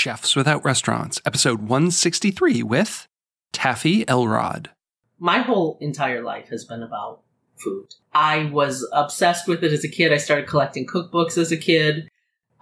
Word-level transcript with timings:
Chefs 0.00 0.34
Without 0.34 0.64
Restaurants, 0.64 1.20
episode 1.26 1.60
163 1.60 2.62
with 2.62 3.06
Taffy 3.52 4.08
Elrod. 4.08 4.70
My 5.18 5.40
whole 5.40 5.76
entire 5.78 6.22
life 6.22 6.48
has 6.48 6.64
been 6.64 6.82
about 6.82 7.20
food. 7.56 7.96
I 8.14 8.44
was 8.46 8.88
obsessed 8.94 9.46
with 9.46 9.62
it 9.62 9.74
as 9.74 9.84
a 9.84 9.90
kid. 9.90 10.10
I 10.10 10.16
started 10.16 10.48
collecting 10.48 10.86
cookbooks 10.86 11.36
as 11.36 11.52
a 11.52 11.56
kid. 11.58 12.08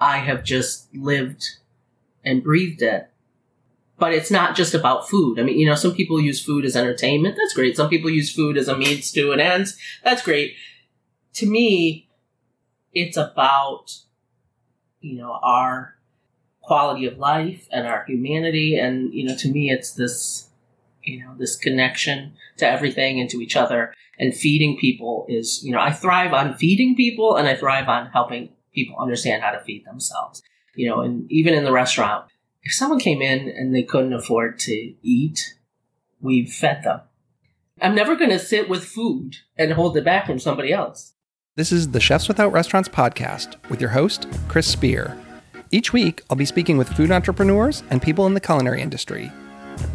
I 0.01 0.17
have 0.17 0.43
just 0.43 0.93
lived 0.93 1.45
and 2.25 2.43
breathed 2.43 2.83
it. 2.83 3.09
But 3.99 4.15
it's 4.15 4.33
not 4.33 4.57
just 4.57 4.75
about 4.75 5.09
food. 5.09 5.39
I 5.39 5.45
mean, 5.45 5.61
you 5.61 5.67
know, 5.67 5.77
some 5.77 5.95
people 5.95 6.21
use 6.21 6.45
food 6.45 6.65
as 6.65 6.75
entertainment. 6.75 7.37
That's 7.37 7.55
great. 7.55 7.77
Some 7.77 7.89
people 7.89 8.11
use 8.11 8.35
food 8.35 8.57
as 8.57 8.67
a 8.67 8.77
means 8.77 9.13
to 9.13 9.31
an 9.31 9.39
end. 9.39 9.69
That's 10.03 10.23
great. 10.23 10.55
To 11.35 11.47
me, 11.47 12.09
it's 12.93 13.17
about, 13.17 13.97
you 15.01 15.19
know, 15.19 15.39
our 15.41 15.98
quality 16.69 17.07
of 17.07 17.19
life 17.19 17.67
and 17.73 17.87
our 17.87 18.05
humanity. 18.07 18.77
And, 18.77 19.13
you 19.13 19.25
know, 19.25 19.35
to 19.39 19.51
me, 19.51 19.71
it's 19.71 19.93
this, 19.93 20.51
you 21.03 21.19
know, 21.19 21.35
this 21.37 21.57
connection 21.57 22.35
to 22.59 22.69
everything 22.69 23.19
and 23.21 23.29
to 23.31 23.39
each 23.39 23.57
other. 23.57 23.95
And 24.19 24.35
feeding 24.35 24.77
people 24.77 25.25
is, 25.29 25.63
you 25.65 25.73
know, 25.73 25.81
I 25.81 25.93
thrive 25.93 26.35
on 26.35 26.55
feeding 26.55 26.95
people 26.95 27.37
and 27.37 27.49
I 27.49 27.57
thrive 27.57 27.89
on 27.89 28.11
helping 28.11 28.51
people 28.75 28.97
understand 29.01 29.43
how 29.43 29.51
to 29.51 29.61
feed 29.61 29.85
themselves. 29.87 30.43
You 30.77 30.89
know, 30.89 31.01
and 31.01 31.27
even 31.33 31.55
in 31.55 31.65
the 31.65 31.73
restaurant, 31.73 32.27
if 32.63 32.75
someone 32.75 33.01
came 33.01 33.23
in 33.23 33.49
and 33.49 33.75
they 33.75 33.83
couldn't 33.83 34.13
afford 34.13 34.59
to 34.61 34.95
eat, 35.03 35.55
we've 36.21 36.53
fed 36.53 36.85
them. 36.85 37.01
I'm 37.81 37.95
never 37.95 38.15
going 38.15 38.31
to 38.31 38.39
sit 38.39 38.69
with 38.69 38.85
food 38.85 39.37
and 39.57 39.73
hold 39.73 39.97
it 39.97 40.05
back 40.05 40.27
from 40.27 40.39
somebody 40.39 40.73
else. 40.73 41.15
This 41.57 41.73
is 41.73 41.93
the 41.93 42.01
Chefs 42.01 42.29
Without 42.29 42.53
Restaurants 42.53 42.89
podcast 42.89 43.57
with 43.71 43.81
your 43.81 43.91
host, 43.91 44.27
Chris 44.49 44.67
Spear. 44.67 45.17
Each 45.71 45.93
week, 45.93 46.23
I'll 46.31 46.37
be 46.37 46.47
speaking 46.47 46.79
with 46.79 46.89
food 46.89 47.11
entrepreneurs 47.11 47.83
and 47.91 48.01
people 48.01 48.27
in 48.27 48.33
the 48.33 48.41
culinary 48.41 48.81
industry. 48.81 49.31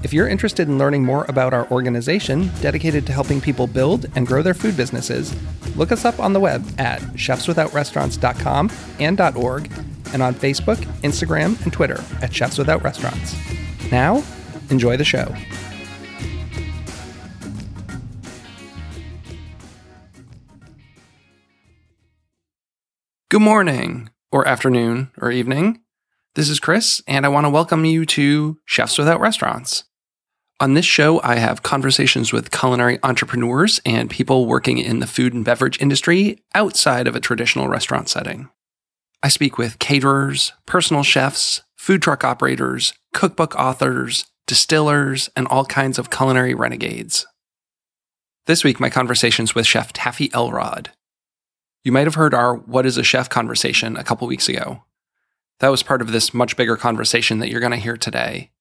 If 0.04 0.14
you're 0.14 0.28
interested 0.28 0.68
in 0.68 0.78
learning 0.78 1.04
more 1.04 1.26
about 1.28 1.54
our 1.54 1.70
organization 1.72 2.52
dedicated 2.62 3.08
to 3.08 3.12
helping 3.12 3.42
people 3.42 3.66
build 3.66 4.06
and 4.16 4.28
grow 4.28 4.44
their 4.44 4.54
food 4.54 4.78
businesses, 4.78 5.36
look 5.76 5.92
us 5.92 6.06
up 6.06 6.20
on 6.20 6.32
the 6.32 6.40
web 6.40 6.64
at 6.78 7.02
chefswithoutrestaurants.com 7.02 8.72
and 9.00 9.20
.org 9.36 9.72
and 10.14 10.22
on 10.22 10.36
Facebook, 10.36 10.78
Instagram, 11.02 11.62
and 11.64 11.74
Twitter 11.74 12.02
at 12.22 12.34
Chefs 12.34 12.60
Without 12.60 12.84
Restaurants. 12.84 13.36
Now, 13.92 14.24
enjoy 14.70 14.96
the 14.96 15.04
show. 15.04 15.36
Good 23.30 23.42
morning 23.42 24.13
or 24.34 24.48
afternoon 24.48 25.12
or 25.22 25.32
evening. 25.32 25.80
This 26.34 26.50
is 26.50 26.60
Chris, 26.60 27.04
and 27.08 27.24
I 27.24 27.30
want 27.30 27.46
to 27.46 27.52
welcome 27.52 27.86
you 27.86 28.04
to 28.08 28.58
Chefs 28.66 28.98
Without 28.98 29.22
Restaurants. 29.22 29.84
On 30.60 30.74
this 30.74 30.86
show, 30.86 31.22
I 31.24 31.36
have 31.36 31.62
conversations 31.62 32.34
with 32.34 32.50
culinary 32.50 32.98
entrepreneurs 33.04 33.80
and 33.86 34.10
people 34.10 34.48
working 34.48 34.80
in 34.80 35.00
the 35.00 35.08
food 35.08 35.36
and 35.36 35.46
beverage 35.46 35.80
industry 35.80 36.42
outside 36.56 37.08
of 37.08 37.16
a 37.16 37.20
traditional 37.20 37.68
restaurant 37.68 38.10
setting. 38.10 38.50
I 39.22 39.28
speak 39.28 39.60
with 39.60 39.78
caterers, 39.78 40.52
personal 40.66 41.04
chefs, 41.04 41.62
food 41.76 42.02
truck 42.02 42.24
operators, 42.24 42.94
cookbook 43.14 43.56
authors, 43.56 44.26
distillers, 44.48 45.30
and 45.36 45.48
all 45.48 45.66
kinds 45.66 46.00
of 46.00 46.10
culinary 46.10 46.56
renegades. 46.56 47.28
This 48.48 48.64
week, 48.64 48.80
my 48.80 48.90
conversation's 48.90 49.54
with 49.54 49.68
Chef 49.68 49.94
Taffy 49.94 50.34
Elrod. 50.34 50.90
You 51.84 51.92
might 51.92 52.08
have 52.08 52.16
heard 52.16 52.34
our 52.34 52.56
What 52.56 52.86
is 52.86 52.98
a 52.98 53.04
Chef 53.04 53.30
conversation 53.30 53.98
a 53.98 54.04
couple 54.04 54.28
weeks 54.28 54.48
ago. 54.48 54.84
That 55.60 55.70
was 55.70 55.84
part 55.84 56.02
of 56.02 56.12
this 56.12 56.34
much 56.34 56.56
bigger 56.56 56.78
conversation 56.78 57.40
that 57.40 57.50
you're 57.50 57.60
going 57.60 57.72
to 57.72 57.78
hear 57.78 57.98
today. 57.98 58.52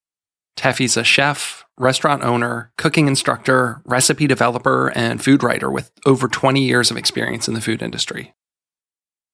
Taffy's 0.55 0.97
a 0.97 1.03
chef, 1.03 1.65
restaurant 1.77 2.23
owner, 2.23 2.71
cooking 2.77 3.07
instructor, 3.07 3.81
recipe 3.85 4.27
developer, 4.27 4.91
and 4.93 5.23
food 5.23 5.41
writer 5.41 5.71
with 5.71 5.91
over 6.05 6.27
20 6.27 6.61
years 6.61 6.91
of 6.91 6.97
experience 6.97 7.47
in 7.47 7.53
the 7.53 7.61
food 7.61 7.81
industry. 7.81 8.33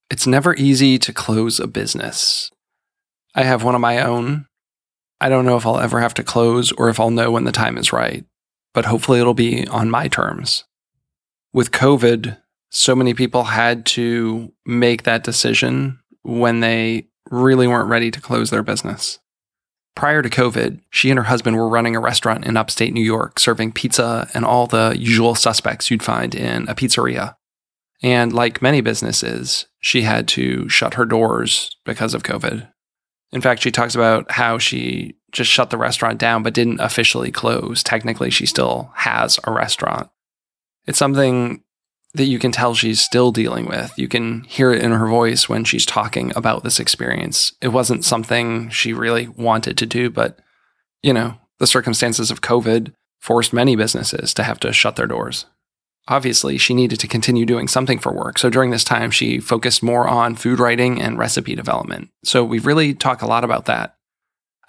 It's 0.10 0.26
never 0.26 0.56
easy 0.56 0.98
to 1.00 1.14
close 1.14 1.60
a 1.60 1.68
business. 1.68 2.52
I 3.36 3.44
have 3.44 3.64
one 3.64 3.76
of 3.76 3.82
my 3.82 4.02
own. 4.02 4.48
I 5.20 5.30
don't 5.30 5.46
know 5.46 5.58
if 5.58 5.66
I'll 5.66 5.80
ever 5.80 6.00
have 6.00 6.14
to 6.16 6.24
close 6.24 6.72
or 6.72 6.90
if 6.90 7.00
I'll 7.00 7.12
know 7.12 7.32
when 7.32 7.44
the 7.44 7.52
time 7.52 7.78
is 7.78 7.92
right, 7.92 8.24
but 8.74 8.86
hopefully 8.86 9.20
it'll 9.20 9.34
be 9.34 9.68
on 9.68 9.90
my 9.90 10.08
terms. 10.08 10.64
With 11.54 11.72
COVID, 11.72 12.38
so 12.70 12.96
many 12.96 13.14
people 13.14 13.44
had 13.46 13.86
to 13.88 14.52
make 14.66 15.04
that 15.04 15.24
decision 15.24 16.00
when 16.24 16.60
they 16.60 17.08
really 17.32 17.68
weren't 17.68 17.90
ready 17.90 18.12
to 18.12 18.22
close 18.22 18.50
their 18.50 18.64
business. 18.64 19.20
Prior 19.96 20.22
to 20.22 20.30
COVID, 20.30 20.80
she 20.90 21.10
and 21.10 21.18
her 21.18 21.26
husband 21.26 21.58
were 21.58 21.68
running 21.68 21.96
a 21.96 22.00
restaurant 22.00 22.46
in 22.46 22.56
upstate 22.56 22.94
New 22.94 23.04
York, 23.04 23.40
serving 23.40 23.74
pizza 23.74 24.30
and 24.34 24.46
all 24.46 24.66
the 24.66 24.96
usual 24.98 25.36
suspects 25.36 25.92
you'd 25.92 26.04
find 26.04 26.34
in 26.34 26.68
a 26.70 26.76
pizzeria. 26.76 27.36
And 28.02 28.32
like 28.32 28.62
many 28.62 28.82
businesses, 28.82 29.66
she 29.82 30.04
had 30.04 30.28
to 30.30 30.70
shut 30.70 30.94
her 30.94 31.06
doors 31.06 31.76
because 31.86 32.14
of 32.14 32.24
COVID. 32.24 32.72
In 33.32 33.42
fact, 33.42 33.62
she 33.62 33.72
talks 33.72 33.94
about 33.94 34.32
how 34.32 34.58
she 34.58 35.16
just 35.32 35.52
shut 35.52 35.70
the 35.70 35.78
restaurant 35.78 36.18
down 36.18 36.44
but 36.44 36.54
didn't 36.54 36.80
officially 36.80 37.32
close. 37.32 37.84
Technically, 37.84 38.30
she 38.30 38.46
still 38.46 38.92
has 38.96 39.40
a 39.44 39.52
restaurant. 39.52 40.10
It's 40.86 40.98
something 40.98 41.62
that 42.14 42.26
you 42.26 42.40
can 42.40 42.52
tell 42.52 42.74
she's 42.74 43.02
still 43.02 43.32
dealing 43.32 43.66
with. 43.66 43.94
You 43.98 44.08
can 44.08 44.44
hear 44.46 44.72
it 44.72 44.82
in 44.82 44.92
her 44.92 45.08
voice 45.08 45.48
when 45.48 45.64
she's 45.64 45.86
talking 45.86 46.32
about 46.36 46.64
this 46.64 46.80
experience. 46.80 47.54
It 47.62 47.68
wasn't 47.68 48.06
something 48.06 48.70
she 48.70 48.94
really 48.94 49.28
wanted 49.28 49.78
to 49.78 49.86
do, 49.86 50.10
but, 50.10 50.40
you 51.04 51.14
know, 51.14 51.38
the 51.60 51.68
circumstances 51.68 52.32
of 52.32 52.42
COVID 52.42 52.94
forced 53.20 53.54
many 53.54 53.76
businesses 53.76 54.34
to 54.34 54.44
have 54.44 54.60
to 54.62 54.74
shut 54.74 54.96
their 54.96 55.08
doors. 55.08 55.46
Obviously, 56.08 56.58
she 56.58 56.74
needed 56.74 57.00
to 57.02 57.08
continue 57.08 57.46
doing 57.46 57.68
something 57.68 58.00
for 58.00 58.12
work. 58.12 58.40
So 58.40 58.50
during 58.50 58.72
this 58.72 58.84
time, 58.84 59.12
she 59.12 59.40
focused 59.40 59.84
more 59.84 60.08
on 60.08 60.36
food 60.36 60.58
writing 60.58 61.00
and 61.00 61.20
recipe 61.20 61.54
development. 61.54 62.10
So 62.24 62.44
we 62.44 62.58
really 62.58 62.96
talk 62.96 63.22
a 63.22 63.28
lot 63.28 63.44
about 63.44 63.66
that. 63.66 63.96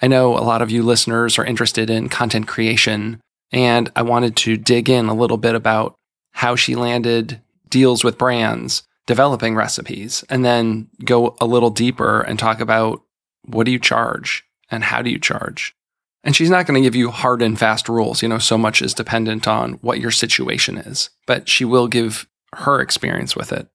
I 0.03 0.09
know 0.09 0.37
a 0.37 0.45
lot 0.45 0.61
of 0.61 0.71
you 0.71 0.83
listeners 0.83 1.39
are 1.39 1.45
interested 1.45 1.89
in 1.89 2.11
content 2.11 2.49
creation, 2.49 3.21
and 3.53 3.91
I 3.97 4.03
wanted 4.03 4.37
to 4.37 4.59
dig 4.59 4.91
in 4.91 5.09
a 5.09 5.15
little 5.15 5.39
bit 5.39 5.55
about 5.55 5.95
how 6.33 6.57
she 6.57 6.75
landed 6.75 7.41
deals 7.69 8.03
with 8.05 8.19
brands, 8.19 8.83
developing 9.07 9.55
recipes, 9.55 10.25
and 10.29 10.45
then 10.45 10.89
go 11.05 11.37
a 11.41 11.47
little 11.47 11.71
deeper 11.71 12.21
and 12.21 12.39
talk 12.39 12.61
about 12.61 13.03
what 13.45 13.65
do 13.65 13.73
you 13.73 13.79
charge 13.79 14.45
and 14.71 14.85
how 14.85 15.03
do 15.03 15.11
you 15.11 15.19
charge. 15.19 15.75
And 16.23 16.37
she's 16.37 16.51
not 16.51 16.67
going 16.67 16.81
to 16.81 16.87
give 16.87 16.95
you 16.95 17.11
hard 17.11 17.41
and 17.41 17.59
fast 17.59 17.89
rules. 17.89 18.23
You 18.23 18.29
know, 18.29 18.39
so 18.39 18.59
much 18.59 18.83
is 18.83 18.93
dependent 18.93 19.49
on 19.49 19.75
what 19.75 20.01
your 20.01 20.11
situation 20.11 20.77
is, 20.77 21.11
but 21.27 21.49
she 21.49 21.65
will 21.65 21.89
give 21.89 22.29
her 22.57 22.81
experience 22.81 23.35
with 23.35 23.53
it. 23.53 23.69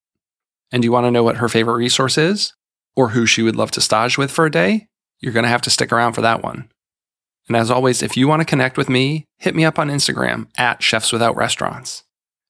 And 0.72 0.84
you 0.84 0.92
want 0.92 1.06
to 1.06 1.12
know 1.12 1.24
what 1.24 1.38
her 1.38 1.50
favorite 1.50 1.78
resource 1.78 2.18
is 2.18 2.54
or 2.96 3.10
who 3.10 3.26
she 3.26 3.42
would 3.42 3.56
love 3.56 3.72
to 3.72 3.82
stage 3.82 4.18
with 4.18 4.32
for 4.32 4.46
a 4.46 4.52
day? 4.52 4.88
You're 5.20 5.34
going 5.34 5.44
to 5.44 5.50
have 5.50 5.62
to 5.64 5.70
stick 5.70 5.92
around 5.92 6.14
for 6.14 6.22
that 6.22 6.44
one. 6.44 6.70
And 7.48 7.56
as 7.56 7.70
always, 7.70 8.02
if 8.02 8.18
you 8.18 8.28
want 8.28 8.42
to 8.42 8.46
connect 8.46 8.78
with 8.78 8.90
me, 8.90 9.26
hit 9.38 9.56
me 9.56 9.66
up 9.66 9.78
on 9.78 9.90
Instagram 9.90 10.48
at 10.58 10.82
Chefs 10.82 11.12
Without 11.12 11.36
Restaurants. 11.36 12.04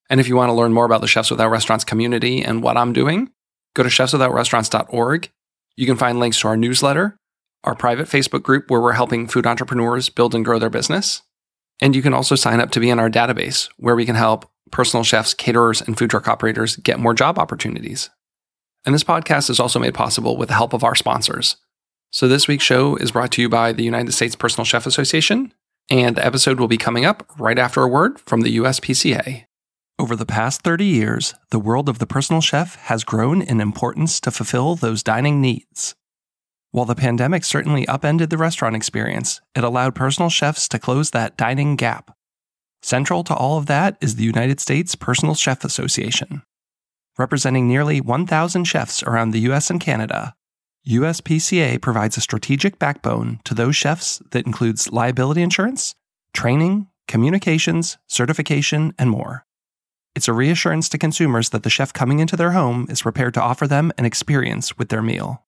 And 0.09 0.19
if 0.19 0.27
you 0.27 0.35
want 0.35 0.49
to 0.49 0.53
learn 0.53 0.73
more 0.73 0.85
about 0.85 1.01
the 1.01 1.07
Chefs 1.07 1.31
Without 1.31 1.49
Restaurants 1.49 1.83
community 1.83 2.43
and 2.43 2.61
what 2.61 2.77
I'm 2.77 2.93
doing, 2.93 3.31
go 3.75 3.83
to 3.83 3.89
chefswithoutrestaurants.org. 3.89 5.29
You 5.77 5.85
can 5.85 5.97
find 5.97 6.19
links 6.19 6.39
to 6.41 6.47
our 6.47 6.57
newsletter, 6.57 7.17
our 7.63 7.75
private 7.75 8.07
Facebook 8.07 8.43
group 8.43 8.69
where 8.69 8.81
we're 8.81 8.93
helping 8.93 9.27
food 9.27 9.47
entrepreneurs 9.47 10.09
build 10.09 10.35
and 10.35 10.45
grow 10.45 10.59
their 10.59 10.69
business. 10.69 11.23
And 11.81 11.95
you 11.95 12.01
can 12.01 12.13
also 12.13 12.35
sign 12.35 12.59
up 12.59 12.71
to 12.71 12.79
be 12.79 12.89
in 12.89 12.99
our 12.99 13.09
database 13.09 13.69
where 13.77 13.95
we 13.95 14.05
can 14.05 14.15
help 14.15 14.49
personal 14.71 15.03
chefs, 15.03 15.33
caterers, 15.33 15.81
and 15.81 15.97
food 15.97 16.09
truck 16.09 16.27
operators 16.27 16.75
get 16.77 16.99
more 16.99 17.13
job 17.13 17.37
opportunities. 17.37 18.09
And 18.85 18.93
this 18.93 19.03
podcast 19.03 19.49
is 19.49 19.59
also 19.59 19.79
made 19.79 19.93
possible 19.93 20.37
with 20.37 20.49
the 20.49 20.55
help 20.55 20.73
of 20.73 20.83
our 20.83 20.95
sponsors. 20.95 21.57
So 22.11 22.27
this 22.27 22.47
week's 22.47 22.63
show 22.63 22.95
is 22.95 23.11
brought 23.11 23.31
to 23.31 23.41
you 23.41 23.49
by 23.49 23.73
the 23.73 23.83
United 23.83 24.13
States 24.13 24.35
Personal 24.35 24.63
Chef 24.63 24.85
Association, 24.85 25.53
and 25.89 26.15
the 26.15 26.25
episode 26.25 26.59
will 26.59 26.67
be 26.67 26.77
coming 26.77 27.03
up 27.03 27.29
right 27.37 27.59
after 27.59 27.81
a 27.81 27.87
word 27.87 28.19
from 28.21 28.41
the 28.41 28.57
USPCA. 28.57 29.44
Over 29.97 30.17
the 30.17 30.25
past 30.25 30.61
30 30.63 30.83
years, 30.83 31.33
the 31.51 31.59
world 31.59 31.87
of 31.87 31.99
the 31.99 32.05
personal 32.05 32.41
chef 32.41 32.75
has 32.75 33.05
grown 33.05 33.41
in 33.41 33.61
importance 33.61 34.19
to 34.21 34.31
fulfill 34.31 34.75
those 34.75 35.01
dining 35.01 35.39
needs. 35.39 35.95
While 36.71 36.83
the 36.83 36.95
pandemic 36.95 37.45
certainly 37.45 37.87
upended 37.87 38.29
the 38.29 38.37
restaurant 38.37 38.75
experience, 38.75 39.39
it 39.55 39.63
allowed 39.63 39.95
personal 39.95 40.29
chefs 40.29 40.67
to 40.67 40.79
close 40.79 41.11
that 41.11 41.37
dining 41.37 41.77
gap. 41.77 42.13
Central 42.81 43.23
to 43.23 43.33
all 43.33 43.57
of 43.57 43.67
that 43.67 43.97
is 44.01 44.17
the 44.17 44.25
United 44.25 44.59
States 44.59 44.95
Personal 44.95 45.33
Chef 45.33 45.63
Association. 45.63 46.43
Representing 47.17 47.65
nearly 47.65 48.01
1,000 48.01 48.65
chefs 48.65 49.01
around 49.01 49.31
the 49.31 49.47
US 49.51 49.69
and 49.69 49.79
Canada, 49.79 50.35
USPCA 50.85 51.81
provides 51.81 52.17
a 52.17 52.21
strategic 52.21 52.77
backbone 52.77 53.39
to 53.45 53.53
those 53.53 53.77
chefs 53.77 54.21
that 54.31 54.45
includes 54.45 54.91
liability 54.91 55.41
insurance, 55.41 55.95
training, 56.33 56.87
communications, 57.07 57.97
certification, 58.07 58.93
and 58.99 59.09
more. 59.09 59.45
It's 60.15 60.29
a 60.29 60.33
reassurance 60.33 60.87
to 60.89 60.97
consumers 60.97 61.49
that 61.49 61.63
the 61.63 61.69
chef 61.69 61.91
coming 61.91 62.19
into 62.19 62.37
their 62.37 62.51
home 62.51 62.87
is 62.89 63.01
prepared 63.01 63.33
to 63.33 63.41
offer 63.41 63.67
them 63.67 63.91
an 63.97 64.05
experience 64.05 64.77
with 64.77 64.87
their 64.87 65.01
meal. 65.01 65.43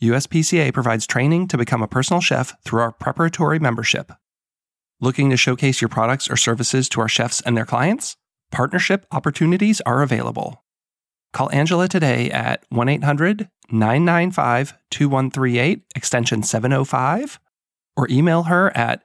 USPCA 0.00 0.72
provides 0.72 1.04
training 1.04 1.48
to 1.48 1.58
become 1.58 1.82
a 1.82 1.88
personal 1.88 2.20
chef 2.20 2.54
through 2.62 2.80
our 2.80 2.92
preparatory 2.92 3.58
membership. 3.58 4.12
Looking 5.00 5.30
to 5.30 5.36
showcase 5.36 5.80
your 5.80 5.88
products 5.88 6.30
or 6.30 6.36
services 6.36 6.88
to 6.90 7.00
our 7.00 7.08
chefs 7.08 7.40
and 7.40 7.56
their 7.56 7.66
clients? 7.66 8.16
Partnership 8.52 9.04
opportunities 9.10 9.80
are 9.80 10.02
available. 10.02 10.62
Call 11.32 11.50
Angela 11.50 11.88
today 11.88 12.30
at 12.30 12.64
1 12.68 12.88
800 12.88 13.48
995 13.70 14.74
2138, 14.90 15.82
extension 15.96 16.44
705, 16.44 17.40
or 17.96 18.06
email 18.08 18.44
her 18.44 18.74
at 18.76 19.02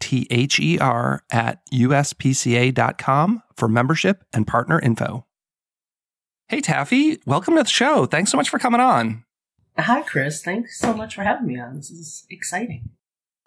aprather 0.00 1.20
at 1.30 1.60
uspca.com 1.72 3.42
for 3.56 3.68
membership 3.68 4.24
and 4.32 4.46
partner 4.46 4.78
info. 4.80 5.26
Hey, 6.48 6.60
Taffy, 6.60 7.20
welcome 7.26 7.54
to 7.56 7.62
the 7.62 7.68
show. 7.68 8.06
Thanks 8.06 8.30
so 8.30 8.36
much 8.36 8.48
for 8.48 8.58
coming 8.58 8.80
on. 8.80 9.24
Hi, 9.78 10.02
Chris. 10.02 10.42
Thanks 10.42 10.78
so 10.78 10.92
much 10.92 11.14
for 11.14 11.22
having 11.22 11.46
me 11.46 11.60
on. 11.60 11.76
This 11.76 11.90
is 11.90 12.26
exciting. 12.28 12.90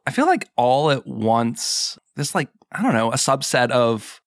I 0.08 0.12
feel 0.12 0.26
like 0.26 0.48
all 0.56 0.90
at 0.90 1.06
once, 1.06 1.98
this 2.16 2.34
like, 2.34 2.50
I 2.72 2.82
don't 2.82 2.94
know, 2.94 3.12
a 3.12 3.16
subset 3.16 3.72
of 3.72 4.22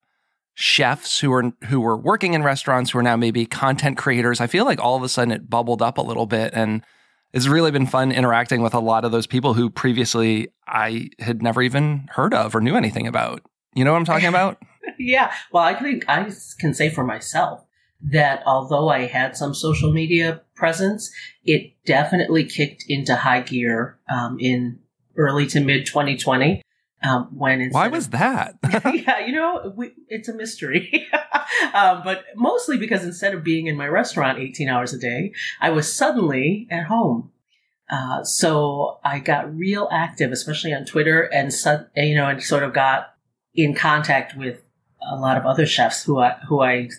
chefs 0.53 1.19
who 1.19 1.31
are 1.33 1.51
who 1.65 1.79
were 1.79 1.95
working 1.97 2.33
in 2.33 2.41
restaurants 2.41 2.89
who 2.89 2.97
are 2.97 3.03
now 3.03 3.15
maybe 3.15 3.45
content 3.45 3.97
creators. 3.97 4.41
I 4.41 4.47
feel 4.47 4.65
like 4.65 4.79
all 4.79 4.95
of 4.95 5.03
a 5.03 5.09
sudden 5.09 5.31
it 5.31 5.49
bubbled 5.49 5.83
up 5.83 5.99
a 5.99 6.01
little 6.01 6.25
bit 6.25 6.51
and 6.53 6.83
it's 7.33 7.47
really 7.47 7.71
been 7.71 7.85
fun 7.85 8.11
interacting 8.11 8.61
with 8.61 8.73
a 8.73 8.79
lot 8.79 9.05
of 9.05 9.11
those 9.11 9.27
people 9.27 9.53
who 9.53 9.69
previously 9.69 10.49
I 10.67 11.09
had 11.19 11.41
never 11.41 11.61
even 11.61 12.07
heard 12.11 12.33
of 12.33 12.55
or 12.55 12.61
knew 12.61 12.75
anything 12.75 13.07
about. 13.07 13.41
You 13.73 13.85
know 13.85 13.91
what 13.91 13.99
I'm 13.99 14.05
talking 14.05 14.27
about? 14.27 14.57
yeah. 14.99 15.33
Well, 15.51 15.63
I 15.63 15.75
think 15.75 16.05
I 16.07 16.31
can 16.59 16.73
say 16.73 16.89
for 16.89 17.03
myself 17.03 17.63
that 18.01 18.43
although 18.45 18.89
I 18.89 19.05
had 19.05 19.35
some 19.35 19.53
social 19.53 19.91
media 19.91 20.41
presence, 20.55 21.11
it 21.43 21.73
definitely 21.85 22.45
kicked 22.45 22.85
into 22.87 23.15
high 23.15 23.41
gear 23.41 23.97
um, 24.09 24.37
in 24.39 24.79
early 25.15 25.47
to 25.47 25.59
mid 25.59 25.85
2020. 25.85 26.61
Um, 27.03 27.25
when 27.37 27.69
why 27.69 27.89
was 27.89 28.09
that? 28.09 28.55
yeah, 28.93 29.25
you 29.25 29.33
know, 29.33 29.71
we, 29.75 29.91
it's 30.07 30.29
a 30.29 30.33
mystery. 30.33 31.07
um, 31.73 32.01
but 32.03 32.25
mostly 32.35 32.77
because 32.77 33.03
instead 33.03 33.35
of 33.35 33.43
being 33.43 33.67
in 33.67 33.77
my 33.77 33.87
restaurant 33.87 34.39
18 34.39 34.67
hours 34.67 34.93
a 34.93 34.97
day, 34.97 35.33
I 35.61 35.69
was 35.69 35.93
suddenly 35.93 36.67
at 36.71 36.85
home. 36.85 37.31
Uh, 37.89 38.23
so 38.23 38.99
I 39.03 39.19
got 39.19 39.55
real 39.55 39.87
active, 39.91 40.31
especially 40.31 40.73
on 40.73 40.85
Twitter, 40.85 41.21
and 41.21 41.53
you 41.95 42.15
know, 42.15 42.27
and 42.27 42.41
sort 42.41 42.63
of 42.63 42.73
got 42.73 43.13
in 43.53 43.73
contact 43.75 44.35
with 44.35 44.61
a 45.01 45.15
lot 45.15 45.37
of 45.37 45.45
other 45.45 45.65
chefs 45.65 46.03
who 46.03 46.19
I 46.19 46.37
who 46.47 46.61
I 46.61 46.89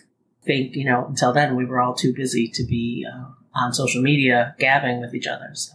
think 0.45 0.75
you 0.75 0.85
know 0.85 1.05
until 1.07 1.33
then 1.33 1.55
we 1.55 1.65
were 1.65 1.79
all 1.79 1.93
too 1.93 2.13
busy 2.13 2.47
to 2.49 2.63
be 2.63 3.05
uh, 3.05 3.25
on 3.53 3.73
social 3.73 4.01
media 4.01 4.55
gabbing 4.57 5.01
with 5.01 5.13
each 5.13 5.27
other. 5.27 5.51
So 5.53 5.73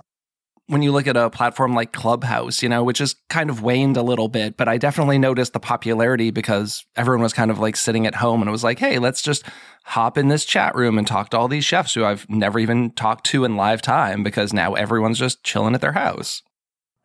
when 0.66 0.82
you 0.82 0.92
look 0.92 1.06
at 1.06 1.16
a 1.16 1.28
platform 1.28 1.74
like 1.74 1.92
Clubhouse, 1.92 2.62
you 2.62 2.68
know, 2.68 2.82
which 2.82 2.98
has 2.98 3.16
kind 3.28 3.50
of 3.50 3.62
waned 3.62 3.96
a 3.96 4.02
little 4.02 4.28
bit, 4.28 4.56
but 4.56 4.66
I 4.66 4.78
definitely 4.78 5.18
noticed 5.18 5.52
the 5.52 5.60
popularity 5.60 6.30
because 6.30 6.86
everyone 6.96 7.22
was 7.22 7.34
kind 7.34 7.50
of 7.50 7.58
like 7.58 7.76
sitting 7.76 8.06
at 8.06 8.14
home 8.14 8.40
and 8.40 8.48
it 8.48 8.52
was 8.52 8.64
like, 8.64 8.78
hey, 8.78 8.98
let's 8.98 9.20
just 9.20 9.44
hop 9.84 10.16
in 10.16 10.28
this 10.28 10.44
chat 10.46 10.74
room 10.74 10.96
and 10.96 11.06
talk 11.06 11.28
to 11.30 11.38
all 11.38 11.48
these 11.48 11.64
chefs 11.64 11.92
who 11.92 12.04
I've 12.04 12.28
never 12.30 12.58
even 12.58 12.92
talked 12.92 13.26
to 13.26 13.44
in 13.44 13.56
live 13.56 13.82
time 13.82 14.22
because 14.22 14.54
now 14.54 14.74
everyone's 14.74 15.18
just 15.18 15.44
chilling 15.44 15.74
at 15.74 15.82
their 15.82 15.92
house. 15.92 16.42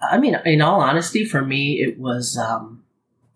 I 0.02 0.18
mean, 0.18 0.38
in 0.46 0.62
all 0.62 0.80
honesty, 0.80 1.26
for 1.26 1.44
me, 1.44 1.82
it 1.82 2.00
was 2.00 2.38
um, 2.38 2.84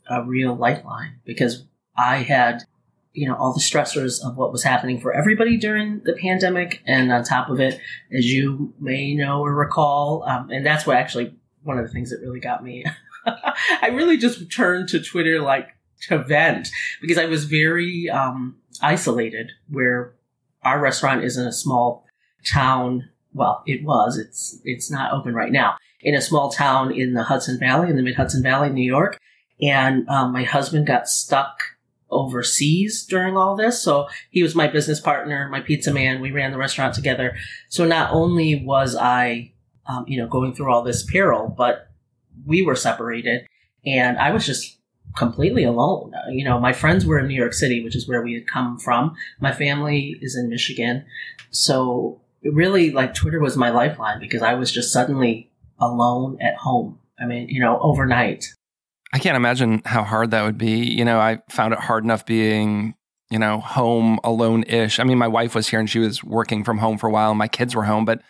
a 0.09 0.23
real 0.23 0.55
lifeline 0.55 1.19
because 1.25 1.65
I 1.97 2.17
had 2.17 2.63
you 3.13 3.27
know 3.27 3.35
all 3.35 3.53
the 3.53 3.59
stressors 3.59 4.23
of 4.25 4.35
what 4.37 4.51
was 4.51 4.63
happening 4.63 4.99
for 4.99 5.13
everybody 5.13 5.57
during 5.57 6.01
the 6.03 6.13
pandemic. 6.13 6.81
And 6.85 7.11
on 7.11 7.23
top 7.23 7.49
of 7.49 7.59
it 7.59 7.79
as 8.11 8.31
you 8.31 8.73
may 8.79 9.13
know 9.13 9.41
or 9.41 9.53
recall 9.53 10.23
um, 10.27 10.49
and 10.49 10.65
that's 10.65 10.85
what 10.85 10.97
actually 10.97 11.35
one 11.63 11.77
of 11.77 11.85
the 11.85 11.91
things 11.91 12.09
that 12.09 12.19
really 12.21 12.41
got 12.41 12.61
me 12.63 12.85
i 13.25 13.87
really 13.87 14.17
just 14.17 14.51
turned 14.51 14.89
to 14.89 15.01
twitter 15.01 15.39
like 15.39 15.69
to 16.01 16.17
vent 16.17 16.67
because 16.99 17.17
i 17.17 17.25
was 17.25 17.45
very 17.45 18.09
um, 18.09 18.57
isolated 18.81 19.51
where 19.69 20.13
our 20.63 20.79
restaurant 20.79 21.23
is 21.23 21.37
in 21.37 21.45
a 21.45 21.51
small 21.51 22.05
town. 22.45 23.09
Well 23.33 23.63
it 23.65 23.83
was. 23.83 24.17
It's 24.17 24.59
it's 24.63 24.91
not 24.91 25.13
open 25.13 25.33
right 25.33 25.51
now. 25.51 25.75
In 26.01 26.15
a 26.15 26.21
small 26.21 26.51
town 26.51 26.91
in 26.91 27.13
the 27.13 27.23
hudson 27.23 27.59
valley 27.59 27.89
in 27.89 27.95
the 27.95 28.03
mid 28.03 28.15
hudson 28.15 28.43
valley 28.43 28.69
new 28.69 28.85
york. 28.85 29.19
And 29.61 30.07
um, 30.09 30.33
my 30.33 30.43
husband 30.43 30.87
got 30.87 31.07
stuck 31.07 31.59
overseas 32.13 33.05
during 33.05 33.37
all 33.37 33.55
this. 33.55 33.81
So 33.81 34.07
he 34.29 34.43
was 34.43 34.55
my 34.55 34.67
business 34.67 34.99
partner, 34.99 35.49
my 35.49 35.59
pizza 35.59 35.93
man. 35.93 36.21
We 36.21 36.31
ran 36.31 36.51
the 36.51 36.57
restaurant 36.57 36.95
together. 36.95 37.35
So 37.69 37.85
not 37.85 38.13
only 38.13 38.63
was 38.63 38.95
I, 38.95 39.53
um, 39.87 40.05
you 40.07 40.17
know, 40.17 40.27
going 40.27 40.53
through 40.53 40.71
all 40.71 40.83
this 40.83 41.03
peril, 41.03 41.53
but 41.55 41.89
we 42.45 42.63
were 42.63 42.75
separated 42.75 43.47
and 43.85 44.17
I 44.17 44.31
was 44.31 44.45
just 44.45 44.77
completely 45.15 45.63
alone. 45.63 46.13
Uh, 46.15 46.29
you 46.29 46.43
know, 46.43 46.59
my 46.59 46.73
friends 46.73 47.05
were 47.05 47.19
in 47.19 47.27
New 47.27 47.35
York 47.35 47.53
City, 47.53 47.83
which 47.83 47.95
is 47.95 48.07
where 48.07 48.21
we 48.21 48.33
had 48.33 48.47
come 48.47 48.79
from. 48.79 49.15
My 49.39 49.51
family 49.51 50.17
is 50.21 50.35
in 50.35 50.49
Michigan. 50.49 51.05
So 51.51 52.21
really 52.43 52.91
like 52.91 53.13
Twitter 53.13 53.39
was 53.39 53.55
my 53.55 53.69
lifeline 53.69 54.19
because 54.19 54.41
I 54.41 54.53
was 54.55 54.71
just 54.71 54.91
suddenly 54.91 55.51
alone 55.79 56.37
at 56.41 56.55
home. 56.55 56.99
I 57.19 57.25
mean, 57.25 57.47
you 57.49 57.61
know, 57.61 57.79
overnight. 57.81 58.53
I 59.13 59.19
can't 59.19 59.37
imagine 59.37 59.83
how 59.85 60.03
hard 60.03 60.31
that 60.31 60.43
would 60.43 60.57
be. 60.57 60.85
You 60.85 61.05
know, 61.05 61.19
I 61.19 61.39
found 61.47 61.73
it 61.73 61.79
hard 61.79 62.03
enough 62.03 62.25
being, 62.25 62.95
you 63.29 63.37
know, 63.37 63.59
home 63.59 64.19
alone 64.23 64.63
ish. 64.63 64.99
I 64.99 65.03
mean, 65.03 65.19
my 65.19 65.27
wife 65.27 65.53
was 65.53 65.67
here 65.67 65.79
and 65.79 65.89
she 65.89 65.99
was 65.99 66.23
working 66.23 66.63
from 66.63 66.79
home 66.79 66.97
for 66.97 67.07
a 67.07 67.11
while 67.11 67.29
and 67.29 67.37
my 67.37 67.47
kids 67.47 67.75
were 67.75 67.83
home, 67.83 68.05
but 68.05 68.23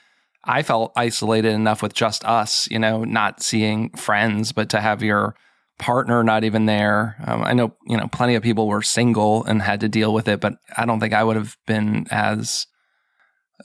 I 0.43 0.61
felt 0.61 0.91
isolated 0.97 1.53
enough 1.53 1.81
with 1.81 1.93
just 1.93 2.25
us, 2.25 2.67
you 2.69 2.79
know, 2.79 3.05
not 3.05 3.41
seeing 3.41 3.91
friends, 3.91 4.51
but 4.51 4.69
to 4.71 4.81
have 4.81 5.01
your 5.01 5.35
partner 5.79 6.21
not 6.21 6.43
even 6.43 6.65
there. 6.65 7.15
Um, 7.25 7.43
I 7.43 7.53
know, 7.53 7.73
you 7.87 7.95
know, 7.95 8.07
plenty 8.07 8.35
of 8.35 8.43
people 8.43 8.67
were 8.67 8.81
single 8.81 9.45
and 9.45 9.61
had 9.61 9.79
to 9.79 9.89
deal 9.89 10.13
with 10.13 10.27
it, 10.27 10.41
but 10.41 10.55
I 10.75 10.85
don't 10.85 10.99
think 10.99 11.13
I 11.13 11.23
would 11.23 11.37
have 11.37 11.55
been 11.65 12.07
as 12.11 12.67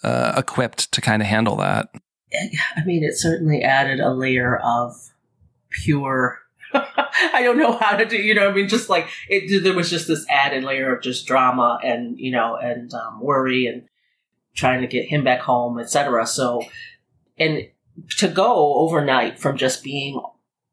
uh, 0.04 0.34
equipped 0.36 0.92
to 0.92 1.00
kind 1.00 1.20
of 1.20 1.26
handle 1.26 1.56
that. 1.56 1.88
I 2.76 2.84
mean, 2.84 3.02
it 3.02 3.14
certainly 3.14 3.62
added 3.62 3.98
a 3.98 4.12
layer 4.12 4.56
of 4.56 4.94
pure 5.70 6.38
I 6.74 7.42
don't 7.42 7.58
know 7.58 7.76
how 7.76 7.96
to 7.96 8.04
do, 8.04 8.16
you 8.16 8.34
know, 8.34 8.48
I 8.48 8.52
mean, 8.52 8.68
just 8.68 8.88
like 8.88 9.08
it, 9.28 9.62
there 9.62 9.74
was 9.74 9.90
just 9.90 10.08
this 10.08 10.26
added 10.28 10.64
layer 10.64 10.94
of 10.94 11.02
just 11.02 11.26
drama 11.26 11.78
and, 11.82 12.18
you 12.18 12.30
know, 12.30 12.56
and 12.56 12.92
um, 12.94 13.20
worry 13.20 13.66
and 13.66 13.88
trying 14.54 14.80
to 14.80 14.86
get 14.86 15.06
him 15.06 15.24
back 15.24 15.40
home, 15.40 15.78
etc. 15.78 16.26
So, 16.26 16.62
and 17.38 17.68
to 18.18 18.28
go 18.28 18.74
overnight 18.74 19.38
from 19.38 19.56
just 19.56 19.82
being 19.82 20.20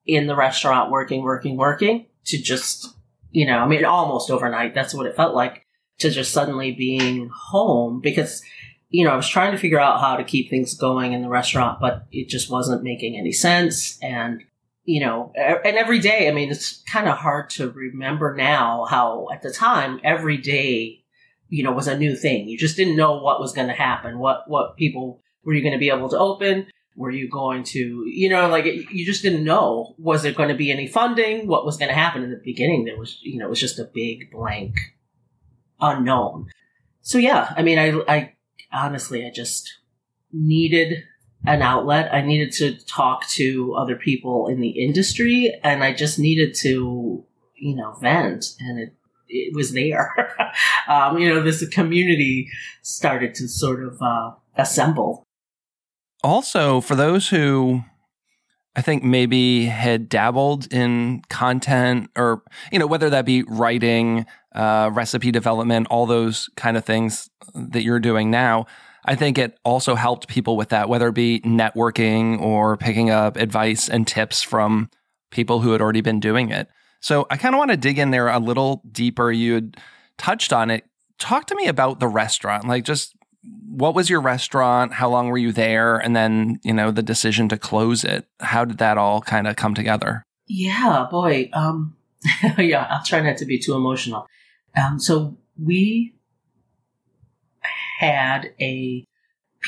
in 0.05 0.27
the 0.27 0.36
restaurant 0.36 0.91
working, 0.91 1.24
working, 1.24 1.58
working 1.58 2.08
to 2.25 2.38
just, 2.38 2.96
you 3.31 3.46
know, 3.46 3.58
I 3.58 3.67
mean, 3.67 3.86
almost 3.86 4.29
overnight, 4.29 4.74
that's 4.74 4.93
what 4.93 5.05
it 5.05 5.15
felt 5.15 5.36
like 5.36 5.65
to 6.00 6.10
just 6.10 6.34
suddenly 6.34 6.72
being 6.72 7.29
home 7.29 8.01
because, 8.01 8.43
you 8.89 9.05
know, 9.05 9.12
I 9.12 9.15
was 9.15 9.27
trying 9.27 9.51
to 9.51 9.58
figure 9.58 9.79
out 9.79 10.01
how 10.01 10.17
to 10.17 10.24
keep 10.24 10.50
things 10.50 10.75
going 10.75 11.13
in 11.13 11.22
the 11.22 11.29
restaurant, 11.29 11.79
but 11.79 12.05
it 12.12 12.27
just 12.27 12.50
wasn't 12.50 12.84
making 12.84 13.17
any 13.17 13.31
sense. 13.31 13.98
And 14.01 14.43
you 14.86 15.01
know, 15.01 15.34
and 15.36 15.77
every 15.77 16.00
day, 16.00 16.30
I 16.30 16.32
mean, 16.32 16.51
it's 16.51 16.84
kind 16.84 17.10
of 17.10 17.18
hard 17.18 17.50
to 17.51 17.72
remember 17.72 18.36
now 18.36 18.86
how 18.86 19.27
at 19.34 19.42
the 19.42 19.51
time, 19.51 20.00
every 20.04 20.38
day, 20.38 21.04
you 21.50 21.63
know, 21.63 21.72
was 21.72 21.88
a 21.88 21.98
new 21.98 22.15
thing. 22.15 22.48
You 22.48 22.58
just 22.58 22.77
didn't 22.77 22.96
know 22.96 23.18
what 23.18 23.39
was 23.39 23.54
going 23.54 23.68
to 23.68 23.74
happen. 23.74 24.20
What, 24.20 24.44
what 24.48 24.77
people 24.77 25.22
were 25.44 25.54
you 25.54 25.62
going 25.62 25.74
to 25.74 25.80
be 25.80 25.89
able 25.89 26.10
to 26.10 26.18
open? 26.18 26.68
Were 26.96 27.12
you 27.12 27.30
going 27.30 27.63
to, 27.65 28.06
you 28.08 28.30
know, 28.30 28.48
like 28.48 28.65
you 28.65 29.06
just 29.06 29.22
didn't 29.22 29.44
know. 29.44 29.96
Was 29.98 30.24
there 30.24 30.32
going 30.32 30.50
to 30.50 30.56
be 30.56 30.72
any 30.72 30.88
funding? 30.88 31.48
What 31.48 31.65
was 31.65 31.77
going 31.77 31.89
to 31.89 31.96
happen 31.96 32.24
in 32.24 32.30
the 32.30 32.42
beginning? 32.44 32.86
There 32.86 32.98
was, 32.98 33.20
you 33.22 33.39
know, 33.39 33.48
it 33.48 33.50
was 33.50 33.60
just 33.60 33.80
a 33.80 33.89
big 33.92 34.32
blank 34.32 34.75
unknown. 35.82 36.48
So 37.01 37.18
yeah, 37.18 37.54
I 37.58 37.63
mean, 37.63 37.80
I, 37.80 37.89
I 38.08 38.34
honestly, 38.72 39.25
I 39.25 39.30
just 39.30 39.72
needed 40.32 41.04
an 41.48 41.62
outlet. 41.62 42.14
I 42.14 42.22
needed 42.22 42.52
to 42.54 42.74
talk 42.86 43.28
to 43.30 43.75
other 43.75 43.96
people 43.96 44.48
in 44.48 44.60
the 44.60 44.70
industry 44.70 45.54
and 45.64 45.84
I 45.84 45.94
just 45.94 46.20
needed 46.20 46.56
to, 46.62 47.24
you 47.56 47.75
know, 47.75 47.94
vent 48.02 48.46
and 48.60 48.80
it, 48.80 48.94
it 49.28 49.56
was 49.56 49.74
there. 49.74 50.36
um, 50.88 51.18
you 51.18 51.34
know, 51.34 51.42
this 51.42 51.68
community 51.70 52.50
started 52.82 53.36
to 53.36 53.48
sort 53.48 53.84
of 53.84 54.02
uh, 54.02 54.32
assemble. 54.58 55.24
Also, 56.24 56.82
for 56.82 56.96
those 56.96 57.30
who 57.30 57.84
I 58.75 58.82
think 58.82 59.04
maybe 59.04 59.66
had 59.66 60.10
dabbled 60.10 60.72
in 60.74 61.22
content 61.30 62.10
or, 62.18 62.44
you 62.72 62.80
know, 62.80 62.88
whether 62.88 63.10
that 63.10 63.25
be 63.25 63.44
writing, 63.44 64.25
uh, 64.54 64.90
recipe 64.92 65.32
development, 65.32 65.88
all 65.90 66.06
those 66.06 66.50
kind 66.58 66.75
of 66.75 66.84
things 66.84 67.30
that 67.54 67.84
you're 67.84 68.00
doing 68.00 68.30
now. 68.30 68.66
I 69.05 69.15
think 69.15 69.38
it 69.38 69.57
also 69.63 69.95
helped 69.95 70.27
people 70.27 70.57
with 70.57 70.69
that, 70.69 70.89
whether 70.89 71.07
it 71.07 71.15
be 71.15 71.39
networking 71.41 72.41
or 72.41 72.75
picking 72.75 73.09
up 73.09 73.38
advice 73.38 73.88
and 73.88 74.07
tips 74.07 74.41
from 74.41 74.89
people 75.31 75.62
who 75.62 75.71
had 75.71 75.81
already 75.81 76.01
been 76.01 76.19
doing 76.19 76.50
it. 76.50 76.67
So 77.01 77.27
I 77.29 77.38
kind 77.38 77.53
of 77.53 77.59
want 77.59 77.71
to 77.71 77.77
dig 77.77 78.00
in 78.00 78.12
there 78.12 78.27
a 78.27 78.39
little 78.39 78.81
deeper. 78.91 79.31
You 79.31 79.53
had 79.53 79.77
touched 80.17 80.51
on 80.51 80.71
it. 80.71 80.85
Talk 81.19 81.45
to 81.47 81.55
me 81.55 81.67
about 81.67 82.00
the 82.00 82.07
restaurant, 82.07 82.67
like 82.67 82.83
just 82.83 83.15
what 83.67 83.93
was 83.93 84.09
your 84.09 84.21
restaurant? 84.21 84.93
How 84.93 85.09
long 85.09 85.27
were 85.27 85.38
you 85.38 85.51
there? 85.51 85.97
And 85.97 86.15
then, 86.15 86.59
you 86.63 86.74
know, 86.74 86.89
the 86.89 87.03
decision 87.03 87.47
to 87.50 87.57
close 87.57 88.03
it. 88.03 88.25
How 88.39 88.65
did 88.65 88.79
that 88.79 88.97
all 88.97 89.21
kind 89.21 89.47
of 89.47 89.55
come 89.55 89.75
together? 89.75 90.24
Yeah, 90.47 91.05
boy. 91.12 91.50
Um, 91.53 91.95
yeah, 92.57 92.88
I'll 92.89 93.03
try 93.03 93.21
not 93.21 93.38
to 93.38 93.45
be 93.45 93.59
too 93.59 93.75
emotional. 93.75 94.25
Um, 94.75 95.00
so 95.00 95.38
we 95.62 96.14
had 97.98 98.54
a 98.60 99.06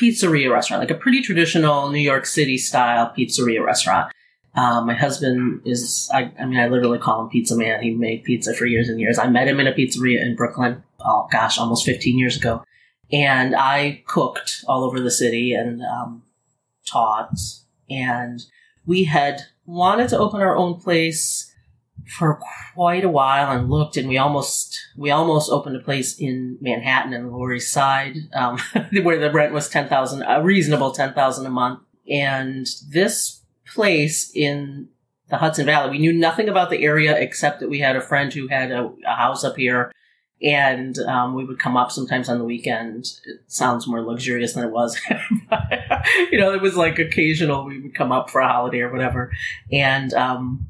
pizzeria 0.00 0.52
restaurant, 0.52 0.80
like 0.80 0.90
a 0.90 1.00
pretty 1.00 1.22
traditional 1.22 1.90
New 1.90 1.98
York 1.98 2.26
City 2.26 2.58
style 2.58 3.12
pizzeria 3.16 3.64
restaurant. 3.64 4.12
Um, 4.54 4.86
my 4.86 4.94
husband 4.94 5.62
is, 5.64 6.10
I, 6.12 6.32
I, 6.38 6.44
mean, 6.46 6.58
I 6.58 6.68
literally 6.68 6.98
call 6.98 7.22
him 7.22 7.28
Pizza 7.28 7.56
Man. 7.56 7.82
He 7.82 7.94
made 7.94 8.24
pizza 8.24 8.54
for 8.54 8.66
years 8.66 8.88
and 8.88 8.98
years. 8.98 9.18
I 9.18 9.28
met 9.28 9.46
him 9.46 9.60
in 9.60 9.66
a 9.66 9.72
pizzeria 9.72 10.20
in 10.20 10.36
Brooklyn, 10.36 10.82
oh 11.00 11.28
gosh, 11.30 11.58
almost 11.58 11.84
15 11.84 12.18
years 12.18 12.36
ago. 12.36 12.64
And 13.12 13.54
I 13.54 14.02
cooked 14.06 14.64
all 14.66 14.84
over 14.84 15.00
the 15.00 15.10
city 15.10 15.54
and 15.54 15.82
um, 15.82 16.22
taught. 16.86 17.38
And 17.88 18.44
we 18.86 19.04
had 19.04 19.42
wanted 19.64 20.08
to 20.10 20.18
open 20.18 20.40
our 20.40 20.56
own 20.56 20.80
place 20.80 21.47
for 22.08 22.40
quite 22.74 23.04
a 23.04 23.08
while 23.08 23.50
and 23.50 23.70
looked 23.70 23.96
and 23.96 24.08
we 24.08 24.16
almost 24.16 24.78
we 24.96 25.10
almost 25.10 25.50
opened 25.50 25.76
a 25.76 25.80
place 25.80 26.18
in 26.18 26.56
Manhattan 26.60 27.12
and 27.12 27.26
the 27.26 27.30
Lower 27.30 27.52
East 27.52 27.72
Side 27.72 28.16
um, 28.34 28.58
where 29.02 29.18
the 29.18 29.30
rent 29.30 29.52
was 29.52 29.68
10,000 29.68 30.22
a 30.22 30.42
reasonable 30.42 30.90
10,000 30.92 31.46
a 31.46 31.50
month 31.50 31.80
and 32.08 32.66
this 32.90 33.42
place 33.66 34.32
in 34.34 34.88
the 35.28 35.36
Hudson 35.36 35.66
Valley 35.66 35.90
we 35.90 35.98
knew 35.98 36.12
nothing 36.12 36.48
about 36.48 36.70
the 36.70 36.82
area 36.82 37.16
except 37.16 37.60
that 37.60 37.68
we 37.68 37.80
had 37.80 37.94
a 37.94 38.00
friend 38.00 38.32
who 38.32 38.48
had 38.48 38.70
a, 38.70 38.90
a 39.06 39.14
house 39.14 39.44
up 39.44 39.56
here 39.56 39.92
and 40.40 40.98
um, 41.00 41.34
we 41.34 41.44
would 41.44 41.58
come 41.58 41.76
up 41.76 41.90
sometimes 41.90 42.28
on 42.28 42.38
the 42.38 42.44
weekend. 42.44 43.06
It 43.24 43.40
sounds 43.48 43.88
more 43.88 44.02
luxurious 44.02 44.52
than 44.52 44.64
it 44.64 44.70
was. 44.70 44.96
you 46.30 46.38
know, 46.38 46.54
it 46.54 46.62
was 46.62 46.76
like 46.76 47.00
occasional 47.00 47.64
we 47.64 47.80
would 47.80 47.94
come 47.94 48.12
up 48.12 48.30
for 48.30 48.40
a 48.40 48.48
holiday 48.48 48.82
or 48.82 48.92
whatever, 48.92 49.32
and 49.72 50.14
um, 50.14 50.68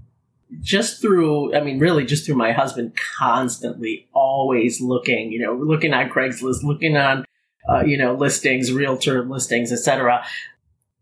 just 0.60 1.00
through, 1.00 1.54
I 1.54 1.60
mean, 1.60 1.78
really 1.78 2.04
just 2.04 2.26
through 2.26 2.36
my 2.36 2.52
husband 2.52 2.96
constantly 3.18 4.08
always 4.12 4.80
looking, 4.80 5.30
you 5.32 5.38
know, 5.38 5.54
looking 5.54 5.92
on 5.92 6.08
Craigslist, 6.08 6.62
looking 6.62 6.96
on, 6.96 7.24
uh, 7.68 7.82
you 7.84 7.96
know, 7.96 8.14
listings, 8.14 8.72
realtor 8.72 9.24
listings, 9.24 9.72
etc. 9.72 10.24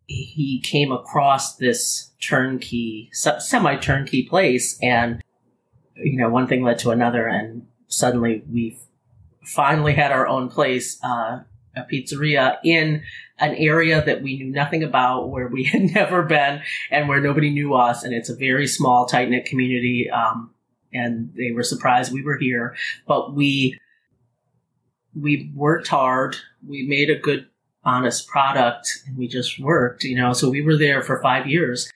He 0.06 0.60
came 0.64 0.92
across 0.92 1.56
this 1.56 2.10
turnkey, 2.20 3.10
semi 3.12 3.76
turnkey 3.76 4.24
place, 4.24 4.78
and 4.82 5.22
you 5.96 6.18
know, 6.18 6.28
one 6.28 6.46
thing 6.46 6.62
led 6.62 6.78
to 6.80 6.90
another, 6.90 7.26
and 7.26 7.66
suddenly 7.88 8.42
we 8.50 8.78
finally 9.42 9.94
had 9.94 10.12
our 10.12 10.26
own 10.26 10.48
place, 10.48 10.98
uh, 11.02 11.40
a 11.76 11.82
pizzeria 11.82 12.56
in 12.64 13.02
an 13.38 13.54
area 13.54 14.02
that 14.04 14.22
we 14.22 14.38
knew 14.38 14.50
nothing 14.50 14.82
about, 14.82 15.28
where 15.28 15.48
we 15.48 15.64
had 15.72 15.82
never 15.82 16.22
been, 16.22 16.62
and 16.90 17.08
where 17.08 17.20
nobody 17.20 17.50
knew 17.50 17.74
us. 17.74 18.02
And 18.02 18.14
it's 18.14 18.30
a 18.30 18.36
very 18.36 18.66
small, 18.66 19.06
tight 19.06 19.28
knit 19.28 19.44
community. 19.44 20.10
Um, 20.10 20.54
and 20.92 21.32
they 21.34 21.52
were 21.52 21.62
surprised 21.62 22.12
we 22.12 22.22
were 22.22 22.38
here, 22.38 22.74
but 23.06 23.34
we 23.34 23.78
we 25.14 25.50
worked 25.54 25.88
hard. 25.88 26.36
We 26.66 26.86
made 26.86 27.10
a 27.10 27.18
good, 27.18 27.46
honest 27.84 28.28
product, 28.28 28.88
and 29.06 29.16
we 29.16 29.28
just 29.28 29.58
worked. 29.58 30.04
You 30.04 30.16
know, 30.16 30.32
so 30.32 30.48
we 30.48 30.62
were 30.62 30.76
there 30.76 31.02
for 31.02 31.20
five 31.22 31.46
years, 31.46 31.90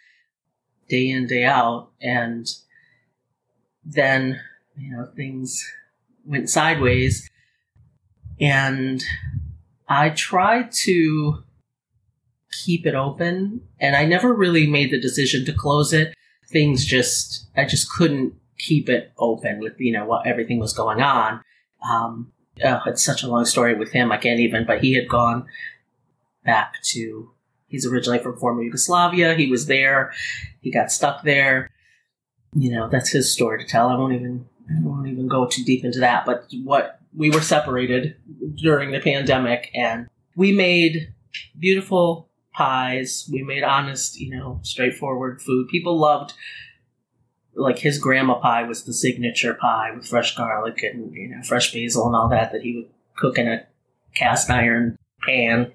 day 0.89 1.09
in 1.09 1.27
day 1.27 1.45
out, 1.45 1.91
and 2.01 2.47
then 3.85 4.41
you 4.77 4.93
know 4.93 5.09
things 5.17 5.65
went 6.25 6.51
sideways, 6.51 7.29
and 8.41 9.03
I 9.91 10.11
tried 10.11 10.71
to 10.85 11.43
keep 12.65 12.87
it 12.87 12.95
open 12.95 13.63
and 13.81 13.97
I 13.97 14.05
never 14.05 14.33
really 14.33 14.69
made 14.69 14.93
the 14.93 15.01
decision 15.01 15.45
to 15.47 15.53
close 15.53 15.93
it. 15.93 16.15
Things 16.49 16.85
just, 16.85 17.49
I 17.57 17.65
just 17.65 17.91
couldn't 17.91 18.35
keep 18.57 18.89
it 18.89 19.13
open 19.19 19.59
with, 19.59 19.81
you 19.81 19.93
know, 19.93 20.05
what 20.05 20.29
everything 20.29 20.61
was 20.61 20.73
going 20.73 21.03
on. 21.03 21.43
Um, 21.89 22.33
oh, 22.65 22.81
it's 22.87 23.05
such 23.05 23.25
a 23.25 23.29
long 23.29 23.45
story 23.45 23.75
with 23.75 23.91
him. 23.91 24.13
I 24.13 24.17
can't 24.17 24.39
even, 24.39 24.65
but 24.65 24.81
he 24.81 24.95
had 24.95 25.09
gone 25.09 25.47
back 26.45 26.81
to, 26.83 27.33
he's 27.67 27.85
originally 27.85 28.21
from 28.21 28.39
former 28.39 28.63
Yugoslavia. 28.63 29.35
He 29.35 29.51
was 29.51 29.67
there. 29.67 30.13
He 30.61 30.71
got 30.71 30.93
stuck 30.93 31.25
there. 31.25 31.69
You 32.55 32.71
know, 32.71 32.89
that's 32.89 33.11
his 33.11 33.33
story 33.33 33.59
to 33.59 33.69
tell. 33.69 33.89
I 33.89 33.97
won't 33.97 34.15
even, 34.15 34.47
I 34.69 34.81
won't 34.83 35.09
even 35.09 35.27
go 35.27 35.47
too 35.47 35.65
deep 35.65 35.85
into 35.85 35.99
that. 35.99 36.27
But 36.27 36.47
what 36.63 37.00
we 37.15 37.31
were 37.31 37.41
separated 37.41 38.17
during 38.57 38.93
the 38.93 39.01
pandemic 39.01 39.71
and 39.75 40.09
we 40.37 40.53
made 40.53 41.13
beautiful 41.59 42.29
pies. 42.53 43.29
We 43.33 43.43
made 43.43 43.63
honest, 43.63 44.19
you 44.19 44.37
know, 44.37 44.61
straightforward 44.63 45.41
food. 45.43 45.69
People 45.69 45.99
loved 45.99 46.35
like 47.55 47.79
his 47.79 47.99
grandma 47.99 48.39
pie 48.39 48.63
was 48.63 48.85
the 48.85 48.95
signature 48.95 49.55
pie 49.55 49.91
with 49.95 50.07
fresh 50.07 50.37
garlic 50.37 50.83
and 50.83 51.13
you 51.15 51.29
know 51.29 51.43
fresh 51.43 51.73
basil 51.73 52.07
and 52.07 52.15
all 52.15 52.29
that 52.29 52.53
that 52.53 52.63
he 52.63 52.77
would 52.77 52.89
cook 53.17 53.39
in 53.39 53.49
a 53.49 53.67
cast 54.15 54.51
iron 54.51 54.97
pan. 55.27 55.73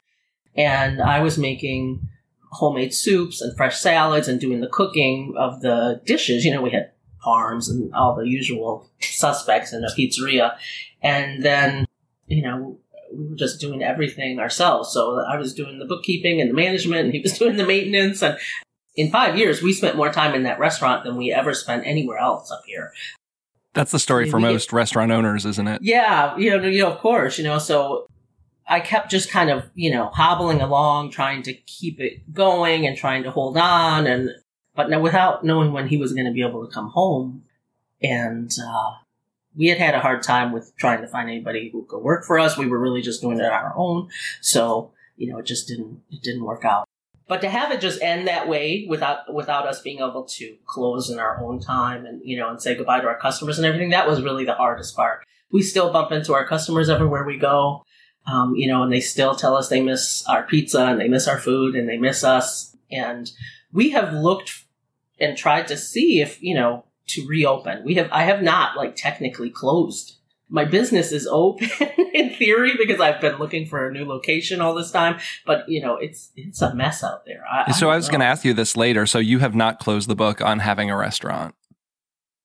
And 0.55 1.01
I 1.01 1.19
was 1.19 1.37
making 1.37 2.07
homemade 2.51 2.93
soups 2.93 3.41
and 3.41 3.55
fresh 3.57 3.77
salads 3.77 4.27
and 4.27 4.39
doing 4.39 4.61
the 4.61 4.69
cooking 4.69 5.35
of 5.37 5.61
the 5.61 6.01
dishes. 6.05 6.45
You 6.45 6.53
know, 6.53 6.61
we 6.61 6.71
had 6.71 6.91
parms 7.25 7.67
and 7.67 7.93
all 7.93 8.15
the 8.15 8.27
usual 8.27 8.89
suspects 9.01 9.73
in 9.73 9.83
a 9.83 9.87
pizzeria. 9.87 10.55
And 11.01 11.43
then, 11.43 11.85
you 12.27 12.43
know, 12.43 12.77
we 13.13 13.27
were 13.27 13.35
just 13.35 13.59
doing 13.59 13.83
everything 13.83 14.39
ourselves. 14.39 14.93
So 14.93 15.19
I 15.19 15.37
was 15.37 15.53
doing 15.53 15.79
the 15.79 15.85
bookkeeping 15.85 16.39
and 16.39 16.49
the 16.49 16.53
management, 16.53 17.05
and 17.05 17.13
he 17.13 17.19
was 17.19 17.33
doing 17.39 17.57
the 17.57 17.65
maintenance. 17.65 18.21
And 18.21 18.37
in 18.95 19.11
five 19.11 19.37
years, 19.37 19.61
we 19.61 19.73
spent 19.73 19.97
more 19.97 20.11
time 20.11 20.33
in 20.33 20.43
that 20.43 20.59
restaurant 20.59 21.03
than 21.03 21.17
we 21.17 21.33
ever 21.33 21.53
spent 21.53 21.85
anywhere 21.85 22.17
else 22.17 22.51
up 22.51 22.63
here. 22.65 22.93
That's 23.73 23.91
the 23.91 23.99
story 23.99 24.29
for 24.29 24.39
most 24.39 24.71
restaurant 24.71 25.11
owners, 25.11 25.45
isn't 25.45 25.67
it? 25.67 25.81
Yeah, 25.81 26.37
you 26.37 26.49
know, 26.49 26.65
you 26.65 26.81
know, 26.81 26.91
of 26.91 26.99
course, 26.99 27.37
you 27.37 27.43
know. 27.43 27.59
So 27.59 28.07
I 28.67 28.79
kept 28.79 29.11
just 29.11 29.29
kind 29.29 29.49
of, 29.49 29.69
you 29.75 29.91
know, 29.91 30.07
hobbling 30.13 30.61
along, 30.61 31.11
trying 31.11 31.43
to 31.43 31.53
keep 31.53 31.99
it 31.99 32.33
going 32.33 32.87
and 32.87 32.95
trying 32.95 33.23
to 33.23 33.31
hold 33.31 33.57
on, 33.57 34.07
and 34.07 34.29
but 34.75 34.89
now 34.89 34.99
without 34.99 35.43
knowing 35.43 35.71
when 35.71 35.87
he 35.87 35.97
was 35.97 36.13
going 36.13 36.25
to 36.25 36.33
be 36.33 36.43
able 36.43 36.65
to 36.65 36.73
come 36.73 36.89
home, 36.89 37.43
and 38.01 38.51
uh, 38.61 38.91
we 39.55 39.67
had 39.67 39.77
had 39.77 39.95
a 39.95 39.99
hard 39.99 40.21
time 40.21 40.51
with 40.51 40.75
trying 40.77 41.01
to 41.01 41.07
find 41.07 41.29
anybody 41.29 41.69
who 41.71 41.85
could 41.85 41.99
work 41.99 42.25
for 42.25 42.37
us. 42.37 42.57
We 42.57 42.67
were 42.67 42.79
really 42.79 43.01
just 43.01 43.21
doing 43.21 43.39
it 43.39 43.45
on 43.45 43.51
our 43.51 43.73
own. 43.75 44.09
So, 44.41 44.91
you 45.17 45.31
know, 45.31 45.37
it 45.39 45.45
just 45.45 45.67
didn't, 45.67 46.01
it 46.11 46.21
didn't 46.21 46.43
work 46.43 46.65
out. 46.65 46.87
But 47.27 47.41
to 47.41 47.49
have 47.49 47.71
it 47.71 47.81
just 47.81 48.01
end 48.01 48.27
that 48.27 48.47
way 48.47 48.85
without, 48.87 49.33
without 49.33 49.65
us 49.65 49.81
being 49.81 49.99
able 49.99 50.25
to 50.25 50.55
close 50.67 51.09
in 51.09 51.19
our 51.19 51.43
own 51.43 51.59
time 51.59 52.05
and, 52.05 52.21
you 52.23 52.37
know, 52.37 52.49
and 52.49 52.61
say 52.61 52.75
goodbye 52.75 52.99
to 52.99 53.07
our 53.07 53.17
customers 53.17 53.57
and 53.57 53.65
everything, 53.65 53.89
that 53.89 54.07
was 54.07 54.21
really 54.21 54.45
the 54.45 54.53
hardest 54.53 54.95
part. 54.95 55.25
We 55.51 55.63
still 55.63 55.91
bump 55.91 56.11
into 56.11 56.33
our 56.33 56.45
customers 56.45 56.89
everywhere 56.89 57.23
we 57.23 57.37
go. 57.37 57.83
Um, 58.27 58.55
you 58.55 58.67
know, 58.67 58.83
and 58.83 58.91
they 58.91 58.99
still 58.99 59.35
tell 59.35 59.55
us 59.55 59.69
they 59.69 59.81
miss 59.81 60.25
our 60.27 60.43
pizza 60.43 60.85
and 60.85 60.99
they 60.99 61.07
miss 61.07 61.27
our 61.27 61.39
food 61.39 61.75
and 61.75 61.87
they 61.87 61.97
miss 61.97 62.23
us. 62.23 62.75
And 62.91 63.31
we 63.71 63.91
have 63.91 64.13
looked 64.13 64.64
and 65.19 65.37
tried 65.37 65.67
to 65.67 65.77
see 65.77 66.21
if, 66.21 66.41
you 66.41 66.55
know, 66.55 66.85
to 67.07 67.27
reopen. 67.27 67.83
We 67.83 67.95
have 67.95 68.09
I 68.11 68.23
have 68.23 68.41
not 68.41 68.77
like 68.77 68.95
technically 68.95 69.49
closed. 69.49 70.17
My 70.47 70.65
business 70.65 71.11
is 71.11 71.27
open 71.27 71.69
in 72.13 72.35
theory 72.35 72.73
because 72.77 72.99
I've 72.99 73.19
been 73.19 73.37
looking 73.37 73.65
for 73.65 73.87
a 73.87 73.91
new 73.91 74.05
location 74.05 74.61
all 74.61 74.75
this 74.75 74.91
time, 74.91 75.19
but 75.45 75.67
you 75.67 75.81
know, 75.81 75.97
it's 75.97 76.31
it's 76.35 76.61
a 76.61 76.73
mess 76.73 77.03
out 77.03 77.25
there. 77.25 77.43
I, 77.51 77.71
so 77.71 77.89
I, 77.89 77.93
I 77.93 77.95
was 77.95 78.09
going 78.09 78.19
to 78.19 78.25
ask 78.25 78.45
you 78.45 78.53
this 78.53 78.77
later. 78.77 79.05
So 79.05 79.19
you 79.19 79.39
have 79.39 79.55
not 79.55 79.79
closed 79.79 80.07
the 80.07 80.15
book 80.15 80.41
on 80.41 80.59
having 80.59 80.89
a 80.89 80.97
restaurant. 80.97 81.55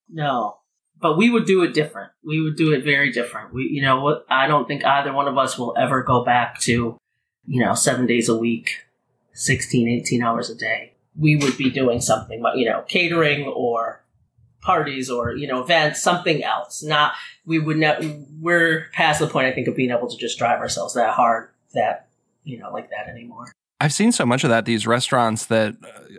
No. 0.09 0.57
But 0.99 1.17
we 1.17 1.31
would 1.31 1.47
do 1.47 1.62
it 1.62 1.73
different. 1.73 2.12
We 2.23 2.43
would 2.43 2.57
do 2.57 2.73
it 2.73 2.85
very 2.85 3.11
different. 3.11 3.55
We 3.55 3.65
you 3.71 3.83
know, 3.83 4.03
what 4.03 4.27
I 4.29 4.47
don't 4.47 4.67
think 4.67 4.85
either 4.85 5.12
one 5.12 5.29
of 5.29 5.39
us 5.39 5.59
will 5.59 5.75
ever 5.79 6.03
go 6.03 6.25
back 6.25 6.59
to, 6.61 6.99
you 7.47 7.65
know, 7.65 7.75
7 7.75 8.07
days 8.07 8.29
a 8.29 8.37
week, 8.37 8.85
16, 9.33 9.89
18 9.89 10.23
hours 10.23 10.50
a 10.50 10.55
day. 10.55 10.95
We 11.19 11.37
would 11.37 11.57
be 11.57 11.71
doing 11.71 12.00
something, 12.00 12.43
you 12.55 12.69
know, 12.69 12.85
catering 12.88 13.47
or 13.47 14.00
parties 14.61 15.11
or 15.11 15.35
you 15.35 15.47
know 15.47 15.62
events, 15.62 16.02
something 16.02 16.43
else. 16.43 16.83
Not 16.83 17.12
we 17.45 17.59
would 17.59 17.79
not. 17.79 18.02
We're 18.40 18.88
past 18.93 19.21
the 19.21 19.26
point 19.26 19.47
I 19.47 19.52
think 19.52 19.69
of 19.69 19.76
being 19.76 19.90
able 19.90 20.09
to 20.09 20.17
just 20.17 20.38
drive 20.38 20.61
ourselves 20.61 20.95
that 20.95 21.14
hard 21.14 21.50
that 21.75 22.09
you 22.45 22.59
know 22.59 22.71
like 22.73 22.90
that 22.90 23.09
anymore. 23.09 23.52
I've 23.83 23.95
seen 23.95 24.12
so 24.12 24.26
much 24.26 24.45
of 24.45 24.50
that. 24.50 24.67
These 24.67 24.87
restaurants 24.87 25.47
that 25.47 25.75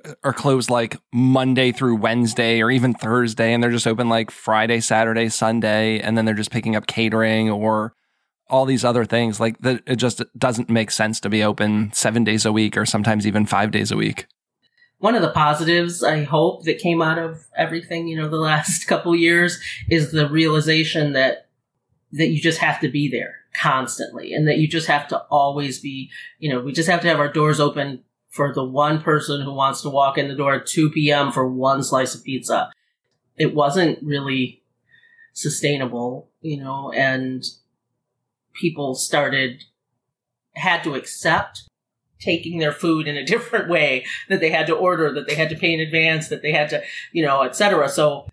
uh, 0.05 0.13
are 0.24 0.33
closed 0.33 0.71
like 0.71 0.98
Monday 1.13 1.71
through 1.71 1.95
Wednesday 1.98 2.60
or 2.62 2.71
even 2.71 2.93
Thursday, 2.93 3.53
and 3.53 3.63
they're 3.63 3.71
just 3.71 3.88
open 3.88 4.10
like 4.10 4.31
Friday, 4.31 4.79
Saturday, 4.79 5.29
Sunday, 5.29 6.00
and 6.00 6.17
then 6.17 6.25
they're 6.25 6.33
just 6.33 6.51
picking 6.51 6.75
up 6.75 6.88
catering 6.88 7.51
or 7.51 7.93
all 8.50 8.65
these 8.65 8.83
other 8.83 9.05
things. 9.05 9.39
Like 9.39 9.60
that, 9.60 9.83
it 9.86 9.98
just 9.98 10.24
doesn't 10.38 10.69
make 10.69 10.89
sense 10.89 11.19
to 11.19 11.29
be 11.29 11.43
open 11.43 11.93
seven 11.93 12.24
days 12.24 12.45
a 12.45 12.51
week 12.51 12.75
or 12.75 12.86
sometimes 12.86 13.27
even 13.27 13.45
five 13.45 13.69
days 13.69 13.91
a 13.91 13.98
week 13.98 14.25
one 15.01 15.15
of 15.15 15.24
the 15.24 15.31
positives 15.31 16.03
I 16.03 16.24
hope 16.24 16.63
that 16.65 16.77
came 16.77 17.01
out 17.01 17.17
of 17.17 17.46
everything, 17.58 18.08
you 18.08 18.15
know, 18.15 18.29
the 18.29 18.38
last 18.38 18.86
couple 18.88 19.15
years 19.15 19.60
is 19.89 20.12
the 20.12 20.29
realization 20.29 21.13
that 21.13 21.48
that 22.13 22.27
you 22.27 22.39
just 22.39 22.60
have 22.60 22.79
to 22.81 22.89
be 22.89 23.10
there. 23.10 23.36
constantly 23.53 24.34
and 24.34 24.48
that 24.48 24.58
you 24.58 24.67
just 24.67 24.88
have 24.88 25.08
to 25.08 25.17
always 25.29 25.79
be, 25.79 26.10
you 26.39 26.50
know, 26.50 26.62
we 26.62 26.72
just 26.72 26.89
have 26.89 27.01
to 27.01 27.08
have 27.08 27.20
our 27.20 27.31
doors 27.31 27.60
open 27.60 28.03
for 28.29 28.53
the 28.53 28.63
one 28.63 29.01
person 29.01 29.41
who 29.41 29.53
wants 29.53 29.81
to 29.81 29.89
walk 29.89 30.17
in 30.17 30.27
the 30.29 30.36
door 30.36 30.53
at 30.53 30.65
2 30.65 30.91
p.m. 30.91 31.31
for 31.31 31.48
one 31.48 31.84
slice 31.84 32.15
of 32.15 32.24
pizza. 32.24 32.72
It 33.38 33.53
wasn't 33.53 34.00
really 34.03 34.62
sustainable, 35.34 36.29
you 36.41 36.58
know, 36.58 36.91
and 36.91 37.43
people 38.53 38.96
started, 38.96 39.63
had 40.55 40.84
to 40.84 40.96
accept 40.96 41.63
taking 42.22 42.60
their 42.60 42.72
food 42.72 43.08
in 43.08 43.18
a 43.18 43.25
different 43.34 43.70
way 43.70 44.06
that 44.30 44.40
they 44.40 44.50
had 44.50 44.68
to 44.68 44.75
order, 44.75 45.12
that 45.13 45.28
they 45.28 45.36
had 45.36 45.50
to 45.50 45.58
pay 45.58 45.74
in 45.74 45.80
advance, 45.80 46.30
that 46.30 46.42
they 46.42 46.51
had 46.51 46.70
to, 46.70 46.82
you 47.12 47.24
know, 47.25 47.44
etc. 47.44 47.90
So 47.90 48.28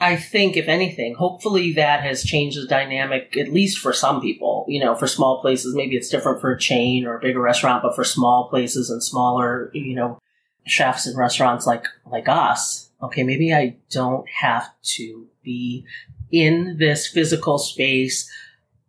I 0.00 0.16
think, 0.16 0.56
if 0.56 0.68
anything, 0.68 1.14
hopefully 1.14 1.74
that 1.74 2.02
has 2.02 2.24
changed 2.24 2.60
the 2.60 2.66
dynamic, 2.66 3.36
at 3.36 3.52
least 3.52 3.78
for 3.78 3.92
some 3.92 4.20
people. 4.20 4.64
You 4.68 4.80
know, 4.80 4.94
for 4.94 5.06
small 5.06 5.40
places, 5.40 5.74
maybe 5.74 5.96
it's 5.96 6.08
different 6.08 6.40
for 6.40 6.52
a 6.52 6.58
chain 6.58 7.04
or 7.04 7.16
a 7.16 7.20
bigger 7.20 7.40
restaurant, 7.40 7.82
but 7.82 7.94
for 7.94 8.04
small 8.04 8.48
places 8.48 8.90
and 8.90 9.02
smaller, 9.02 9.70
you 9.74 9.94
know, 9.94 10.18
chefs 10.64 11.06
and 11.06 11.18
restaurants 11.18 11.66
like 11.66 11.84
like 12.10 12.28
us, 12.28 12.90
okay, 13.02 13.22
maybe 13.22 13.52
I 13.52 13.76
don't 13.90 14.26
have 14.28 14.70
to 14.96 15.26
be 15.42 15.84
in 16.30 16.78
this 16.78 17.06
physical 17.06 17.58
space 17.58 18.30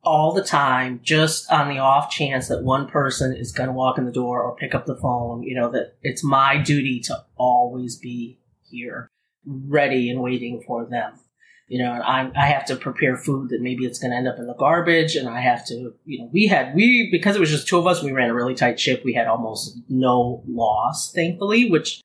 all 0.04 0.34
the 0.34 0.44
time, 0.44 1.00
just 1.04 1.52
on 1.52 1.70
the 1.70 1.80
off 1.80 2.10
chance 2.10 2.48
that 2.48 2.64
one 2.64 2.88
person 2.88 3.36
is 3.36 3.52
going 3.52 3.68
to 3.68 3.74
walk 3.74 3.98
in 3.98 4.06
the 4.06 4.12
door 4.12 4.42
or 4.42 4.56
pick 4.56 4.76
up 4.76 4.86
the 4.86 4.96
phone. 4.96 5.44
You 5.44 5.56
know, 5.56 5.72
that 5.72 5.96
it's 6.02 6.24
my 6.24 6.58
duty 6.58 7.00
to 7.02 7.24
always 7.36 7.98
be 7.98 8.40
here 8.70 9.10
ready 9.46 10.10
and 10.10 10.22
waiting 10.22 10.64
for 10.66 10.86
them. 10.86 11.14
You 11.68 11.82
know, 11.82 11.92
I, 11.92 12.30
I 12.36 12.48
have 12.48 12.66
to 12.66 12.76
prepare 12.76 13.18
food 13.18 13.50
that 13.50 13.62
maybe 13.62 13.86
it's 13.86 13.98
going 13.98 14.12
to 14.12 14.18
end 14.18 14.28
up 14.28 14.38
in 14.38 14.48
the 14.48 14.54
garbage, 14.54 15.16
and 15.16 15.30
I 15.30 15.40
have 15.40 15.66
to, 15.68 15.94
you 16.06 16.20
know, 16.20 16.30
we 16.32 16.48
had 16.48 16.76
we 16.76 17.10
because 17.10 17.36
it 17.36 17.40
was 17.40 17.50
just 17.50 17.68
two 17.68 17.78
of 17.78 17.88
us, 17.88 18.04
we 18.04 18.12
ran 18.12 18.30
a 18.30 18.34
really 18.34 18.54
tight 18.54 18.80
ship. 18.80 19.04
We 19.06 19.14
had 19.14 19.28
almost 19.28 19.78
no 19.90 20.44
loss, 20.48 21.12
thankfully, 21.14 21.70
which 21.70 22.02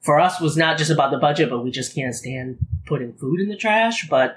for 0.00 0.18
us 0.18 0.40
was 0.40 0.56
not 0.56 0.78
just 0.78 0.90
about 0.90 1.12
the 1.12 1.18
budget, 1.18 1.50
but 1.50 1.64
we 1.64 1.70
just 1.70 1.94
can't 1.94 2.14
stand 2.14 2.58
putting 2.86 3.12
food 3.14 3.40
in 3.40 3.48
the 3.48 3.56
trash. 3.56 4.08
But 4.08 4.36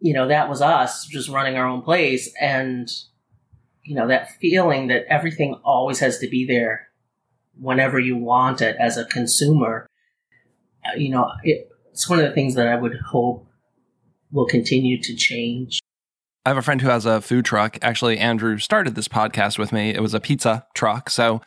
you 0.00 0.12
know, 0.12 0.28
that 0.28 0.48
was 0.48 0.60
us 0.60 1.06
just 1.06 1.28
running 1.28 1.56
our 1.56 1.66
own 1.66 1.82
place, 1.82 2.32
and 2.40 2.90
you 3.82 3.94
know 3.94 4.08
that 4.08 4.32
feeling 4.40 4.88
that 4.88 5.04
everything 5.08 5.60
always 5.64 6.00
has 6.00 6.18
to 6.18 6.28
be 6.28 6.46
there 6.46 6.88
whenever 7.58 7.98
you 7.98 8.16
want 8.16 8.60
it 8.60 8.76
as 8.78 8.98
a 8.98 9.04
consumer 9.04 9.88
uh, 10.86 10.96
you 10.96 11.10
know, 11.10 11.30
it, 11.42 11.70
it's 11.92 12.08
one 12.08 12.18
of 12.18 12.24
the 12.24 12.32
things 12.32 12.54
that 12.54 12.68
I 12.68 12.76
would 12.76 12.96
hope 13.06 13.46
will 14.30 14.46
continue 14.46 15.00
to 15.02 15.14
change. 15.14 15.80
I 16.44 16.50
have 16.50 16.58
a 16.58 16.62
friend 16.62 16.80
who 16.80 16.88
has 16.88 17.06
a 17.06 17.20
food 17.20 17.44
truck. 17.44 17.78
Actually, 17.82 18.18
Andrew 18.18 18.58
started 18.58 18.94
this 18.94 19.08
podcast 19.08 19.58
with 19.58 19.72
me. 19.72 19.90
It 19.90 20.00
was 20.00 20.14
a 20.14 20.20
pizza 20.20 20.66
truck. 20.74 21.10
So, 21.10 21.40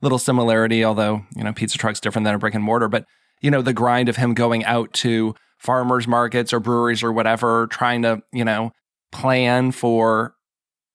little 0.00 0.18
similarity, 0.18 0.84
although, 0.84 1.24
you 1.34 1.42
know, 1.42 1.52
pizza 1.52 1.78
truck's 1.78 2.00
different 2.00 2.24
than 2.24 2.34
a 2.34 2.38
brick 2.38 2.54
and 2.54 2.62
mortar. 2.62 2.88
But, 2.88 3.06
you 3.40 3.50
know, 3.50 3.62
the 3.62 3.72
grind 3.72 4.08
of 4.08 4.16
him 4.16 4.34
going 4.34 4.64
out 4.64 4.92
to 4.94 5.34
farmers 5.64 6.06
markets 6.06 6.52
or 6.52 6.60
breweries 6.60 7.02
or 7.02 7.10
whatever, 7.10 7.66
trying 7.68 8.02
to, 8.02 8.22
you 8.32 8.44
know, 8.44 8.70
plan 9.10 9.72
for 9.72 10.34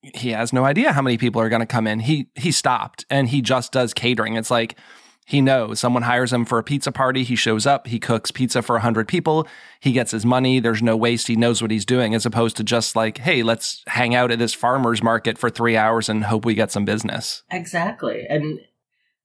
he 0.02 0.30
has 0.30 0.54
no 0.54 0.64
idea 0.64 0.94
how 0.94 1.02
many 1.02 1.18
people 1.18 1.42
are 1.42 1.50
going 1.50 1.60
to 1.60 1.66
come 1.66 1.88
in. 1.88 2.00
He 2.00 2.30
he 2.36 2.52
stopped 2.52 3.06
and 3.10 3.28
he 3.28 3.42
just 3.42 3.72
does 3.72 3.94
catering. 3.94 4.36
It's 4.36 4.52
like 4.52 4.78
he 5.26 5.42
knows 5.42 5.80
someone 5.80 6.04
hires 6.04 6.32
him 6.32 6.46
for 6.46 6.58
a 6.58 6.64
pizza 6.64 6.92
party. 6.92 7.24
He 7.24 7.36
shows 7.36 7.66
up. 7.66 7.88
He 7.88 8.00
cooks 8.00 8.32
pizza 8.32 8.62
for 8.62 8.74
100 8.74 9.08
people. 9.08 9.48
He 9.80 9.92
gets 9.92 10.12
his 10.12 10.26
money. 10.26 10.60
There's 10.60 10.82
no 10.82 10.96
waste. 10.96 11.28
He 11.28 11.36
knows 11.36 11.62
what 11.62 11.70
he's 11.70 11.86
doing, 11.86 12.16
as 12.16 12.26
opposed 12.26 12.58
to 12.58 12.64
just 12.64 12.96
like, 12.96 13.20
hey, 13.20 13.44
let's 13.44 13.84
hang 13.88 14.16
out 14.16 14.32
at 14.32 14.40
this 14.40 14.54
farmer's 14.54 15.04
market 15.04 15.38
for 15.38 15.50
three 15.50 15.78
hours 15.78 16.10
and 16.10 16.24
hope 16.24 16.46
we 16.46 16.56
get 16.56 16.72
some 16.72 16.86
business. 16.86 17.44
Exactly. 17.52 18.26
And 18.28 18.60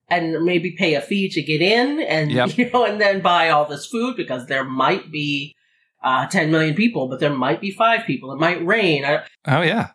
and 0.09 0.45
maybe 0.45 0.73
pay 0.73 0.95
a 0.95 1.01
fee 1.01 1.29
to 1.31 1.43
get 1.43 1.63
in 1.63 2.01
and 2.01 2.31
yep. 2.31 2.57
you 2.59 2.71
know 2.71 2.85
and 2.85 3.01
then 3.01 3.21
buy 3.21 3.51
all 3.51 3.67
this 3.67 3.87
food 3.87 4.17
because 4.17 4.47
there 4.47 4.65
might 4.65 5.11
be 5.11 5.55
uh, 6.03 6.27
10 6.27 6.51
million 6.51 6.75
people 6.75 7.09
but 7.09 7.21
there 7.21 7.35
might 7.35 7.61
be 7.61 7.71
five 7.71 8.05
people 8.07 8.33
it 8.33 8.39
might 8.39 8.65
rain 8.65 9.05
I, 9.05 9.25
oh 9.47 9.63
yeah 9.63 9.91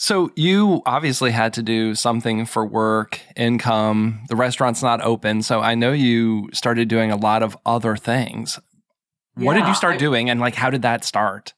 so 0.00 0.30
you 0.36 0.80
obviously 0.86 1.32
had 1.32 1.52
to 1.54 1.62
do 1.62 1.96
something 1.96 2.46
for 2.46 2.64
work, 2.64 3.18
income. 3.34 4.20
The 4.28 4.36
restaurant's 4.36 4.80
not 4.80 5.00
open, 5.00 5.42
so 5.42 5.58
I 5.58 5.74
know 5.74 5.90
you 5.90 6.50
started 6.52 6.86
doing 6.86 7.10
a 7.10 7.16
lot 7.16 7.42
of 7.42 7.58
other 7.66 7.96
things. 7.96 8.60
Yeah, 9.36 9.44
what 9.44 9.54
did 9.54 9.66
you 9.66 9.74
start 9.74 9.94
I, 9.94 9.98
doing 9.98 10.30
and 10.30 10.38
like 10.38 10.54
how 10.54 10.70
did 10.70 10.82
that 10.82 11.02
start? 11.02 11.52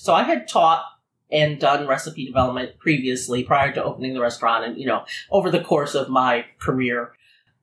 So 0.00 0.12
I 0.12 0.24
had 0.24 0.46
taught 0.46 0.84
and 1.30 1.60
done 1.60 1.86
recipe 1.86 2.26
development 2.26 2.78
previously 2.78 3.44
prior 3.44 3.72
to 3.72 3.82
opening 3.84 4.14
the 4.14 4.20
restaurant 4.20 4.64
and 4.64 4.78
you 4.78 4.86
know 4.86 5.04
over 5.30 5.50
the 5.50 5.60
course 5.60 5.94
of 5.94 6.08
my 6.08 6.44
career 6.58 7.12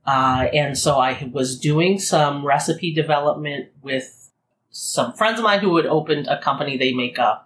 uh, 0.05 0.45
and 0.53 0.77
so 0.77 0.97
i 0.97 1.29
was 1.33 1.59
doing 1.59 1.97
some 1.97 2.45
recipe 2.45 2.93
development 2.93 3.69
with 3.81 4.31
some 4.69 5.13
friends 5.13 5.39
of 5.39 5.43
mine 5.43 5.59
who 5.59 5.75
had 5.77 5.85
opened 5.85 6.27
a 6.27 6.39
company 6.41 6.77
they 6.77 6.93
make 6.93 7.17
a 7.17 7.41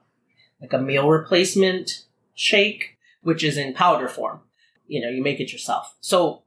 like 0.61 0.73
a 0.73 0.79
meal 0.79 1.07
replacement 1.07 2.05
shake, 2.33 2.97
which 3.21 3.43
is 3.43 3.57
in 3.57 3.73
powder 3.73 4.07
form. 4.07 4.41
You 4.87 5.01
know, 5.01 5.09
you 5.09 5.21
make 5.21 5.39
it 5.39 5.51
yourself. 5.51 5.95
So 6.01 6.43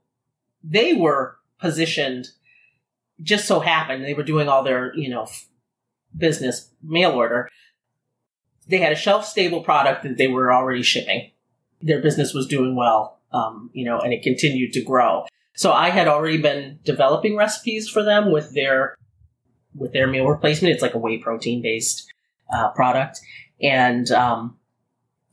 they 0.63 0.93
were 0.93 1.37
positioned, 1.59 2.29
just 3.21 3.45
so 3.47 3.59
happened, 3.59 4.03
they 4.03 4.13
were 4.13 4.23
doing 4.23 4.49
all 4.49 4.63
their, 4.63 4.93
you 4.95 5.09
know, 5.09 5.27
business 6.15 6.69
mail 6.81 7.11
order. 7.11 7.49
They 8.67 8.77
had 8.77 8.93
a 8.93 8.97
shelf 8.97 9.25
stable 9.25 9.61
product 9.61 10.03
that 10.03 10.17
they 10.17 10.27
were 10.27 10.53
already 10.53 10.83
shipping. 10.83 11.31
Their 11.81 12.01
business 12.01 12.33
was 12.33 12.47
doing 12.47 12.75
well, 12.75 13.19
um, 13.31 13.69
you 13.73 13.85
know, 13.85 13.99
and 13.99 14.13
it 14.13 14.23
continued 14.23 14.73
to 14.73 14.81
grow. 14.81 15.25
So 15.55 15.71
I 15.71 15.89
had 15.89 16.07
already 16.07 16.41
been 16.41 16.79
developing 16.83 17.35
recipes 17.35 17.89
for 17.89 18.03
them 18.03 18.31
with 18.31 18.53
their 18.53 18.95
with 19.75 19.91
their 19.91 20.07
meal 20.07 20.27
replacement. 20.27 20.73
It's 20.73 20.81
like 20.81 20.93
a 20.93 20.99
whey 20.99 21.17
protein 21.17 21.61
based 21.61 22.11
uh, 22.53 22.69
product, 22.69 23.19
and 23.61 24.09
um, 24.11 24.57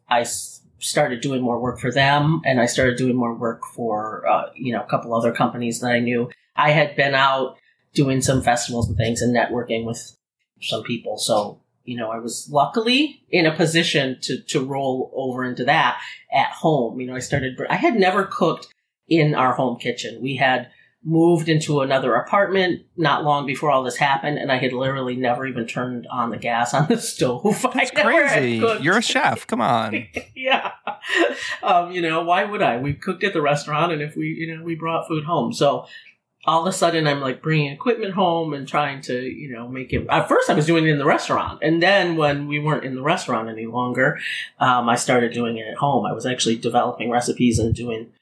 I 0.08 0.24
started 0.80 1.20
doing 1.20 1.42
more 1.42 1.60
work 1.60 1.78
for 1.78 1.92
them 1.92 2.40
and 2.44 2.60
I 2.60 2.66
started 2.66 2.96
doing 2.96 3.14
more 3.14 3.34
work 3.34 3.62
for, 3.74 4.26
uh, 4.26 4.50
you 4.54 4.72
know, 4.72 4.82
a 4.82 4.86
couple 4.86 5.14
other 5.14 5.32
companies 5.32 5.80
that 5.80 5.92
I 5.92 6.00
knew. 6.00 6.30
I 6.56 6.70
had 6.70 6.96
been 6.96 7.14
out 7.14 7.56
doing 7.94 8.20
some 8.20 8.42
festivals 8.42 8.88
and 8.88 8.96
things 8.96 9.22
and 9.22 9.36
networking 9.36 9.84
with 9.84 10.16
some 10.62 10.82
people. 10.82 11.18
So, 11.18 11.59
you 11.90 11.96
know, 11.96 12.11
I 12.11 12.18
was 12.18 12.48
luckily 12.53 13.24
in 13.31 13.46
a 13.46 13.55
position 13.55 14.18
to, 14.22 14.40
to 14.42 14.64
roll 14.64 15.11
over 15.14 15.44
into 15.44 15.64
that 15.64 16.00
at 16.33 16.53
home. 16.53 17.00
You 17.00 17.09
know, 17.09 17.16
I 17.16 17.18
started, 17.18 17.61
I 17.68 17.74
had 17.74 17.96
never 17.96 18.24
cooked 18.24 18.68
in 19.09 19.35
our 19.35 19.55
home 19.55 19.76
kitchen. 19.76 20.22
We 20.22 20.37
had 20.37 20.70
moved 21.03 21.48
into 21.48 21.81
another 21.81 22.14
apartment 22.14 22.83
not 22.96 23.24
long 23.24 23.44
before 23.44 23.72
all 23.72 23.83
this 23.83 23.96
happened, 23.96 24.38
and 24.38 24.53
I 24.53 24.57
had 24.57 24.72
literally 24.72 25.16
never 25.16 25.46
even 25.46 25.66
turned 25.66 26.07
on 26.12 26.31
the 26.31 26.37
gas 26.37 26.74
on 26.74 26.87
the 26.87 26.98
stove. 26.98 27.66
That's 27.74 27.90
crazy. 27.90 28.64
You're 28.81 28.98
a 28.98 29.03
chef. 29.03 29.46
Come 29.48 29.61
on. 29.61 30.07
yeah. 30.37 30.72
Um, 31.62 31.90
you 31.90 32.03
know, 32.03 32.22
why 32.22 32.44
would 32.44 32.62
I? 32.62 32.76
We 32.76 32.94
cooked 32.94 33.24
at 33.24 33.33
the 33.33 33.42
restaurant, 33.42 33.92
and 33.92 34.00
if 34.00 34.14
we, 34.14 34.26
you 34.26 34.55
know, 34.55 34.62
we 34.62 34.76
brought 34.76 35.09
food 35.09 35.24
home. 35.24 35.53
So 35.53 35.87
all 36.46 36.62
of 36.62 36.66
a 36.66 36.72
sudden, 36.72 37.07
I'm 37.07 37.20
like 37.20 37.42
bringing 37.42 37.70
equipment 37.70 38.14
home 38.14 38.55
and 38.55 38.66
trying 38.66 39.03
to, 39.03 39.20
you 39.20 39.53
know, 39.53 39.68
make 39.68 39.92
it. 39.92 40.07
At 40.09 40.29
first, 40.29 40.48
I 40.48 40.55
was 40.55 40.66
doing 40.66 40.87
it 40.87 40.90
in 40.90 40.98
the 40.98 41.05
restaurant, 41.05 41.61
and 41.62 41.83
then 41.83 42.16
when 42.16 42.48
we 42.48 42.59
weren't 42.59 42.85
in 42.85 42.94
the 42.94 43.03
restaurant 43.03 43.48
any 43.48 43.66
longer, 43.66 44.18
um, 44.59 44.88
I 44.88 44.96
started 44.96 45.33
doing 45.33 45.59
it 45.59 45.66
at 45.68 45.76
home. 45.76 46.07
I 46.07 46.12
was 46.12 46.24
actually 46.24 46.57
developing 46.57 47.11
recipes 47.11 47.59
and 47.59 47.74
doing 47.74 48.12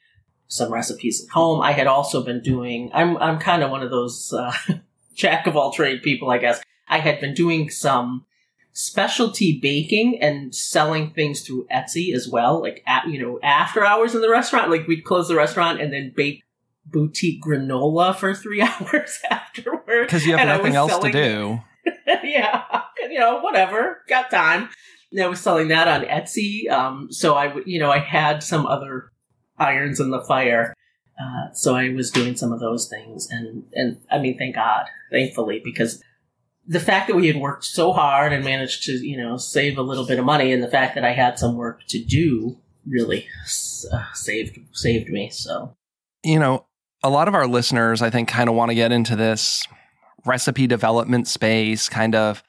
some 0.49 0.73
recipes 0.73 1.25
at 1.25 1.31
home. 1.31 1.61
I 1.61 1.73
had 1.73 1.87
also 1.87 2.25
been 2.25 2.41
doing. 2.41 2.91
I'm 2.93 3.17
I'm 3.19 3.39
kind 3.39 3.63
of 3.63 3.71
one 3.71 3.83
of 3.83 3.91
those 3.91 4.33
uh, 4.33 4.53
jack 5.15 5.47
of 5.47 5.57
all 5.57 5.73
trade 5.73 6.03
people, 6.03 6.31
I 6.31 6.39
guess. 6.39 6.61
I 6.89 6.99
had 6.99 7.21
been 7.21 7.35
doing 7.35 7.71
some 7.71 8.25
specialty 8.73 9.59
baking 9.61 10.21
and 10.21 10.55
selling 10.55 11.11
things 11.11 11.43
through 11.43 11.67
Etsy 11.73 12.15
as 12.15 12.29
well, 12.29 12.61
like 12.61 12.83
at, 12.87 13.07
you 13.07 13.23
know 13.23 13.39
after 13.45 13.85
hours 13.85 14.17
in 14.17 14.23
the 14.23 14.31
restaurant. 14.31 14.71
Like 14.71 14.89
we'd 14.89 15.05
close 15.05 15.29
the 15.29 15.37
restaurant 15.37 15.81
and 15.81 15.93
then 15.93 16.13
bake 16.17 16.43
boutique 16.90 17.42
granola 17.42 18.14
for 18.14 18.35
three 18.35 18.61
hours 18.62 19.18
afterwards 19.31 20.07
because 20.07 20.27
you 20.27 20.37
have 20.37 20.46
nothing 20.46 20.74
else 20.74 20.98
to 20.98 21.12
do. 21.12 21.61
yeah, 22.24 22.83
you 23.11 23.18
know, 23.18 23.40
whatever, 23.40 24.03
got 24.09 24.31
time. 24.31 24.68
And 25.11 25.22
I 25.22 25.27
was 25.27 25.40
selling 25.40 25.68
that 25.68 25.88
on 25.88 26.03
Etsy. 26.03 26.70
Um, 26.70 27.11
so 27.11 27.35
I, 27.35 27.55
you 27.64 27.79
know, 27.79 27.90
I 27.90 27.98
had 27.98 28.42
some 28.42 28.66
other 28.66 29.11
irons 29.57 30.01
in 30.01 30.11
the 30.11 30.22
fire. 30.22 30.74
Uh, 31.20 31.53
so 31.53 31.74
I 31.74 31.88
was 31.90 32.11
doing 32.11 32.37
some 32.37 32.53
of 32.53 32.61
those 32.61 32.88
things, 32.88 33.29
and 33.29 33.64
and 33.72 33.98
I 34.11 34.18
mean, 34.18 34.38
thank 34.38 34.55
God, 34.55 34.87
thankfully, 35.11 35.61
because 35.64 36.01
the 36.64 36.79
fact 36.79 37.09
that 37.09 37.16
we 37.16 37.27
had 37.27 37.37
worked 37.37 37.64
so 37.64 37.92
hard 37.92 38.33
and 38.33 38.44
managed 38.44 38.85
to 38.85 38.92
you 38.92 39.16
know 39.16 39.37
save 39.37 39.79
a 39.79 39.83
little 39.83 40.07
bit 40.07 40.20
of 40.20 40.24
money, 40.24 40.53
and 40.53 40.62
the 40.62 40.70
fact 40.70 40.94
that 40.94 41.05
I 41.05 41.12
had 41.12 41.37
some 41.37 41.57
work 41.57 41.81
to 41.88 42.05
do 42.05 42.59
really 42.87 43.27
uh, 43.92 44.05
saved 44.14 44.59
saved 44.72 45.09
me. 45.09 45.31
So, 45.31 45.74
you 46.22 46.38
know, 46.38 46.66
a 47.03 47.11
lot 47.11 47.29
of 47.29 47.35
our 47.35 47.47
listeners, 47.47 48.03
I 48.03 48.11
think, 48.11 48.29
kind 48.29 48.49
of 48.49 48.55
want 48.55 48.71
to 48.71 48.75
get 48.75 48.93
into 48.93 49.17
this 49.17 49.67
recipe 50.25 50.67
development 50.67 51.29
space 51.29 51.89
kind 51.89 52.15
of 52.15 52.43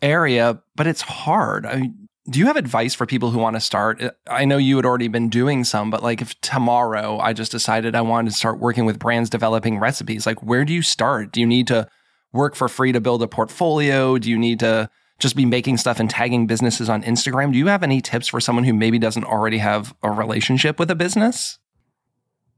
area, 0.00 0.60
but 0.76 0.86
it's 0.86 1.02
hard. 1.02 1.66
I 1.66 1.76
mean, 1.76 2.08
do 2.30 2.38
you 2.38 2.46
have 2.46 2.56
advice 2.56 2.94
for 2.94 3.04
people 3.04 3.30
who 3.30 3.38
want 3.38 3.56
to 3.56 3.60
start? 3.60 4.02
I 4.26 4.44
know 4.46 4.56
you 4.56 4.76
had 4.76 4.86
already 4.86 5.08
been 5.08 5.28
doing 5.28 5.62
some, 5.64 5.90
but 5.90 6.02
like 6.02 6.22
if 6.22 6.40
tomorrow 6.40 7.18
I 7.18 7.34
just 7.34 7.52
decided 7.52 7.94
I 7.94 8.00
wanted 8.00 8.30
to 8.30 8.36
start 8.36 8.58
working 8.58 8.86
with 8.86 8.98
brands 8.98 9.28
developing 9.28 9.78
recipes, 9.78 10.26
like 10.26 10.42
where 10.42 10.64
do 10.64 10.72
you 10.72 10.80
start? 10.80 11.32
Do 11.32 11.40
you 11.40 11.46
need 11.46 11.66
to 11.66 11.86
work 12.32 12.54
for 12.54 12.68
free 12.68 12.92
to 12.92 13.00
build 13.00 13.22
a 13.22 13.28
portfolio? 13.28 14.16
Do 14.16 14.30
you 14.30 14.38
need 14.38 14.60
to 14.60 14.88
just 15.18 15.36
be 15.36 15.44
making 15.44 15.76
stuff 15.76 16.00
and 16.00 16.08
tagging 16.08 16.46
businesses 16.46 16.88
on 16.88 17.02
Instagram? 17.02 17.52
Do 17.52 17.58
you 17.58 17.66
have 17.66 17.82
any 17.82 18.00
tips 18.00 18.28
for 18.28 18.40
someone 18.40 18.64
who 18.64 18.74
maybe 18.74 18.98
doesn't 18.98 19.24
already 19.24 19.58
have 19.58 19.94
a 20.02 20.10
relationship 20.10 20.78
with 20.78 20.90
a 20.90 20.94
business? 20.94 21.58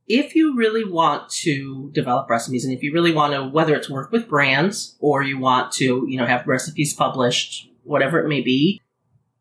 If 0.09 0.35
you 0.35 0.57
really 0.57 0.85
want 0.85 1.29
to 1.31 1.91
develop 1.93 2.31
recipes 2.31 2.65
and 2.65 2.73
if 2.73 2.83
you 2.83 2.93
really 2.93 3.13
want 3.13 3.33
to, 3.33 3.45
whether 3.45 3.75
it's 3.75 3.91
work 3.91 4.13
with 4.13 4.29
brands 4.29 4.97
or 5.01 5.23
you 5.23 5.39
want 5.39 5.73
to, 5.73 6.07
you 6.09 6.17
know, 6.17 6.27
have 6.27 6.47
recipes 6.47 6.95
published, 6.95 7.69
whatever 7.83 8.21
it 8.21 8.29
may 8.29 8.41
be, 8.41 8.81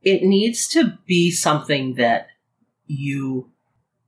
it 0.02 0.24
needs 0.24 0.68
to 0.70 0.98
be 1.06 1.30
something 1.32 1.96
that 1.96 2.28
you 2.88 3.52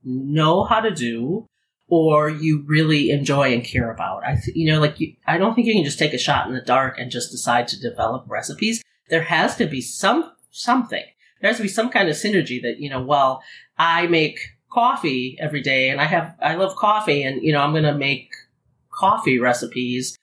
know 0.04 0.64
how 0.64 0.80
to 0.80 0.90
do 0.90 1.46
or 1.88 2.28
you 2.28 2.64
really 2.66 3.10
enjoy 3.10 3.52
and 3.52 3.64
care 3.64 3.90
about. 3.90 4.24
I, 4.24 4.34
th- 4.34 4.56
you 4.56 4.70
know, 4.70 4.80
like 4.80 5.00
you, 5.00 5.14
I 5.26 5.38
don't 5.38 5.54
think 5.54 5.66
you 5.66 5.74
can 5.74 5.84
just 5.84 5.98
take 5.98 6.12
a 6.12 6.18
shot 6.18 6.46
in 6.46 6.54
the 6.54 6.60
dark 6.60 6.98
and 6.98 7.10
just 7.10 7.30
decide 7.30 7.66
to 7.68 7.80
develop 7.80 8.24
recipes. 8.28 8.82
There 9.08 9.22
has 9.22 9.56
to 9.56 9.66
be 9.66 9.80
some 9.80 10.30
something. 10.50 11.04
There 11.40 11.50
has 11.50 11.56
to 11.56 11.62
be 11.62 11.68
some 11.68 11.90
kind 11.90 12.08
of 12.08 12.16
synergy 12.16 12.60
that 12.62 12.76
you 12.78 12.90
know. 12.90 13.02
Well, 13.02 13.42
I 13.78 14.06
make 14.06 14.38
coffee 14.70 15.36
every 15.40 15.62
day, 15.62 15.88
and 15.90 16.00
I 16.00 16.04
have 16.04 16.34
I 16.40 16.54
love 16.54 16.76
coffee, 16.76 17.22
and 17.22 17.42
you 17.42 17.52
know 17.52 17.60
I'm 17.60 17.72
going 17.72 17.84
to 17.84 17.94
make 17.94 18.30
coffee 18.90 19.38
recipes. 19.38 20.18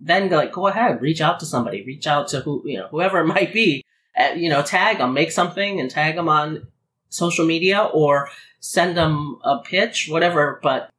Then 0.00 0.28
like 0.30 0.52
go 0.52 0.66
ahead, 0.66 1.00
reach 1.00 1.20
out 1.20 1.40
to 1.40 1.46
somebody, 1.46 1.82
reach 1.82 2.06
out 2.06 2.28
to 2.28 2.40
who 2.40 2.62
you 2.64 2.78
know 2.78 2.88
whoever 2.88 3.20
it 3.20 3.26
might 3.26 3.52
be, 3.52 3.82
uh, 4.18 4.34
you 4.36 4.48
know, 4.48 4.62
tag 4.62 4.98
them, 4.98 5.14
make 5.14 5.30
something 5.30 5.80
and 5.80 5.90
tag 5.90 6.16
them 6.16 6.28
on 6.28 6.66
social 7.08 7.46
media 7.46 7.82
or 7.82 8.28
send 8.60 8.96
them 8.96 9.38
a 9.44 9.58
pitch, 9.58 10.08
whatever. 10.10 10.60
But 10.62 10.90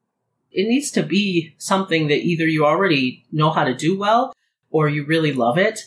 it 0.52 0.68
needs 0.68 0.92
to 0.92 1.04
be 1.04 1.54
something 1.58 2.08
that 2.08 2.24
either 2.24 2.48
you 2.48 2.66
already 2.66 3.26
know 3.32 3.52
how 3.52 3.64
to 3.64 3.76
do 3.76 3.98
well 3.98 4.34
or 4.72 4.90
you 4.90 5.06
really 5.06 5.34
love 5.34 5.58
it 5.58 5.82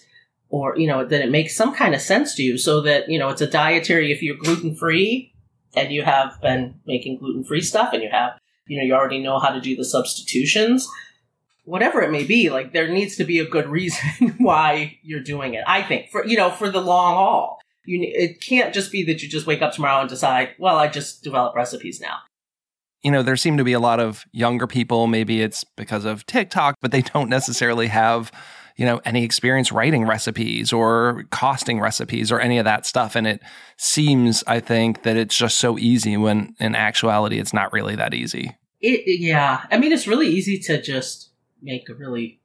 or, 0.49 0.77
you 0.77 0.87
know, 0.87 1.05
that 1.05 1.21
it 1.21 1.31
makes 1.31 1.57
some 1.57 1.75
kind 1.75 1.95
of 1.95 2.01
sense 2.01 2.35
to 2.35 2.43
you 2.43 2.59
so 2.59 2.81
that, 2.83 3.09
you 3.09 3.19
know, 3.19 3.29
it's 3.29 3.41
a 3.41 3.47
dietary, 3.47 4.13
if 4.13 4.23
you're 4.23 4.37
gluten 4.37 4.75
free 4.75 5.33
and 5.75 5.93
you 5.93 6.03
have 6.03 6.41
been 6.41 6.81
making 6.87 7.19
gluten 7.19 7.45
free 7.45 7.61
stuff 7.61 7.93
and 7.93 8.03
you 8.03 8.09
have, 8.11 8.39
you 8.67 8.79
know, 8.79 8.85
you 8.85 8.95
already 8.95 9.19
know 9.19 9.39
how 9.39 9.51
to 9.51 9.61
do 9.61 9.77
the 9.77 9.85
substitutions 9.85 10.89
whatever 11.71 12.03
it 12.03 12.11
may 12.11 12.25
be, 12.25 12.51
like 12.51 12.73
there 12.73 12.89
needs 12.89 13.17
to 13.17 13.25
be 13.25 13.39
a 13.39 13.47
good 13.47 13.69
reason 13.69 14.35
why 14.39 14.99
you're 15.03 15.23
doing 15.23 15.55
it. 15.55 15.65
I 15.67 15.83
think 15.83 16.11
for 16.11 16.27
you 16.27 16.37
know 16.37 16.51
for 16.51 16.69
the 16.69 16.81
long 16.81 17.15
haul, 17.15 17.61
you 17.85 18.01
it 18.03 18.41
can't 18.41 18.75
just 18.75 18.93
be 18.93 19.05
that 19.05 19.23
you 19.23 19.29
just 19.29 19.47
wake 19.47 19.63
up 19.63 19.73
tomorrow 19.73 20.01
and 20.01 20.09
decide, 20.09 20.51
well, 20.59 20.77
I 20.77 20.89
just 20.89 21.23
develop 21.23 21.55
recipes 21.55 22.01
now. 22.01 22.19
You 23.03 23.11
know, 23.11 23.23
there 23.23 23.37
seem 23.37 23.57
to 23.57 23.65
be 23.65 23.73
a 23.73 23.81
lot 23.81 23.99
of 23.99 24.25
younger 24.33 24.67
people. 24.67 25.07
Maybe 25.07 25.41
it's 25.41 25.65
because 25.77 26.05
of 26.05 26.27
TikTok, 26.27 26.75
but 26.83 26.91
they 26.91 27.01
don't 27.01 27.31
necessarily 27.31 27.87
have 27.87 28.31
you 28.81 28.87
know 28.87 29.01
any 29.05 29.25
experience 29.25 29.71
writing 29.71 30.07
recipes 30.07 30.73
or 30.73 31.25
costing 31.31 31.79
recipes 31.79 32.33
or 32.33 32.41
any 32.41 32.59
of 32.59 32.65
that 32.65 32.87
stuff 32.87 33.15
and 33.15 33.27
it 33.27 33.43
seems 33.77 34.43
i 34.47 34.59
think 34.59 35.03
that 35.03 35.17
it's 35.17 35.37
just 35.37 35.59
so 35.59 35.79
easy 35.79 36.17
when 36.17 36.55
in 36.59 36.75
actuality 36.75 37.39
it's 37.39 37.53
not 37.53 37.73
really 37.73 37.95
that 37.95 38.15
easy 38.15 38.57
it, 38.81 39.21
yeah 39.21 39.67
i 39.71 39.79
mean 39.79 39.93
it's 39.93 40.07
really 40.07 40.29
easy 40.29 40.59
to 40.59 40.81
just 40.81 41.31
make 41.63 41.89
a 41.91 41.95
really 41.95 42.41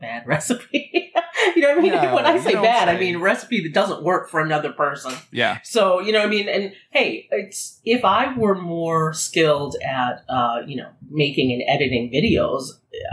bad 0.00 0.22
recipe. 0.26 1.12
you 1.56 1.62
know 1.62 1.70
what 1.70 1.78
I 1.78 1.80
mean? 1.80 1.92
No, 1.92 2.14
when 2.14 2.26
I 2.26 2.38
say 2.38 2.54
bad, 2.54 2.88
say. 2.88 2.96
I 2.96 2.98
mean 2.98 3.18
recipe 3.18 3.62
that 3.62 3.74
doesn't 3.74 4.02
work 4.02 4.30
for 4.30 4.40
another 4.40 4.72
person. 4.72 5.12
Yeah. 5.30 5.58
So, 5.62 6.00
you 6.00 6.12
know 6.12 6.20
what 6.20 6.26
I 6.26 6.30
mean? 6.30 6.48
And 6.48 6.72
hey, 6.90 7.28
it's 7.30 7.80
if 7.84 8.04
I 8.04 8.36
were 8.36 8.54
more 8.54 9.12
skilled 9.12 9.76
at 9.84 10.24
uh, 10.28 10.62
you 10.66 10.76
know, 10.76 10.90
making 11.10 11.52
and 11.52 11.62
editing 11.68 12.12
videos, 12.12 12.68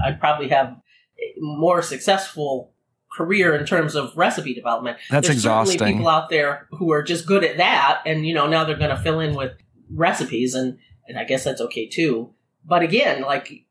I'd 0.06 0.20
probably 0.20 0.50
have 0.50 0.76
more 1.38 1.82
successful 1.82 2.72
career 3.16 3.56
in 3.56 3.66
terms 3.66 3.96
of 3.96 4.16
recipe 4.18 4.54
development. 4.54 4.98
That's 5.10 5.28
There's 5.28 5.38
exhausting. 5.38 5.80
Certainly 5.80 5.94
people 5.94 6.10
out 6.10 6.30
there 6.30 6.68
who 6.72 6.92
are 6.92 7.02
just 7.02 7.26
good 7.26 7.44
at 7.44 7.58
that 7.58 8.02
and 8.06 8.26
you 8.26 8.34
know, 8.34 8.48
now 8.48 8.66
they're 8.66 8.78
going 8.78 8.96
to 8.96 9.02
fill 9.02 9.20
in 9.20 9.36
with 9.36 9.54
recipes 9.90 10.56
and 10.56 10.78
and 11.08 11.18
I 11.18 11.24
guess 11.24 11.44
that's 11.44 11.62
okay 11.62 11.88
too. 11.88 12.34
But 12.66 12.82
again, 12.82 13.22
like 13.22 13.66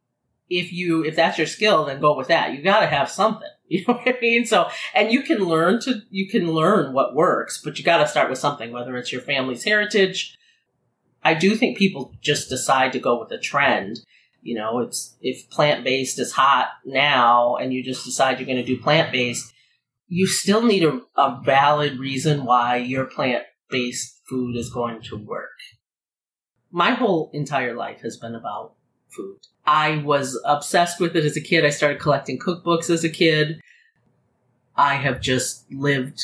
if 0.49 0.73
you 0.73 1.05
if 1.05 1.17
that's 1.17 1.39
your 1.39 1.47
skill, 1.47 1.85
then 1.85 2.01
go 2.01 2.17
with 2.17 2.29
that. 2.29 2.55
You 2.55 2.63
got 2.63 2.81
to 2.81 2.87
have 2.87 3.11
something. 3.11 3.49
You 3.67 3.83
know 3.89 3.95
what 3.95 4.15
I 4.15 4.21
mean? 4.21 4.45
So, 4.45 4.69
and 4.95 5.11
you 5.11 5.23
can 5.23 5.39
learn 5.39 5.81
to 5.81 6.03
you 6.11 6.29
can 6.29 6.53
learn 6.53 6.93
what 6.93 7.15
works, 7.15 7.61
but 7.65 7.79
you 7.79 7.85
got 7.85 7.97
to 7.97 8.07
start 8.07 8.29
with 8.29 8.39
something. 8.39 8.71
Whether 8.71 8.95
it's 8.99 9.11
your 9.11 9.23
family's 9.23 9.65
heritage, 9.65 10.37
I 11.23 11.33
do 11.33 11.57
think 11.57 11.79
people 11.79 12.15
just 12.21 12.51
decide 12.51 12.93
to 12.93 13.01
go 13.01 13.19
with 13.19 13.33
a 13.33 13.39
trend. 13.39 14.01
You 14.45 14.57
know, 14.57 14.81
it's 14.81 15.17
if 15.23 15.49
plant 15.49 15.85
based 15.85 16.19
is 16.19 16.33
hot 16.33 16.69
now, 16.85 17.57
and 17.57 17.73
you 17.73 17.83
just 17.83 18.05
decide 18.05 18.39
you're 18.39 18.47
going 18.47 18.59
to 18.59 18.63
do 18.63 18.79
plant 18.81 19.11
based, 19.11 19.51
you 20.07 20.27
still 20.27 20.63
need 20.63 20.85
a, 20.85 21.01
a 21.17 21.41
valid 21.43 21.99
reason 21.99 22.45
why 22.45 22.77
your 22.77 23.07
plant 23.07 23.45
based 23.71 24.21
food 24.29 24.55
is 24.55 24.69
going 24.69 25.01
to 25.05 25.17
work. 25.17 25.59
My 26.71 26.91
whole 26.91 27.31
entire 27.33 27.75
life 27.75 28.03
has 28.03 28.19
been 28.19 28.35
about 28.35 28.75
food. 29.09 29.39
I 29.65 29.97
was 30.05 30.39
obsessed 30.45 31.01
with 31.01 31.17
it 31.17 31.25
as 31.25 31.39
a 31.39 31.41
kid. 31.41 31.65
I 31.65 31.71
started 31.71 31.99
collecting 31.99 32.39
cookbooks 32.39 32.91
as 32.91 33.03
a 33.03 33.09
kid. 33.09 33.63
I 34.77 34.97
have 34.97 35.23
just 35.23 35.65
lived 35.73 36.21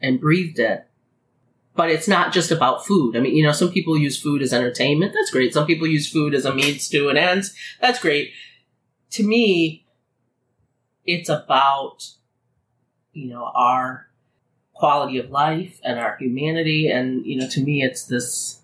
and 0.00 0.18
breathed 0.18 0.58
it. 0.58 0.86
But 1.76 1.90
it's 1.90 2.06
not 2.06 2.32
just 2.32 2.50
about 2.50 2.86
food. 2.86 3.16
I 3.16 3.20
mean, 3.20 3.34
you 3.34 3.42
know, 3.42 3.52
some 3.52 3.70
people 3.72 3.98
use 3.98 4.20
food 4.20 4.42
as 4.42 4.52
entertainment. 4.52 5.12
That's 5.12 5.30
great. 5.30 5.52
Some 5.52 5.66
people 5.66 5.88
use 5.88 6.08
food 6.08 6.34
as 6.34 6.44
a 6.44 6.54
means 6.54 6.88
to 6.90 7.08
an 7.08 7.16
end. 7.16 7.44
That's 7.80 7.98
great. 7.98 8.30
To 9.12 9.24
me, 9.24 9.84
it's 11.04 11.28
about, 11.28 12.08
you 13.12 13.28
know, 13.28 13.50
our 13.54 14.06
quality 14.72 15.18
of 15.18 15.30
life 15.30 15.80
and 15.82 15.98
our 15.98 16.16
humanity. 16.18 16.88
And, 16.88 17.26
you 17.26 17.38
know, 17.38 17.48
to 17.48 17.60
me, 17.60 17.82
it's 17.82 18.04
this 18.04 18.60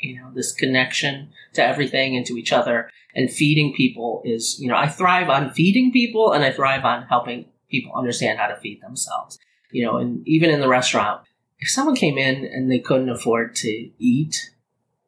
you 0.00 0.16
know 0.16 0.30
this 0.34 0.52
connection 0.52 1.30
to 1.54 1.64
everything 1.64 2.16
and 2.16 2.24
to 2.26 2.36
each 2.36 2.52
other 2.52 2.90
and 3.14 3.30
feeding 3.30 3.74
people 3.74 4.22
is 4.24 4.58
you 4.60 4.68
know 4.68 4.76
i 4.76 4.86
thrive 4.86 5.28
on 5.28 5.50
feeding 5.52 5.92
people 5.92 6.32
and 6.32 6.44
i 6.44 6.50
thrive 6.52 6.84
on 6.84 7.02
helping 7.04 7.46
people 7.70 7.92
understand 7.94 8.38
how 8.38 8.46
to 8.46 8.56
feed 8.56 8.80
themselves 8.80 9.38
you 9.70 9.84
know 9.84 9.96
and 9.96 10.26
even 10.26 10.50
in 10.50 10.60
the 10.60 10.68
restaurant 10.68 11.20
if 11.58 11.70
someone 11.70 11.96
came 11.96 12.18
in 12.18 12.44
and 12.44 12.70
they 12.70 12.78
couldn't 12.78 13.08
afford 13.08 13.54
to 13.54 13.90
eat 13.98 14.50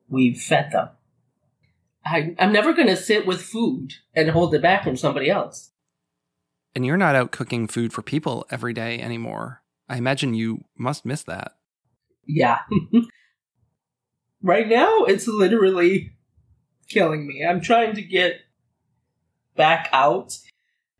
we 0.09 0.35
fed 0.35 0.71
them 0.73 0.89
I, 2.05 2.35
i'm 2.39 2.53
never 2.53 2.73
going 2.73 2.89
to 2.89 2.97
sit 2.97 3.27
with 3.27 3.43
food 3.43 3.95
and 4.15 4.31
hold 4.31 4.55
it 4.55 4.63
back 4.63 4.85
from 4.85 4.97
somebody 4.97 5.31
else 5.31 5.71
and 6.75 6.87
you're 6.87 6.97
not 6.97 7.15
out 7.15 7.33
cooking 7.33 7.67
food 7.67 7.93
for 7.93 8.03
people 8.03 8.47
every 8.51 8.73
day 8.73 9.01
anymore 9.01 9.63
i 9.89 9.97
imagine 9.97 10.35
you 10.35 10.65
must 10.77 11.05
miss 11.05 11.23
that 11.25 11.53
yeah 12.27 12.61
right 14.43 14.69
now 14.69 15.05
it's 15.05 15.27
literally 15.27 16.13
killing 16.91 17.27
me. 17.27 17.45
I'm 17.45 17.61
trying 17.63 17.95
to 17.95 18.03
get 18.03 18.41
back 19.57 19.89
out. 19.93 20.37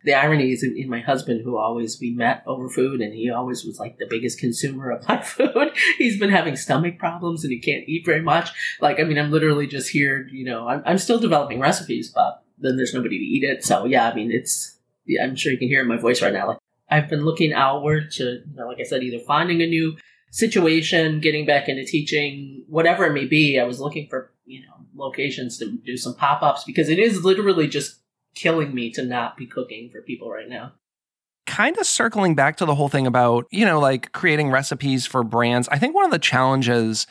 The 0.03 0.13
irony 0.13 0.51
is 0.51 0.63
in, 0.63 0.89
my 0.89 0.99
husband, 0.99 1.41
who 1.43 1.57
always 1.57 1.99
we 1.99 2.11
met 2.11 2.43
over 2.47 2.69
food, 2.69 3.01
and 3.01 3.13
he 3.13 3.29
always 3.29 3.63
was 3.63 3.79
like 3.79 3.97
the 3.97 4.07
biggest 4.09 4.39
consumer 4.39 4.91
of 4.91 5.07
my 5.07 5.21
food. 5.21 5.71
He's 5.97 6.19
been 6.19 6.29
having 6.29 6.55
stomach 6.55 6.97
problems, 6.97 7.43
and 7.43 7.51
he 7.51 7.59
can't 7.59 7.87
eat 7.87 8.05
very 8.05 8.21
much. 8.21 8.49
Like, 8.79 8.99
I 8.99 9.03
mean, 9.03 9.17
I'm 9.17 9.31
literally 9.31 9.67
just 9.67 9.89
here. 9.89 10.27
You 10.31 10.45
know, 10.45 10.67
I'm, 10.67 10.83
I'm 10.85 10.97
still 10.97 11.19
developing 11.19 11.59
recipes, 11.59 12.11
but 12.13 12.43
then 12.57 12.77
there's 12.77 12.93
nobody 12.93 13.17
to 13.17 13.23
eat 13.23 13.43
it. 13.43 13.63
So 13.63 13.85
yeah, 13.85 14.09
I 14.09 14.13
mean, 14.13 14.31
it's. 14.31 14.77
Yeah, 15.05 15.23
I'm 15.23 15.35
sure 15.35 15.51
you 15.51 15.57
can 15.57 15.67
hear 15.67 15.83
my 15.83 15.97
voice 15.97 16.21
right 16.21 16.31
now. 16.31 16.49
Like, 16.49 16.57
I've 16.91 17.09
been 17.09 17.25
looking 17.25 17.53
outward 17.53 18.11
to, 18.11 18.23
you 18.23 18.55
know, 18.55 18.67
like 18.67 18.79
I 18.79 18.83
said, 18.83 19.01
either 19.01 19.23
finding 19.25 19.61
a 19.61 19.67
new 19.67 19.97
situation, 20.31 21.21
getting 21.21 21.45
back 21.45 21.69
into 21.69 21.85
teaching, 21.85 22.65
whatever 22.67 23.05
it 23.05 23.13
may 23.13 23.25
be. 23.25 23.59
I 23.59 23.63
was 23.63 23.79
looking 23.79 24.07
for, 24.09 24.31
you 24.45 24.61
know, 24.61 24.73
locations 24.93 25.57
to 25.59 25.71
do 25.85 25.95
some 25.97 26.15
pop 26.15 26.43
ups 26.43 26.63
because 26.65 26.89
it 26.89 26.99
is 26.99 27.23
literally 27.23 27.67
just 27.67 28.00
killing 28.35 28.73
me 28.73 28.91
to 28.91 29.03
not 29.03 29.37
be 29.37 29.45
cooking 29.45 29.89
for 29.89 30.01
people 30.01 30.29
right 30.29 30.49
now. 30.49 30.73
Kind 31.47 31.77
of 31.77 31.85
circling 31.85 32.35
back 32.35 32.57
to 32.57 32.65
the 32.65 32.75
whole 32.75 32.89
thing 32.89 33.07
about, 33.07 33.45
you 33.51 33.65
know, 33.65 33.79
like 33.79 34.11
creating 34.11 34.51
recipes 34.51 35.05
for 35.05 35.23
brands. 35.23 35.67
I 35.69 35.79
think 35.79 35.95
one 35.95 36.05
of 36.05 36.11
the 36.11 36.19
challenges 36.19 37.07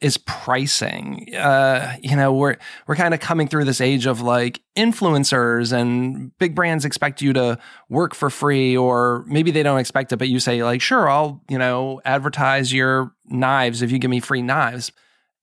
is 0.00 0.18
pricing. 0.18 1.34
Uh, 1.34 1.96
you 2.02 2.16
know, 2.16 2.32
we're 2.32 2.56
we're 2.86 2.96
kind 2.96 3.14
of 3.14 3.20
coming 3.20 3.48
through 3.48 3.64
this 3.64 3.80
age 3.80 4.06
of 4.06 4.20
like 4.20 4.60
influencers 4.76 5.72
and 5.72 6.36
big 6.38 6.54
brands 6.54 6.84
expect 6.84 7.22
you 7.22 7.32
to 7.32 7.58
work 7.88 8.14
for 8.14 8.30
free, 8.30 8.76
or 8.76 9.24
maybe 9.26 9.50
they 9.50 9.62
don't 9.62 9.78
expect 9.78 10.12
it, 10.12 10.18
but 10.18 10.28
you 10.28 10.40
say 10.40 10.62
like, 10.62 10.80
sure, 10.80 11.08
I'll 11.08 11.42
you 11.48 11.58
know 11.58 12.00
advertise 12.04 12.72
your 12.72 13.12
knives 13.26 13.82
if 13.82 13.90
you 13.92 13.98
give 13.98 14.10
me 14.10 14.20
free 14.20 14.42
knives, 14.42 14.92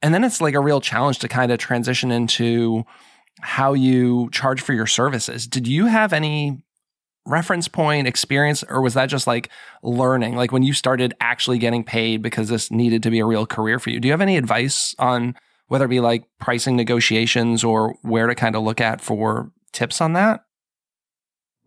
and 0.01 0.13
then 0.13 0.23
it's 0.23 0.41
like 0.41 0.53
a 0.53 0.59
real 0.59 0.81
challenge 0.81 1.19
to 1.19 1.27
kind 1.27 1.51
of 1.51 1.59
transition 1.59 2.11
into 2.11 2.83
how 3.41 3.73
you 3.73 4.29
charge 4.31 4.61
for 4.61 4.73
your 4.73 4.87
services. 4.87 5.47
Did 5.47 5.67
you 5.67 5.85
have 5.87 6.13
any 6.13 6.63
reference 7.25 7.67
point 7.67 8.07
experience 8.07 8.63
or 8.63 8.81
was 8.81 8.95
that 8.95 9.07
just 9.07 9.27
like 9.27 9.49
learning? 9.83 10.35
Like 10.35 10.51
when 10.51 10.63
you 10.63 10.73
started 10.73 11.13
actually 11.19 11.59
getting 11.59 11.83
paid 11.83 12.21
because 12.21 12.49
this 12.49 12.71
needed 12.71 13.03
to 13.03 13.11
be 13.11 13.19
a 13.19 13.25
real 13.25 13.45
career 13.45 13.77
for 13.77 13.91
you 13.91 13.99
do 13.99 14.07
you 14.07 14.11
have 14.11 14.21
any 14.21 14.37
advice 14.37 14.95
on 14.97 15.35
whether 15.67 15.85
it 15.85 15.89
be 15.89 15.99
like 15.99 16.25
pricing 16.39 16.75
negotiations 16.75 17.63
or 17.63 17.95
where 18.01 18.27
to 18.27 18.35
kind 18.35 18.55
of 18.55 18.63
look 18.63 18.81
at 18.81 19.01
for 19.01 19.51
tips 19.71 20.01
on 20.01 20.13
that? 20.13 20.43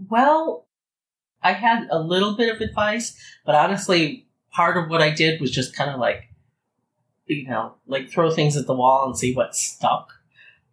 Well 0.08 0.66
i 1.44 1.52
had 1.52 1.86
a 1.90 1.98
little 1.98 2.34
bit 2.34 2.52
of 2.52 2.60
advice 2.60 3.16
but 3.44 3.54
honestly 3.54 4.26
part 4.50 4.76
of 4.76 4.88
what 4.88 5.02
i 5.02 5.10
did 5.10 5.40
was 5.40 5.50
just 5.50 5.76
kind 5.76 5.90
of 5.90 6.00
like 6.00 6.24
you 7.26 7.46
know 7.46 7.74
like 7.86 8.10
throw 8.10 8.30
things 8.30 8.56
at 8.56 8.66
the 8.66 8.74
wall 8.74 9.06
and 9.06 9.16
see 9.16 9.34
what 9.34 9.54
stuck 9.54 10.14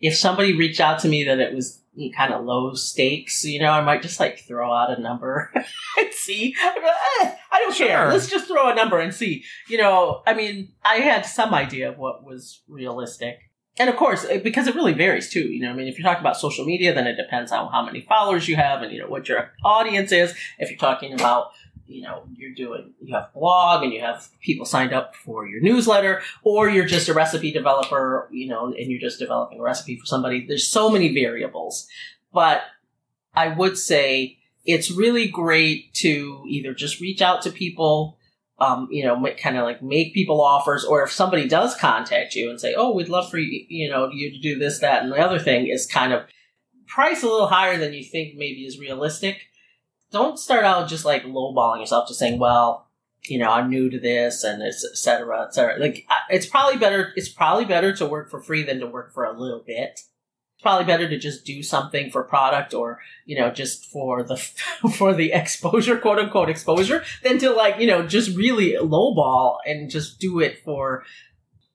if 0.02 0.18
somebody 0.18 0.58
reached 0.58 0.80
out 0.80 1.00
to 1.00 1.08
me 1.08 1.24
that 1.24 1.40
it 1.40 1.54
was 1.54 1.82
kind 2.16 2.34
of 2.34 2.46
low 2.46 2.74
stakes, 2.74 3.44
you 3.44 3.60
know, 3.60 3.72
I 3.72 3.82
might 3.82 4.02
just 4.02 4.20
like 4.20 4.40
throw 4.40 4.74
out 4.74 4.98
a 4.98 5.02
number 5.02 5.52
and 5.56 6.14
see. 6.14 6.56
Like, 6.64 6.78
eh, 6.78 7.36
I 7.52 7.60
don't 7.60 7.76
sure. 7.76 7.88
care. 7.88 8.10
Let's 8.10 8.30
just 8.30 8.48
throw 8.48 8.70
a 8.70 8.76
number 8.76 9.00
and 9.00 9.14
see. 9.14 9.44
You 9.68 9.78
know, 9.78 10.24
I 10.26 10.34
mean, 10.34 10.74
I 10.84 10.96
had 10.96 11.26
some 11.26 11.54
idea 11.54 11.90
of 11.90 11.98
what 11.98 12.24
was 12.24 12.62
realistic. 12.68 13.40
And 13.78 13.90
of 13.90 13.96
course, 13.96 14.26
because 14.44 14.68
it 14.68 14.76
really 14.76 14.94
varies 14.94 15.30
too. 15.30 15.44
You 15.44 15.62
know, 15.62 15.72
I 15.72 15.74
mean, 15.74 15.88
if 15.88 15.98
you're 15.98 16.06
talking 16.06 16.22
about 16.22 16.38
social 16.38 16.66
media, 16.66 16.94
then 16.94 17.08
it 17.08 17.16
depends 17.16 17.52
on 17.52 17.72
how 17.72 17.86
many 17.86 18.02
followers 18.02 18.48
you 18.48 18.56
have 18.58 18.82
and, 18.82 18.92
you 18.92 19.00
know, 19.00 19.08
what 19.08 19.30
your 19.30 19.52
audience 19.64 20.12
is. 20.12 20.36
If 20.60 20.70
you're 20.70 20.78
talking 20.78 21.14
about 21.14 21.52
you 21.91 22.01
know 22.01 22.23
you're 22.36 22.54
doing 22.54 22.93
you 23.01 23.13
have 23.13 23.34
blog 23.34 23.84
and 23.84 23.93
you 23.93 23.99
have 23.99 24.30
people 24.41 24.65
signed 24.65 24.93
up 24.93 25.15
for 25.15 25.47
your 25.47 25.62
newsletter 25.62 26.21
or 26.43 26.69
you're 26.69 26.86
just 26.86 27.10
a 27.10 27.13
recipe 27.13 27.51
developer 27.51 28.27
you 28.32 28.47
know 28.47 28.67
and 28.67 28.91
you're 28.91 28.99
just 28.99 29.19
developing 29.19 29.60
a 29.60 29.63
recipe 29.63 29.97
for 29.97 30.06
somebody. 30.06 30.45
There's 30.45 30.67
so 30.67 30.89
many 30.89 31.13
variables. 31.13 31.88
But 32.34 32.63
i 33.34 33.47
would 33.47 33.77
say 33.77 34.38
it's 34.65 34.91
really 34.91 35.27
great 35.27 35.93
to 35.93 36.43
either 36.47 36.73
just 36.73 36.99
reach 36.99 37.21
out 37.21 37.41
to 37.41 37.49
people 37.49 38.17
um, 38.62 38.88
you 38.91 39.04
know, 39.04 39.25
kind 39.38 39.58
of 39.58 39.63
like 39.63 39.82
make 39.82 40.13
people 40.13 40.39
offers, 40.39 40.86
or 40.86 41.01
if 41.04 41.12
somebody 41.12 41.47
does 41.47 41.75
contact 41.75 42.36
you 42.36 42.51
and 42.51 42.62
say, 42.62 42.75
"Oh, 42.77 42.93
we'd 42.93 43.10
love 43.10 43.27
for 43.30 43.39
you, 43.39 43.65
you 43.67 43.89
know, 43.89 44.10
you 44.12 44.30
to 44.30 44.38
do 44.38 44.60
this, 44.60 44.77
that, 44.80 45.01
and 45.01 45.12
the 45.12 45.17
other 45.17 45.39
thing," 45.39 45.67
is 45.67 45.88
kind 45.88 46.13
of 46.13 46.25
price 46.88 47.23
a 47.23 47.27
little 47.27 47.47
higher 47.47 47.77
than 47.77 47.93
you 47.93 48.04
think 48.04 48.36
maybe 48.36 48.65
is 48.65 48.77
realistic 48.77 49.47
don't 50.12 50.38
start 50.38 50.65
out 50.65 50.89
just 50.89 51.06
like 51.06 51.24
lowballing 51.24 51.80
yourself, 51.80 52.08
just 52.08 52.19
saying, 52.19 52.39
well, 52.39 52.88
you 53.24 53.38
know, 53.38 53.50
I'm 53.50 53.69
new 53.69 53.89
to 53.89 54.00
this 54.00 54.43
and 54.43 54.63
et 54.63 54.74
cetera, 54.74 55.43
et 55.45 55.54
cetera. 55.54 55.80
Like, 55.80 56.08
it's 56.30 56.45
probably 56.45 56.78
better, 56.78 57.13
it's 57.15 57.30
probably 57.30 57.65
better 57.65 57.93
to 57.95 58.06
work 58.06 58.30
for 58.30 58.41
free 58.41 58.63
than 58.63 58.80
to 58.80 58.88
work 58.88 59.13
for 59.13 59.24
a 59.24 59.38
little 59.38 59.63
bit. 59.65 59.91
It's 59.93 60.63
probably 60.63 60.86
better 60.86 61.08
to 61.08 61.17
just 61.17 61.45
do 61.45 61.62
something 61.62 62.10
for 62.10 62.24
product 62.24 62.74
or, 62.74 63.00
you 63.26 63.38
know, 63.38 63.52
just 63.52 63.86
for 63.86 64.24
the, 64.24 64.38
for 64.97 65.13
the 65.13 65.34
exposure, 65.34 65.97
quote 65.97 66.19
unquote 66.19 66.50
exposure, 66.50 67.04
than 67.24 67.38
to 67.39 67.52
like, 67.52 67.80
you 67.80 67.88
know, 67.88 68.06
just 68.06 68.36
really 68.36 68.74
lowball 68.74 69.58
and 69.65 69.89
just 69.89 70.19
do 70.19 70.39
it 70.39 70.63
for, 70.63 71.04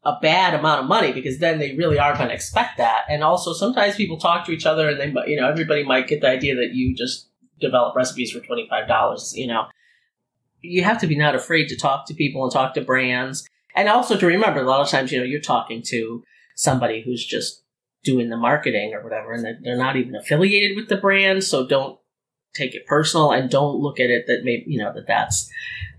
a 0.07 0.19
bad 0.23 0.55
amount 0.55 0.81
of 0.81 0.87
money 0.87 1.13
because 1.13 1.39
then 1.39 1.59
they 1.59 1.75
really 1.75 1.99
are 1.99 2.15
going 2.15 2.29
to 2.29 2.35
expect 2.35 2.79
that. 2.79 3.05
And 3.09 3.25
also 3.25 3.53
sometimes 3.53 3.97
people 3.97 4.19
talk 4.19 4.47
to 4.47 4.53
each 4.53 4.65
other 4.65 4.89
and 4.89 5.01
they, 5.01 5.29
you 5.29 5.39
know, 5.39 5.49
everybody 5.49 5.83
might 5.83 6.07
get 6.07 6.21
the 6.21 6.29
idea 6.29 6.55
that 6.55 6.75
you 6.75 6.95
just 6.95 7.29
develop 7.61 7.97
recipes 7.97 8.33
for 8.33 8.41
$25, 8.41 9.35
you 9.35 9.47
know. 9.47 9.67
You 10.63 10.83
have 10.85 11.01
to 11.01 11.07
be 11.07 11.17
not 11.17 11.35
afraid 11.35 11.69
to 11.69 11.77
talk 11.77 12.07
to 12.07 12.15
people 12.15 12.43
and 12.43 12.53
talk 12.53 12.75
to 12.75 12.81
brands. 12.81 13.47
And 13.75 13.89
also 13.89 14.17
to 14.17 14.27
remember, 14.27 14.61
a 14.61 14.65
lot 14.65 14.81
of 14.81 14.89
times, 14.89 15.13
you 15.13 15.19
know, 15.19 15.25
you're 15.25 15.41
talking 15.41 15.83
to 15.89 16.25
somebody 16.57 17.03
who's 17.03 17.25
just 17.25 17.63
doing 18.03 18.31
the 18.31 18.37
marketing 18.37 18.95
or 18.95 19.03
whatever, 19.03 19.33
and 19.33 19.45
they're 19.63 19.77
not 19.77 19.97
even 19.97 20.17
affiliated 20.17 20.77
with 20.77 20.89
the 20.89 20.97
brand. 20.97 21.45
So 21.45 21.67
don't 21.67 21.99
take 22.55 22.75
it 22.75 22.87
personal 22.87 23.33
and 23.33 23.51
don't 23.51 23.81
look 23.81 24.01
at 24.01 24.11
it 24.11 24.27
that 24.27 24.41
maybe, 24.45 24.65
you 24.67 24.79
know, 24.79 24.93
that 24.95 25.07
that's, 25.07 25.51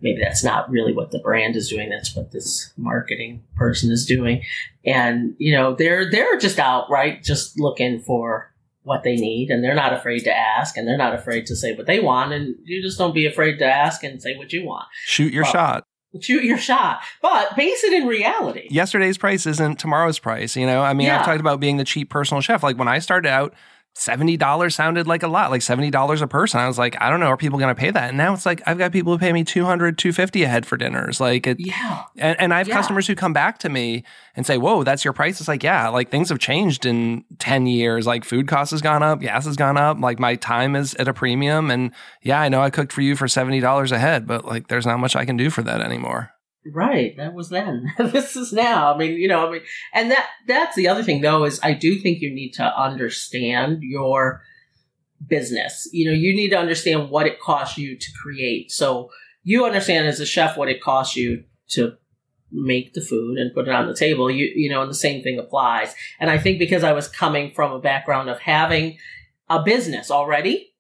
maybe 0.02 0.20
that's 0.22 0.44
not 0.44 0.70
really 0.70 0.92
what 0.92 1.12
the 1.12 1.20
brand 1.20 1.56
is 1.56 1.70
doing. 1.70 1.90
That's 1.90 2.16
what 2.16 2.32
this 2.32 2.74
marketing 2.78 3.44
person 3.56 3.92
is 3.92 4.06
doing. 4.06 4.42
And, 4.84 5.36
you 5.38 5.56
know, 5.56 5.76
they're, 5.76 6.10
they're 6.10 6.40
just 6.40 6.58
out, 6.58 6.90
right? 6.90 7.22
Just 7.24 7.60
looking 7.60 8.00
for 8.00 8.52
what 8.88 9.04
they 9.04 9.18
need 9.18 9.50
and 9.50 9.62
they're 9.62 9.76
not 9.76 9.92
afraid 9.92 10.22
to 10.22 10.36
ask 10.36 10.78
and 10.78 10.88
they're 10.88 10.98
not 10.98 11.14
afraid 11.14 11.46
to 11.46 11.56
say 11.56 11.76
what 11.76 11.86
they 11.86 12.00
want 12.00 12.32
and 12.32 12.56
you 12.64 12.82
just 12.82 12.98
don't 12.98 13.14
be 13.14 13.26
afraid 13.26 13.58
to 13.58 13.66
ask 13.66 14.02
and 14.02 14.22
say 14.22 14.36
what 14.38 14.54
you 14.54 14.66
want. 14.66 14.86
Shoot 15.04 15.34
your 15.34 15.44
well, 15.44 15.52
shot. 15.52 15.84
Shoot 16.22 16.46
your 16.46 16.58
shot, 16.58 17.02
but 17.22 17.56
base 17.58 17.84
it 17.84 17.92
in 17.92 18.08
reality. 18.08 18.68
Yesterday's 18.72 19.18
price 19.18 19.46
isn't 19.46 19.78
tomorrow's 19.78 20.20
price. 20.20 20.56
You 20.56 20.66
know, 20.66 20.82
I 20.82 20.94
mean, 20.94 21.08
yeah. 21.08 21.20
I've 21.20 21.26
talked 21.26 21.42
about 21.42 21.60
being 21.60 21.76
the 21.76 21.84
cheap 21.84 22.10
personal 22.10 22.40
chef. 22.40 22.64
Like 22.64 22.78
when 22.78 22.88
I 22.88 23.00
started 23.00 23.30
out, 23.30 23.54
$70 23.98 24.72
sounded 24.72 25.08
like 25.08 25.24
a 25.24 25.28
lot, 25.28 25.50
like 25.50 25.62
$70 25.62 26.22
a 26.22 26.28
person. 26.28 26.60
I 26.60 26.68
was 26.68 26.78
like, 26.78 26.96
I 27.02 27.10
don't 27.10 27.20
know, 27.20 27.28
are 27.28 27.38
people 27.38 27.58
going 27.58 27.74
to 27.74 27.80
pay 27.80 27.90
that? 27.90 28.10
And 28.10 28.18
now 28.18 28.34
it's 28.34 28.46
like, 28.46 28.62
I've 28.68 28.78
got 28.78 28.92
people 28.92 29.12
who 29.12 29.18
pay 29.18 29.34
me 29.34 29.44
200, 29.44 29.98
250 29.98 30.44
a 30.44 30.48
head 30.48 30.68
for 30.68 30.78
dinners. 30.78 31.20
Like, 31.20 31.48
it, 31.48 31.60
yeah. 31.60 32.04
And, 32.16 32.40
and 32.40 32.54
I 32.54 32.60
have 32.60 32.68
yeah. 32.68 32.76
customers 32.76 33.08
who 33.08 33.16
come 33.16 33.34
back 33.34 33.58
to 33.60 33.70
me 33.70 34.04
and 34.36 34.46
say, 34.46 34.60
whoa, 34.60 34.84
that's 34.84 35.04
your 35.04 35.14
price. 35.14 35.40
It's 35.40 35.48
like, 35.48 35.64
yeah, 35.64 35.88
like 35.90 36.12
things 36.12 36.30
have 36.30 36.38
changed 36.38 36.86
in 36.86 37.26
10 37.40 37.66
years. 37.66 38.06
Like 38.06 38.24
food 38.24 38.48
costs 38.48 38.72
has 38.72 38.84
gone 38.84 39.02
up, 39.02 39.20
gas 39.20 39.46
has 39.46 39.56
gone 39.56 39.78
up. 39.78 40.00
Like 40.00 40.20
my 40.20 40.36
time 40.36 40.76
is 40.76 40.94
at 40.96 41.08
a 41.08 41.14
premium. 41.14 41.72
And 41.72 41.92
yeah, 42.22 42.40
I 42.40 42.50
know 42.50 42.62
I 42.62 42.70
cooked 42.70 42.94
for 42.94 43.02
you 43.02 43.16
for 43.16 43.26
$70 43.26 43.92
a 43.92 43.98
head, 43.98 44.28
but 44.28 44.46
like 44.46 44.68
there's 44.68 44.86
not 44.86 45.00
much 45.00 45.16
I 45.16 45.26
can 45.26 45.38
do 45.38 45.50
for 45.50 45.64
that 45.64 45.82
anymore. 45.82 46.32
Right, 46.74 47.16
that 47.18 47.34
was 47.34 47.50
then. 47.50 47.94
this 47.98 48.36
is 48.36 48.52
now. 48.52 48.94
I 48.94 48.98
mean, 48.98 49.14
you 49.14 49.28
know, 49.28 49.48
I 49.48 49.52
mean, 49.52 49.62
and 49.94 50.12
that 50.12 50.28
that's 50.48 50.76
the 50.76 50.88
other 50.88 51.04
thing 51.04 51.22
though 51.22 51.44
is 51.46 51.60
I 51.64 51.74
do 51.74 52.00
think 52.00 52.22
you 52.22 52.34
need 52.34 52.52
to 52.54 52.64
understand 52.64 53.80
your 53.82 54.42
business. 55.26 55.88
You 55.92 56.10
know, 56.10 56.18
you 56.18 56.36
need 56.36 56.50
to 56.50 56.58
understand 56.58 57.10
what 57.10 57.28
it 57.28 57.40
costs 57.40 57.78
you 57.78 57.98
to 57.98 58.12
create. 58.22 58.72
So 58.72 59.12
you 59.44 59.66
understand 59.66 60.08
as 60.08 60.20
a 60.20 60.26
chef 60.26 60.58
what 60.58 60.70
it 60.70 60.82
costs 60.82 61.16
you 61.16 61.44
to 61.70 61.98
make 62.52 62.94
the 62.94 63.02
food 63.02 63.38
and 63.38 63.54
put 63.54 63.68
it 63.68 63.74
on 63.74 63.88
the 63.88 63.96
table. 63.96 64.30
You 64.30 64.52
you 64.56 64.70
know, 64.70 64.82
and 64.82 64.90
the 64.90 64.96
same 64.96 65.24
thing 65.24 65.40
applies. 65.40 65.96
And 66.20 66.30
I 66.30 66.38
think 66.38 66.60
because 66.60 66.84
I 66.84 66.94
was 66.94 67.08
coming 67.08 67.52
from 67.52 67.72
a 67.72 67.80
background 67.80 68.30
of 68.30 68.40
having 68.40 68.98
a 69.50 69.62
business 69.64 70.12
already, 70.12 70.74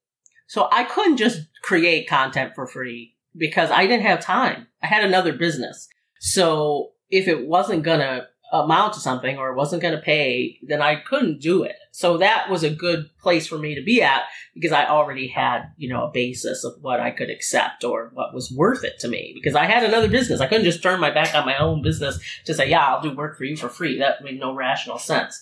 so 0.47 0.67
I 0.71 0.83
couldn't 0.83 1.17
just 1.17 1.41
create 1.61 2.09
content 2.09 2.53
for 2.55 2.65
free 2.65 3.16
because 3.37 3.71
I 3.71 3.87
didn't 3.87 4.05
have 4.05 4.19
time. 4.19 4.67
I 4.81 4.87
had 4.87 5.03
another 5.03 5.33
business. 5.33 5.87
So 6.19 6.91
if 7.09 7.27
it 7.27 7.47
wasn't 7.47 7.83
going 7.83 7.99
to 7.99 8.27
amount 8.53 8.93
to 8.93 8.99
something 8.99 9.37
or 9.37 9.49
it 9.51 9.57
wasn't 9.57 9.81
going 9.81 9.93
to 9.93 10.01
pay, 10.01 10.57
then 10.61 10.81
I 10.81 10.95
couldn't 10.95 11.41
do 11.41 11.63
it. 11.63 11.75
So 11.91 12.17
that 12.17 12.49
was 12.49 12.63
a 12.63 12.69
good 12.69 13.09
place 13.19 13.45
for 13.45 13.57
me 13.57 13.75
to 13.75 13.81
be 13.81 14.01
at 14.01 14.23
because 14.53 14.71
I 14.71 14.85
already 14.85 15.27
had, 15.27 15.63
you 15.77 15.89
know, 15.89 16.05
a 16.05 16.11
basis 16.11 16.63
of 16.63 16.75
what 16.81 16.99
I 16.99 17.11
could 17.11 17.29
accept 17.29 17.83
or 17.83 18.11
what 18.13 18.33
was 18.33 18.51
worth 18.55 18.83
it 18.83 18.99
to 18.99 19.07
me 19.07 19.33
because 19.35 19.55
I 19.55 19.65
had 19.65 19.83
another 19.83 20.07
business. 20.07 20.39
I 20.39 20.47
couldn't 20.47 20.63
just 20.63 20.81
turn 20.81 21.01
my 21.01 21.11
back 21.11 21.35
on 21.35 21.45
my 21.45 21.57
own 21.57 21.81
business 21.81 22.19
to 22.45 22.53
say, 22.53 22.69
yeah, 22.69 22.85
I'll 22.85 23.01
do 23.01 23.15
work 23.15 23.37
for 23.37 23.43
you 23.43 23.57
for 23.57 23.69
free. 23.69 23.99
That 23.99 24.23
made 24.23 24.39
no 24.39 24.53
rational 24.53 24.97
sense. 24.97 25.41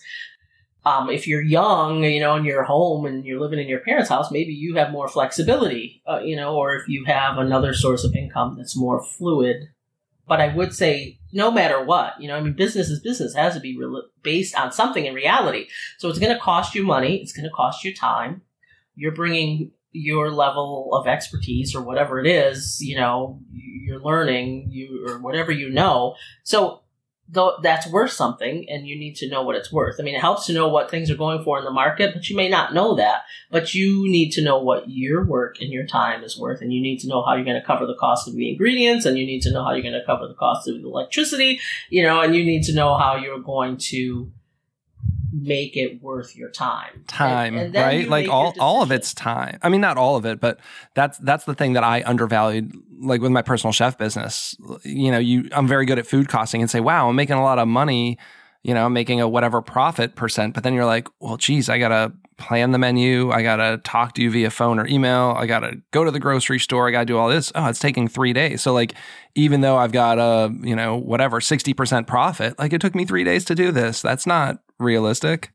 Um, 0.86 1.10
if 1.10 1.28
you're 1.28 1.41
young, 1.41 2.04
you 2.04 2.19
know, 2.19 2.36
and 2.36 2.45
you're 2.45 2.63
home 2.63 3.06
and 3.06 3.26
you're 3.26 3.39
living 3.39 3.60
in 3.60 3.67
your 3.67 3.80
parents' 3.80 4.10
house, 4.10 4.32
maybe 4.32 4.54
you 4.54 4.76
have 4.76 4.91
more 4.91 5.08
flexibility, 5.08 6.04
uh, 6.08 6.19
you 6.19 6.36
know, 6.36 6.56
or 6.56 6.76
if 6.76 6.88
you 6.88 7.06
have 7.06 7.39
another 7.39 7.74
source 7.74 8.04
of 8.04 8.15
income 8.15 8.56
that's 8.58 8.78
more 8.78 9.04
fluid. 9.04 9.69
But 10.28 10.41
I 10.41 10.54
would 10.56 10.74
say, 10.74 11.19
no 11.34 11.52
matter 11.52 11.84
what, 11.84 12.13
you 12.19 12.28
know, 12.28 12.36
I 12.36 12.41
mean, 12.41 12.54
business 12.54 12.89
is 12.89 13.00
business. 13.00 13.34
It 13.34 13.39
has 13.39 13.56
to 13.56 13.60
be 13.60 13.78
re- 13.78 14.04
based 14.24 14.58
on 14.58 14.71
something 14.71 15.06
in 15.06 15.13
reality. 15.13 15.67
So 15.98 16.10
it's 16.10 16.19
going 16.19 16.34
to 16.34 16.39
cost 16.39 16.76
you 16.76 16.84
money. 16.84 17.17
It's 17.17 17.34
going 17.34 17.45
to 17.45 17.56
cost 17.56 17.84
you 17.84 17.93
time. 17.93 18.41
You're 18.95 19.12
bringing 19.12 19.71
your 19.91 20.30
level 20.30 20.89
of 20.93 21.08
expertise 21.08 21.74
or 21.74 21.82
whatever 21.82 22.19
it 22.19 22.28
is, 22.28 22.80
you 22.82 22.95
know, 22.95 23.39
you're 23.52 24.02
learning, 24.02 24.67
you 24.69 25.06
or 25.08 25.19
whatever 25.19 25.52
you 25.52 25.69
know. 25.69 26.15
So 26.43 26.82
though 27.27 27.57
that's 27.63 27.88
worth 27.88 28.11
something 28.11 28.69
and 28.69 28.88
you 28.88 28.97
need 28.97 29.15
to 29.15 29.29
know 29.29 29.41
what 29.41 29.55
it's 29.55 29.71
worth. 29.71 29.99
I 29.99 30.03
mean, 30.03 30.15
it 30.15 30.21
helps 30.21 30.45
to 30.45 30.53
know 30.53 30.67
what 30.67 30.91
things 30.91 31.09
are 31.09 31.15
going 31.15 31.43
for 31.43 31.57
in 31.57 31.65
the 31.65 31.71
market, 31.71 32.13
but 32.13 32.29
you 32.29 32.35
may 32.35 32.49
not 32.49 32.73
know 32.73 32.95
that. 32.95 33.23
But 33.49 33.73
you 33.73 34.07
need 34.07 34.31
to 34.33 34.43
know 34.43 34.59
what 34.59 34.89
your 34.89 35.25
work 35.25 35.57
and 35.59 35.71
your 35.71 35.85
time 35.88 36.23
is 36.23 36.38
worth, 36.38 36.61
and 36.61 36.71
you 36.71 36.81
need 36.81 36.99
to 36.99 37.07
know 37.07 37.23
how 37.23 37.35
you're 37.35 37.45
going 37.45 37.59
to 37.59 37.65
cover 37.65 37.85
the 37.85 37.95
cost 37.95 38.27
of 38.27 38.35
the 38.35 38.51
ingredients, 38.51 39.05
and 39.05 39.17
you 39.17 39.25
need 39.25 39.41
to 39.41 39.51
know 39.51 39.63
how 39.63 39.71
you're 39.71 39.81
going 39.81 39.93
to 39.93 40.05
cover 40.05 40.27
the 40.27 40.33
cost 40.33 40.67
of 40.67 40.75
the 40.75 40.88
electricity, 40.88 41.59
you 41.89 42.03
know, 42.03 42.21
and 42.21 42.35
you 42.35 42.43
need 42.43 42.63
to 42.63 42.73
know 42.73 42.97
how 42.97 43.15
you're 43.15 43.39
going 43.39 43.77
to 43.77 44.31
make 45.36 45.76
it 45.76 46.02
worth 46.02 46.36
your 46.36 46.50
time. 46.50 47.04
Time, 47.08 47.58
and, 47.58 47.76
and 47.76 47.86
right? 47.86 48.08
Like 48.08 48.30
all 48.30 48.54
all 48.60 48.82
of 48.82 48.91
it's 48.91 49.13
time. 49.13 49.60
I 49.62 49.69
mean, 49.69 49.82
not 49.82 49.98
all 49.98 50.15
of 50.15 50.26
it, 50.26 50.39
but 50.39 50.60
that's 50.93 51.17
that's 51.19 51.45
the 51.45 51.54
thing 51.54 51.74
that 51.74 51.84
I 51.84 52.04
undervalued. 52.06 52.74
Like 53.02 53.21
with 53.21 53.32
my 53.32 53.41
personal 53.41 53.74
chef 53.74 53.98
business, 53.98 54.56
you 54.84 55.12
know, 55.12 55.19
you 55.19 55.50
I'm 55.52 55.67
very 55.67 55.86
good 55.86 56.00
at 56.00 56.08
food 56.08 56.30
costing 56.30 56.62
and 56.62 56.71
say, 56.71 56.80
wow, 56.80 57.10
I'm 57.10 57.15
making 57.15 57.36
a 57.36 57.43
lot 57.43 57.60
of 57.60 57.67
money. 57.67 58.17
You 58.63 58.74
know, 58.74 58.86
I'm 58.86 58.93
making 58.93 59.21
a 59.21 59.28
whatever 59.28 59.62
profit 59.62 60.15
percent, 60.15 60.56
but 60.56 60.63
then 60.63 60.74
you're 60.74 60.86
like, 60.86 61.08
well, 61.19 61.38
geez, 61.38 61.69
I 61.69 61.78
gotta 61.78 62.13
plan 62.38 62.71
the 62.71 62.80
menu. 62.80 63.30
I 63.32 63.43
gotta 63.43 63.78
talk 63.84 64.13
to 64.15 64.24
you 64.24 64.32
via 64.32 64.50
phone 64.50 64.80
or 64.80 64.88
email. 64.88 65.36
I 65.38 65.45
gotta 65.45 65.82
go 65.91 66.04
to 66.04 66.12
the 66.12 66.19
grocery 66.19 66.60
store. 66.60 66.88
I 66.88 66.91
gotta 66.91 67.06
do 67.06 67.17
all 67.17 67.30
this. 67.30 67.52
Oh, 67.54 67.67
it's 67.67 67.80
taking 67.80 68.08
three 68.08 68.34
days. 68.34 68.62
So 68.62 68.74
like, 68.74 68.95
even 69.36 69.62
though 69.62 69.78
I've 69.78 69.91
got 69.91 70.17
a 70.17 70.52
you 70.62 70.76
know 70.76 70.95
whatever 70.95 71.41
sixty 71.41 71.74
percent 71.74 72.08
profit, 72.08 72.58
like 72.58 72.74
it 72.74 72.82
took 72.82 72.95
me 72.95 73.06
three 73.06 73.24
days 73.24 73.45
to 73.45 73.56
do 73.56 73.71
this. 73.71 74.02
That's 74.02 74.26
not 74.26 74.60
realistic? 74.79 75.51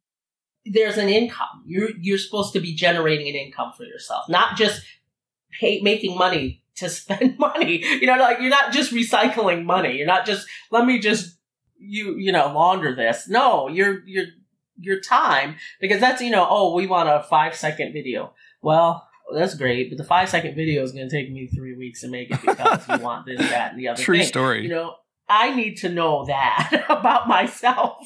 There's 0.66 0.98
an 0.98 1.08
income. 1.08 1.64
You're 1.66 1.90
you're 1.98 2.18
supposed 2.18 2.52
to 2.52 2.60
be 2.60 2.74
generating 2.74 3.28
an 3.28 3.34
income 3.34 3.72
for 3.76 3.84
yourself, 3.84 4.28
not 4.28 4.56
just 4.56 4.82
pay, 5.58 5.80
making 5.80 6.16
money 6.16 6.62
to 6.76 6.88
spend 6.88 7.38
money. 7.38 7.84
You 7.84 8.06
know, 8.06 8.18
like 8.18 8.40
you're 8.40 8.50
not 8.50 8.72
just 8.72 8.92
recycling 8.92 9.64
money. 9.64 9.96
You're 9.96 10.06
not 10.06 10.26
just 10.26 10.46
let 10.70 10.84
me 10.84 10.98
just 10.98 11.38
you 11.78 12.16
you 12.16 12.32
know 12.32 12.52
launder 12.54 12.94
this. 12.94 13.28
No, 13.28 13.68
you're 13.68 14.02
you're 14.06 14.26
your 14.78 15.00
time 15.00 15.56
because 15.80 16.00
that's 16.00 16.22
you 16.22 16.30
know 16.30 16.46
oh 16.48 16.74
we 16.74 16.86
want 16.86 17.08
a 17.08 17.24
five 17.28 17.54
second 17.54 17.92
video. 17.92 18.34
Well, 18.62 19.08
that's 19.34 19.54
great, 19.54 19.90
but 19.90 19.98
the 19.98 20.04
five 20.04 20.28
second 20.28 20.54
video 20.54 20.82
is 20.82 20.92
going 20.92 21.08
to 21.08 21.14
take 21.14 21.30
me 21.30 21.46
three 21.46 21.74
weeks 21.76 22.00
to 22.02 22.08
make 22.08 22.30
it 22.30 22.40
because 22.40 22.86
you 22.88 22.98
want 22.98 23.26
this, 23.26 23.38
that, 23.38 23.72
and 23.72 23.80
the 23.80 23.88
other. 23.88 24.02
True 24.02 24.18
thing. 24.18 24.26
story. 24.26 24.62
You 24.62 24.68
know, 24.68 24.94
I 25.28 25.54
need 25.54 25.76
to 25.78 25.88
know 25.88 26.26
that 26.26 26.84
about 26.88 27.28
myself. 27.28 27.98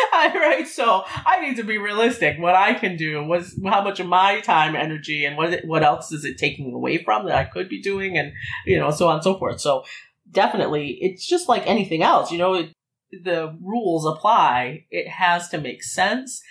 right? 0.12 0.66
So 0.66 1.04
I 1.06 1.40
need 1.40 1.56
to 1.56 1.64
be 1.64 1.78
realistic. 1.78 2.38
What 2.38 2.54
I 2.54 2.74
can 2.74 2.96
do 2.96 3.24
was 3.24 3.58
how 3.64 3.82
much 3.82 4.00
of 4.00 4.06
my 4.06 4.40
time, 4.40 4.74
energy, 4.74 5.24
and 5.24 5.36
what 5.36 5.64
what 5.64 5.82
else 5.82 6.12
is 6.12 6.24
it 6.24 6.38
taking 6.38 6.72
away 6.72 7.02
from 7.02 7.26
that 7.26 7.36
I 7.36 7.44
could 7.44 7.68
be 7.68 7.82
doing, 7.82 8.16
and 8.16 8.32
you 8.66 8.78
know, 8.78 8.90
so 8.90 9.08
on 9.08 9.16
and 9.16 9.24
so 9.24 9.38
forth. 9.38 9.60
So 9.60 9.84
definitely, 10.30 10.98
it's 11.00 11.26
just 11.26 11.48
like 11.48 11.66
anything 11.66 12.02
else. 12.02 12.30
You 12.30 12.38
know, 12.38 12.54
it, 12.54 12.72
the 13.10 13.56
rules 13.60 14.06
apply. 14.06 14.86
It 14.90 15.08
has 15.08 15.48
to 15.50 15.60
make 15.60 15.82
sense, 15.82 16.42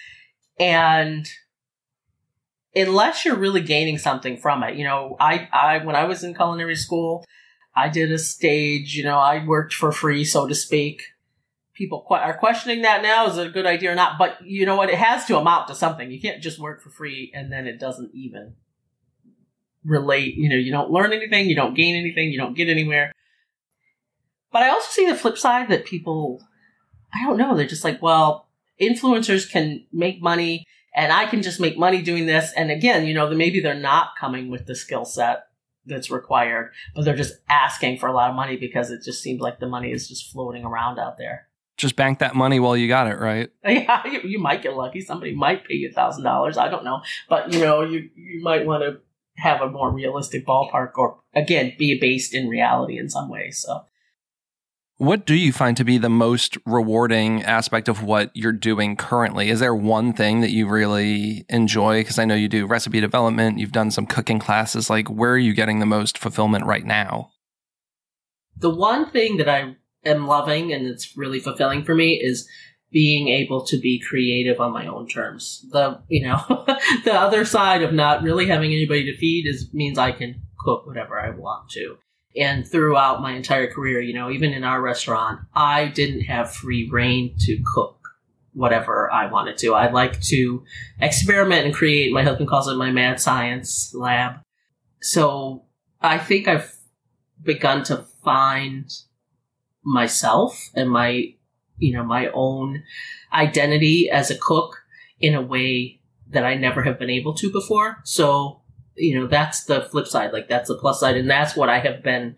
and 0.59 1.27
unless 2.75 3.25
you're 3.25 3.37
really 3.37 3.61
gaining 3.61 3.97
something 3.97 4.37
from 4.37 4.63
it, 4.63 4.75
you 4.75 4.83
know, 4.83 5.15
I 5.19 5.47
I 5.51 5.77
when 5.79 5.95
I 5.95 6.05
was 6.05 6.23
in 6.23 6.35
culinary 6.35 6.75
school. 6.75 7.25
I 7.73 7.87
did 7.87 8.11
a 8.11 8.17
stage, 8.17 8.95
you 8.95 9.03
know, 9.05 9.17
I 9.17 9.45
worked 9.45 9.73
for 9.73 9.93
free, 9.93 10.25
so 10.25 10.45
to 10.45 10.53
speak 10.53 11.03
people 11.81 12.05
are 12.11 12.37
questioning 12.37 12.83
that 12.83 13.01
now. 13.01 13.25
Is 13.25 13.37
it 13.37 13.47
a 13.47 13.49
good 13.49 13.65
idea 13.65 13.91
or 13.91 13.95
not? 13.95 14.19
But 14.19 14.45
you 14.45 14.67
know 14.67 14.75
what? 14.75 14.91
It 14.91 14.99
has 14.99 15.25
to 15.25 15.37
amount 15.37 15.67
to 15.67 15.75
something. 15.75 16.11
You 16.11 16.21
can't 16.21 16.41
just 16.41 16.59
work 16.59 16.79
for 16.79 16.91
free 16.91 17.31
and 17.33 17.51
then 17.51 17.65
it 17.65 17.79
doesn't 17.79 18.11
even 18.13 18.53
relate. 19.83 20.35
You 20.35 20.47
know, 20.47 20.55
you 20.55 20.71
don't 20.71 20.91
learn 20.91 21.11
anything, 21.11 21.49
you 21.49 21.55
don't 21.55 21.73
gain 21.73 21.95
anything, 21.95 22.31
you 22.31 22.37
don't 22.37 22.55
get 22.55 22.69
anywhere. 22.69 23.11
But 24.51 24.61
I 24.61 24.69
also 24.69 24.91
see 24.91 25.07
the 25.07 25.15
flip 25.15 25.39
side 25.39 25.69
that 25.69 25.85
people, 25.85 26.43
I 27.15 27.25
don't 27.25 27.37
know, 27.37 27.55
they're 27.55 27.65
just 27.65 27.83
like, 27.83 27.99
well, 27.99 28.47
influencers 28.79 29.49
can 29.49 29.83
make 29.91 30.21
money 30.21 30.67
and 30.95 31.11
I 31.11 31.25
can 31.25 31.41
just 31.41 31.59
make 31.59 31.79
money 31.79 32.03
doing 32.03 32.27
this. 32.27 32.53
And 32.55 32.69
again, 32.69 33.07
you 33.07 33.15
know, 33.15 33.27
maybe 33.33 33.59
they're 33.59 33.73
not 33.73 34.09
coming 34.19 34.51
with 34.51 34.67
the 34.67 34.75
skill 34.75 35.05
set 35.05 35.45
that's 35.87 36.11
required, 36.11 36.73
but 36.93 37.05
they're 37.05 37.15
just 37.15 37.39
asking 37.49 37.97
for 37.97 38.05
a 38.05 38.13
lot 38.13 38.29
of 38.29 38.35
money 38.35 38.55
because 38.55 38.91
it 38.91 39.01
just 39.03 39.23
seems 39.23 39.41
like 39.41 39.59
the 39.59 39.67
money 39.67 39.91
is 39.91 40.07
just 40.07 40.31
floating 40.31 40.63
around 40.63 40.99
out 40.99 41.17
there 41.17 41.47
just 41.77 41.95
bank 41.95 42.19
that 42.19 42.35
money 42.35 42.59
while 42.59 42.77
you 42.77 42.87
got 42.87 43.07
it, 43.07 43.17
right? 43.19 43.49
Yeah, 43.65 44.05
you, 44.07 44.19
you 44.21 44.39
might 44.39 44.61
get 44.61 44.75
lucky. 44.75 45.01
Somebody 45.01 45.33
might 45.33 45.67
pay 45.67 45.75
you 45.75 45.89
a 45.89 45.93
thousand 45.93 46.23
dollars. 46.23 46.57
I 46.57 46.69
don't 46.69 46.83
know, 46.83 47.01
but 47.29 47.53
you 47.53 47.59
know, 47.59 47.81
you 47.81 48.09
you 48.15 48.41
might 48.43 48.65
want 48.65 48.83
to 48.83 48.99
have 49.37 49.61
a 49.61 49.69
more 49.69 49.91
realistic 49.91 50.45
ballpark, 50.45 50.91
or 50.95 51.19
again, 51.33 51.73
be 51.77 51.99
based 51.99 52.33
in 52.33 52.47
reality 52.47 52.97
in 52.97 53.09
some 53.09 53.29
way. 53.29 53.51
So. 53.51 53.85
What 54.97 55.25
do 55.25 55.33
you 55.33 55.51
find 55.51 55.75
to 55.77 55.83
be 55.83 55.97
the 55.97 56.11
most 56.11 56.59
rewarding 56.63 57.41
aspect 57.41 57.87
of 57.87 58.03
what 58.03 58.29
you're 58.35 58.51
doing 58.51 58.95
currently? 58.95 59.49
Is 59.49 59.59
there 59.59 59.73
one 59.73 60.13
thing 60.13 60.41
that 60.41 60.51
you 60.51 60.67
really 60.67 61.43
enjoy? 61.49 62.01
Because 62.01 62.19
I 62.19 62.25
know 62.25 62.35
you 62.35 62.47
do 62.47 62.67
recipe 62.67 62.99
development, 62.99 63.57
you've 63.57 63.71
done 63.71 63.89
some 63.89 64.05
cooking 64.05 64.37
classes. 64.37 64.91
Like, 64.91 65.07
where 65.07 65.31
are 65.31 65.39
you 65.39 65.55
getting 65.55 65.79
the 65.79 65.87
most 65.87 66.19
fulfillment 66.19 66.67
right 66.67 66.85
now? 66.85 67.31
The 68.55 68.69
one 68.69 69.09
thing 69.09 69.37
that 69.37 69.49
I 69.49 69.75
am 70.05 70.27
loving 70.27 70.73
and 70.73 70.87
it's 70.87 71.15
really 71.17 71.39
fulfilling 71.39 71.83
for 71.83 71.95
me 71.95 72.13
is 72.13 72.47
being 72.91 73.29
able 73.29 73.65
to 73.65 73.79
be 73.79 73.99
creative 73.99 74.59
on 74.59 74.73
my 74.73 74.85
own 74.85 75.07
terms. 75.07 75.65
The 75.71 76.01
you 76.09 76.23
know 76.27 76.41
the 77.05 77.13
other 77.13 77.45
side 77.45 77.83
of 77.83 77.93
not 77.93 78.23
really 78.23 78.47
having 78.47 78.71
anybody 78.71 79.05
to 79.05 79.17
feed 79.17 79.47
is 79.47 79.73
means 79.73 79.97
I 79.97 80.11
can 80.11 80.41
cook 80.59 80.85
whatever 80.85 81.19
I 81.19 81.31
want 81.31 81.69
to. 81.71 81.97
And 82.35 82.65
throughout 82.65 83.21
my 83.21 83.33
entire 83.33 83.67
career, 83.67 83.99
you 83.99 84.13
know, 84.13 84.29
even 84.29 84.53
in 84.53 84.63
our 84.63 84.81
restaurant, 84.81 85.41
I 85.53 85.87
didn't 85.87 86.21
have 86.21 86.53
free 86.53 86.89
reign 86.89 87.35
to 87.39 87.61
cook 87.73 87.97
whatever 88.53 89.11
I 89.11 89.27
wanted 89.27 89.57
to. 89.59 89.73
I 89.73 89.91
like 89.91 90.21
to 90.23 90.63
experiment 90.99 91.65
and 91.65 91.75
create. 91.75 92.13
My 92.13 92.23
husband 92.23 92.49
calls 92.49 92.67
it 92.67 92.75
my 92.75 92.91
mad 92.91 93.19
science 93.19 93.93
lab. 93.93 94.35
So 95.01 95.65
I 96.01 96.17
think 96.17 96.47
I've 96.47 96.73
begun 97.41 97.83
to 97.85 98.05
find 98.23 98.89
myself 99.83 100.69
and 100.75 100.89
my 100.89 101.33
you 101.77 101.93
know 101.93 102.03
my 102.03 102.29
own 102.33 102.83
identity 103.33 104.09
as 104.09 104.29
a 104.29 104.37
cook 104.37 104.83
in 105.19 105.35
a 105.35 105.41
way 105.41 105.99
that 106.31 106.45
I 106.45 106.55
never 106.55 106.83
have 106.83 106.97
been 106.97 107.09
able 107.09 107.33
to 107.35 107.51
before. 107.51 107.97
So, 108.03 108.61
you 108.95 109.19
know, 109.19 109.27
that's 109.27 109.65
the 109.65 109.81
flip 109.81 110.07
side. 110.07 110.33
Like 110.33 110.47
that's 110.47 110.69
the 110.69 110.77
plus 110.77 110.99
side 110.99 111.17
and 111.17 111.29
that's 111.29 111.55
what 111.55 111.69
I 111.69 111.79
have 111.79 112.03
been 112.03 112.37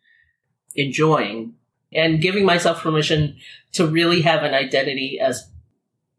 enjoying 0.76 1.54
and 1.92 2.22
giving 2.22 2.46
myself 2.46 2.82
permission 2.82 3.38
to 3.74 3.88
really 3.88 4.22
have 4.22 4.44
an 4.44 4.54
identity 4.54 5.20
as 5.20 5.50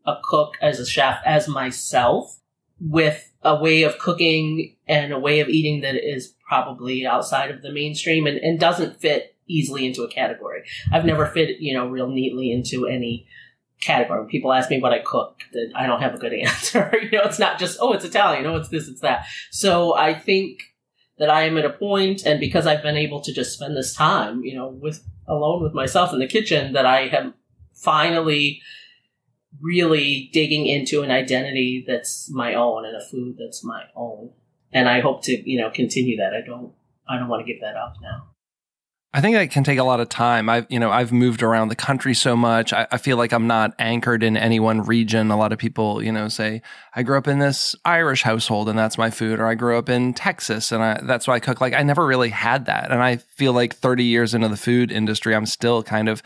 a 0.07 0.17
cook, 0.23 0.55
as 0.63 0.79
a 0.79 0.87
chef, 0.87 1.21
as 1.25 1.49
myself 1.49 2.41
with 2.81 3.33
a 3.43 3.61
way 3.61 3.83
of 3.83 3.99
cooking 3.99 4.77
and 4.87 5.13
a 5.13 5.19
way 5.19 5.41
of 5.41 5.49
eating 5.49 5.81
that 5.81 5.97
is 5.97 6.35
probably 6.47 7.07
outside 7.07 7.51
of 7.51 7.63
the 7.63 7.73
mainstream 7.73 8.27
and, 8.27 8.39
and 8.39 8.61
doesn't 8.61 9.01
fit 9.01 9.34
easily 9.49 9.87
into 9.87 10.03
a 10.03 10.09
category. 10.09 10.65
I've 10.93 11.05
never 11.05 11.27
fit, 11.27 11.61
you 11.61 11.75
know, 11.75 11.87
real 11.87 12.09
neatly 12.09 12.53
into 12.53 12.87
any 12.87 13.27
category. 13.81 14.21
When 14.21 14.29
people 14.29 14.53
ask 14.53 14.71
me 14.71 14.81
what 14.81 14.93
I 14.93 15.01
cook, 15.01 15.41
that 15.53 15.73
I 15.75 15.87
don't 15.87 16.01
have 16.01 16.15
a 16.15 16.19
good 16.19 16.33
answer. 16.43 16.91
you 17.03 17.11
know, 17.11 17.25
it's 17.25 17.39
not 17.39 17.59
just, 17.59 17.79
oh, 17.81 17.93
it's 17.93 18.05
Italian, 18.05 18.47
oh, 18.47 18.57
it's 18.57 18.69
this, 18.69 18.89
it's 18.89 19.01
that. 19.01 19.27
So 19.51 19.95
I 19.95 20.15
think 20.15 20.61
that 21.19 21.31
I 21.31 21.43
am 21.45 21.57
at 21.57 21.65
a 21.65 21.71
point, 21.71 22.25
and 22.25 22.41
because 22.41 22.67
I've 22.67 22.83
been 22.83 22.97
able 22.97 23.21
to 23.21 23.33
just 23.33 23.53
spend 23.53 23.77
this 23.77 23.95
time, 23.95 24.45
you 24.45 24.55
know, 24.55 24.69
with 24.69 25.05
alone 25.27 25.63
with 25.63 25.73
myself 25.73 26.13
in 26.13 26.19
the 26.19 26.27
kitchen, 26.27 26.73
that 26.73 26.87
I 26.87 27.09
have 27.09 27.33
finally 27.73 28.61
really 29.61 30.31
digging 30.33 30.67
into 30.67 31.03
an 31.03 31.11
identity 31.11 31.85
that's 31.87 32.31
my 32.31 32.55
own 32.55 32.85
and 32.85 32.97
a 32.97 33.05
food 33.05 33.37
that's 33.39 33.65
my 33.65 33.85
own. 33.95 34.31
And 34.73 34.89
I 34.89 35.01
hope 35.01 35.23
to, 35.25 35.51
you 35.51 35.61
know, 35.61 35.71
continue 35.71 36.17
that. 36.17 36.35
I 36.35 36.45
don't 36.45 36.73
I 37.09 37.19
don't 37.19 37.29
want 37.29 37.47
to 37.47 37.53
give 37.53 37.61
that 37.61 37.77
up 37.77 37.95
now. 38.03 38.34
I 39.15 39.21
think 39.21 39.37
that 39.37 39.53
can 39.53 39.63
take 39.63 39.79
a 39.79 39.85
lot 39.85 40.01
of 40.01 40.09
time. 40.09 40.49
I've, 40.49 40.67
you 40.69 40.81
know, 40.81 40.91
I've 40.91 41.13
moved 41.13 41.45
around 41.45 41.69
the 41.69 41.77
country 41.77 42.15
so 42.15 42.35
much. 42.35 42.73
I, 42.73 42.89
I, 42.91 42.99
feel 42.99 43.17
like 43.17 43.33
I'm 43.33 43.47
not 43.47 43.73
anchored 43.79 44.25
in 44.25 44.37
any 44.37 44.59
one 44.59 44.83
region. 44.83 45.31
A 45.31 45.37
lot 45.37 45.53
of 45.53 45.59
people, 45.61 46.03
you 46.03 46.11
know, 46.11 46.27
say 46.27 46.63
I 46.97 47.05
grew 47.05 47.17
up 47.17 47.29
in 47.29 47.39
this 47.39 47.77
Irish 47.85 48.25
household 48.25 48.69
and 48.69 48.77
that's 48.77 48.99
my 48.99 49.11
food, 49.11 49.39
or 49.39 49.47
I 49.47 49.55
grew 49.55 49.79
up 49.79 49.89
in 49.89 50.15
Texas 50.15 50.73
and 50.73 50.83
I, 50.83 51.01
that's 51.05 51.29
why 51.29 51.35
I 51.35 51.41
cook. 51.41 51.61
Like 51.61 51.75
I 51.75 51.85
never 51.85 52.05
really 52.05 52.31
had 52.31 52.67
that, 52.67 52.91
and 52.91 53.01
I 53.01 53.19
feel 53.19 53.53
like 53.53 53.77
30 53.77 54.03
years 54.03 54.35
into 54.35 54.49
the 54.49 54.57
food 54.57 54.91
industry, 54.91 55.37
I'm 55.37 55.47
still 55.47 55.85
kind 55.85 56.09
of 56.09 56.21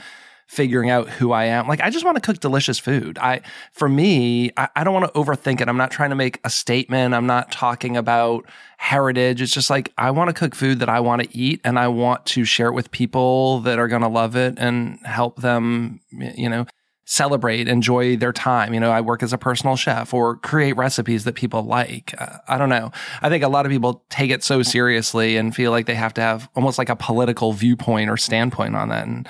figuring 0.49 0.89
out 0.89 1.11
who 1.11 1.31
I 1.31 1.45
am. 1.45 1.69
Like 1.69 1.81
I 1.81 1.91
just 1.91 2.05
want 2.05 2.17
to 2.17 2.23
cook 2.23 2.41
delicious 2.41 2.79
food. 2.79 3.19
I 3.19 3.43
for 3.71 3.89
me, 3.89 4.51
I, 4.57 4.69
I 4.75 4.83
don't 4.83 4.95
want 4.95 5.13
to 5.13 5.21
overthink 5.21 5.61
it. 5.61 5.69
I'm 5.69 5.77
not 5.77 5.91
trying 5.91 6.11
to 6.11 6.17
make 6.17 6.41
a 6.43 6.51
statement. 6.51 7.15
I'm 7.15 7.27
not 7.27 7.53
talking 7.53 7.97
about 7.97 8.47
heritage. 8.79 9.43
It's 9.43 9.53
just 9.53 9.69
like 9.69 9.93
I 9.99 10.11
want 10.11 10.29
to 10.29 10.35
cook 10.35 10.55
food 10.55 10.79
that 10.81 10.89
I 10.89 11.01
want 11.01 11.23
to 11.23 11.37
eat 11.37 11.61
and 11.65 11.79
I 11.79 11.89
want 11.89 12.25
to 12.27 12.45
share 12.45 12.69
it 12.69 12.73
with 12.73 12.91
people 12.91 13.61
that 13.61 13.79
are 13.79 13.89
going 13.89 14.03
to 14.03 14.09
love 14.09 14.37
it 14.37 14.55
and 14.59 14.99
help 15.05 15.37
them, 15.37 16.01
you 16.11 16.49
know, 16.49 16.65
celebrate, 17.05 17.69
enjoy 17.69 18.17
their 18.17 18.33
time. 18.33 18.73
You 18.73 18.81
know, 18.81 18.91
I 18.91 19.03
work 19.03 19.23
as 19.23 19.35
a 19.35 19.39
personal 19.39 19.77
chef 19.77 20.15
or 20.15 20.37
create 20.37 20.77
recipes 20.77 21.25
that 21.25 21.35
people 21.35 21.63
like. 21.63 22.15
Uh, 22.17 22.39
I 22.49 22.57
don't 22.57 22.69
know. 22.71 22.91
I 23.21 23.29
think 23.29 23.45
a 23.45 23.49
lot 23.49 23.67
of 23.67 23.73
people 23.73 24.03
take 24.09 24.31
it 24.31 24.43
so 24.43 24.63
seriously 24.63 25.37
and 25.37 25.55
feel 25.55 25.71
like 25.71 25.85
they 25.87 25.95
have 25.95 26.15
to 26.15 26.21
have 26.23 26.49
almost 26.57 26.79
like 26.79 26.89
a 26.89 26.97
political 26.97 27.53
viewpoint 27.53 28.09
or 28.09 28.17
standpoint 28.17 28.77
on 28.77 28.89
that. 28.89 29.07
And 29.07 29.29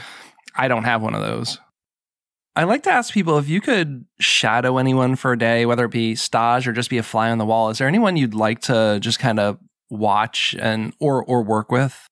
I 0.59 0.69
don't 0.69 0.85
have 0.85 1.01
one 1.01 1.15
of 1.15 1.23
those. 1.23 1.59
I 2.57 2.65
like 2.65 2.83
to 2.83 2.91
ask 2.91 3.15
people 3.15 3.39
if 3.39 3.49
you 3.49 3.61
could 3.61 4.05
shadow 4.19 4.79
anyone 4.79 5.15
for 5.15 5.33
a 5.33 5.39
day, 5.39 5.65
whether 5.65 5.85
it 5.85 5.93
be 5.93 6.17
stage 6.17 6.67
or 6.67 6.73
just 6.73 6.91
be 6.91 6.99
a 6.99 7.05
fly 7.05 7.31
on 7.31 7.39
the 7.39 7.47
wall. 7.47 7.71
Is 7.71 7.79
there 7.79 7.87
anyone 7.87 8.17
you'd 8.17 8.35
like 8.35 8.61
to 8.63 8.99
just 9.01 9.21
kind 9.21 9.39
of 9.39 9.59
watch 9.91 10.57
and 10.59 10.93
or 10.99 11.25
or 11.25 11.45
work 11.45 11.71
with? 11.71 12.09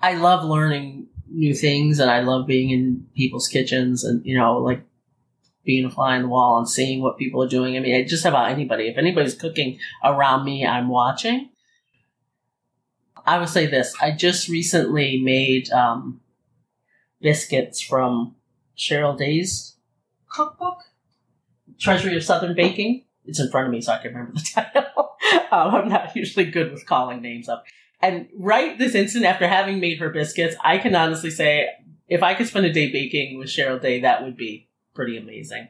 I 0.00 0.14
love 0.14 0.44
learning 0.44 1.08
new 1.28 1.52
things, 1.52 1.98
and 1.98 2.08
I 2.08 2.20
love 2.20 2.46
being 2.46 2.70
in 2.70 3.06
people's 3.16 3.48
kitchens, 3.48 4.04
and 4.04 4.24
you 4.24 4.38
know, 4.38 4.58
like 4.58 4.84
being 5.64 5.84
a 5.84 5.90
fly 5.90 6.14
on 6.14 6.22
the 6.22 6.28
wall 6.28 6.58
and 6.58 6.68
seeing 6.68 7.02
what 7.02 7.18
people 7.18 7.42
are 7.42 7.48
doing. 7.48 7.76
I 7.76 7.80
mean, 7.80 8.06
just 8.06 8.24
about 8.24 8.52
anybody. 8.52 8.86
If 8.86 8.96
anybody's 8.96 9.34
cooking 9.34 9.80
around 10.04 10.44
me, 10.44 10.64
I'm 10.64 10.88
watching. 10.88 11.50
I 13.26 13.38
would 13.38 13.48
say 13.48 13.66
this: 13.66 13.96
I 14.00 14.12
just 14.12 14.48
recently 14.48 15.20
made 15.20 15.70
um, 15.72 16.20
biscuits 17.20 17.80
from 17.80 18.36
Cheryl 18.76 19.16
Day's 19.16 19.76
cookbook, 20.30 20.78
Treasury 21.78 22.16
of 22.16 22.24
Southern 22.24 22.54
Baking. 22.54 23.04
It's 23.24 23.40
in 23.40 23.50
front 23.50 23.66
of 23.66 23.72
me, 23.72 23.80
so 23.80 23.92
I 23.92 23.98
can 23.98 24.12
remember 24.14 24.32
the 24.34 24.48
title. 24.54 25.16
um, 25.50 25.74
I'm 25.74 25.88
not 25.88 26.16
usually 26.16 26.50
good 26.50 26.72
with 26.72 26.86
calling 26.86 27.20
names 27.20 27.48
up. 27.48 27.64
And 28.00 28.28
right 28.38 28.78
this 28.78 28.94
instant, 28.94 29.24
after 29.24 29.48
having 29.48 29.80
made 29.80 29.98
her 29.98 30.10
biscuits, 30.10 30.56
I 30.62 30.78
can 30.78 30.94
honestly 30.94 31.30
say 31.30 31.68
if 32.08 32.22
I 32.22 32.34
could 32.34 32.46
spend 32.46 32.66
a 32.66 32.72
day 32.72 32.90
baking 32.90 33.38
with 33.38 33.48
Cheryl 33.48 33.80
Day, 33.80 34.00
that 34.00 34.22
would 34.22 34.36
be 34.36 34.68
pretty 34.94 35.16
amazing. 35.16 35.68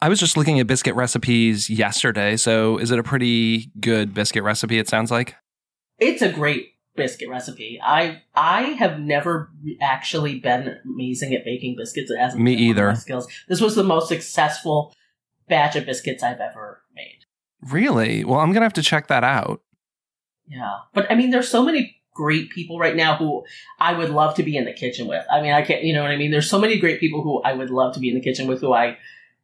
I 0.00 0.08
was 0.08 0.20
just 0.20 0.36
looking 0.36 0.60
at 0.60 0.66
biscuit 0.68 0.94
recipes 0.94 1.68
yesterday. 1.68 2.36
So 2.36 2.78
is 2.78 2.90
it 2.92 2.98
a 2.98 3.02
pretty 3.02 3.72
good 3.80 4.14
biscuit 4.14 4.44
recipe? 4.44 4.78
It 4.78 4.88
sounds 4.88 5.10
like. 5.10 5.34
It's 5.98 6.22
a 6.22 6.30
great 6.30 6.74
biscuit 6.98 7.28
recipe. 7.30 7.80
I 7.82 8.22
I 8.34 8.62
have 8.72 9.00
never 9.00 9.50
actually 9.80 10.38
been 10.38 10.76
amazing 10.84 11.34
at 11.34 11.44
baking 11.44 11.76
biscuits. 11.76 12.10
It 12.10 12.18
hasn't 12.18 12.42
Me 12.42 12.56
been 12.56 12.66
one 12.66 12.76
my 12.76 12.90
either. 12.90 12.96
skills. 13.00 13.28
This 13.48 13.60
was 13.60 13.74
the 13.74 13.84
most 13.84 14.08
successful 14.08 14.94
batch 15.48 15.76
of 15.76 15.86
biscuits 15.86 16.22
I've 16.22 16.40
ever 16.40 16.82
made. 16.94 17.20
Really? 17.62 18.24
Well, 18.24 18.40
I'm 18.40 18.52
gonna 18.52 18.66
have 18.66 18.72
to 18.74 18.82
check 18.82 19.06
that 19.08 19.24
out. 19.24 19.62
Yeah. 20.46 20.78
But 20.92 21.10
I 21.10 21.14
mean, 21.14 21.30
there's 21.30 21.48
so 21.48 21.64
many 21.64 21.96
great 22.14 22.50
people 22.50 22.78
right 22.78 22.96
now 22.96 23.16
who 23.16 23.44
I 23.78 23.92
would 23.92 24.10
love 24.10 24.34
to 24.34 24.42
be 24.42 24.56
in 24.56 24.64
the 24.64 24.72
kitchen 24.72 25.06
with. 25.06 25.24
I 25.30 25.40
mean, 25.40 25.52
I 25.52 25.62
can't, 25.62 25.84
you 25.84 25.94
know 25.94 26.02
what 26.02 26.10
I 26.10 26.16
mean? 26.16 26.32
There's 26.32 26.50
so 26.50 26.58
many 26.60 26.78
great 26.78 26.98
people 26.98 27.22
who 27.22 27.40
I 27.42 27.52
would 27.52 27.70
love 27.70 27.94
to 27.94 28.00
be 28.00 28.08
in 28.08 28.16
the 28.16 28.20
kitchen 28.20 28.48
with 28.48 28.60
who 28.60 28.72
I 28.72 28.98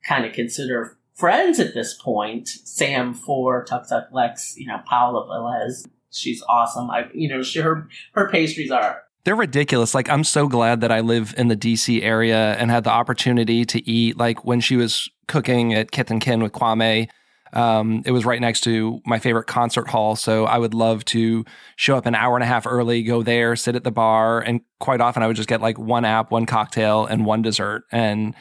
kind 0.05 0.25
of 0.25 0.33
consider 0.33 0.99
friends 1.15 1.61
at 1.61 1.73
this 1.73 1.95
point. 1.95 2.49
Sam 2.49 3.15
Fore 3.15 3.65
Tuk 3.65 3.89
Tuk 3.89 4.09
Lex, 4.13 4.57
you 4.57 4.67
know, 4.67 4.81
Paula 4.87 5.25
Velez. 5.29 5.87
She's 6.15 6.43
awesome. 6.49 6.91
I, 6.91 7.09
you 7.15 7.29
know, 7.29 7.43
she, 7.43 7.61
her, 7.61 7.89
her 8.13 8.29
pastries 8.29 8.71
are 8.71 9.03
They're 9.25 9.37
ridiculous. 9.37 9.95
Like, 9.95 10.09
I'm 10.09 10.25
so 10.25 10.49
glad 10.49 10.81
that 10.81 10.93
I 10.93 11.01
live 11.01 11.35
in 11.37 11.49
the 11.49 11.57
DC 11.57 12.03
area 12.03 12.55
and 12.55 12.71
had 12.71 12.85
the 12.85 12.91
opportunity 12.91 13.65
to 13.65 13.89
eat. 13.89 14.17
Like, 14.17 14.45
when 14.45 14.61
she 14.61 14.77
was 14.77 15.09
cooking 15.29 15.75
at 15.75 15.91
Kith 15.91 16.11
and 16.11 16.21
Kin 16.21 16.43
with 16.43 16.53
Kwame, 16.53 17.09
um, 17.55 18.03
it 18.05 18.11
was 18.11 18.25
right 18.25 18.41
next 18.41 18.63
to 18.63 19.01
my 19.07 19.19
favorite 19.21 19.47
concert 19.47 19.89
hall. 19.89 20.17
So 20.17 20.45
I 20.45 20.59
would 20.59 20.75
love 20.75 21.05
to 21.07 21.45
show 21.77 21.97
up 21.97 22.05
an 22.05 22.15
hour 22.15 22.37
and 22.37 22.43
a 22.43 22.47
half 22.47 22.67
early, 22.67 23.03
go 23.05 23.23
there, 23.23 23.55
sit 23.55 23.77
at 23.77 23.85
the 23.85 23.93
bar. 23.93 24.41
And 24.41 24.61
quite 24.81 25.01
often 25.01 25.23
I 25.23 25.29
would 25.29 25.37
just 25.37 25.49
get 25.49 25.61
like 25.61 25.79
one 25.79 26.05
app, 26.05 26.33
one 26.33 26.47
cocktail, 26.47 27.07
and 27.07 27.25
one 27.25 27.43
dessert. 27.43 27.85
And 27.93 28.35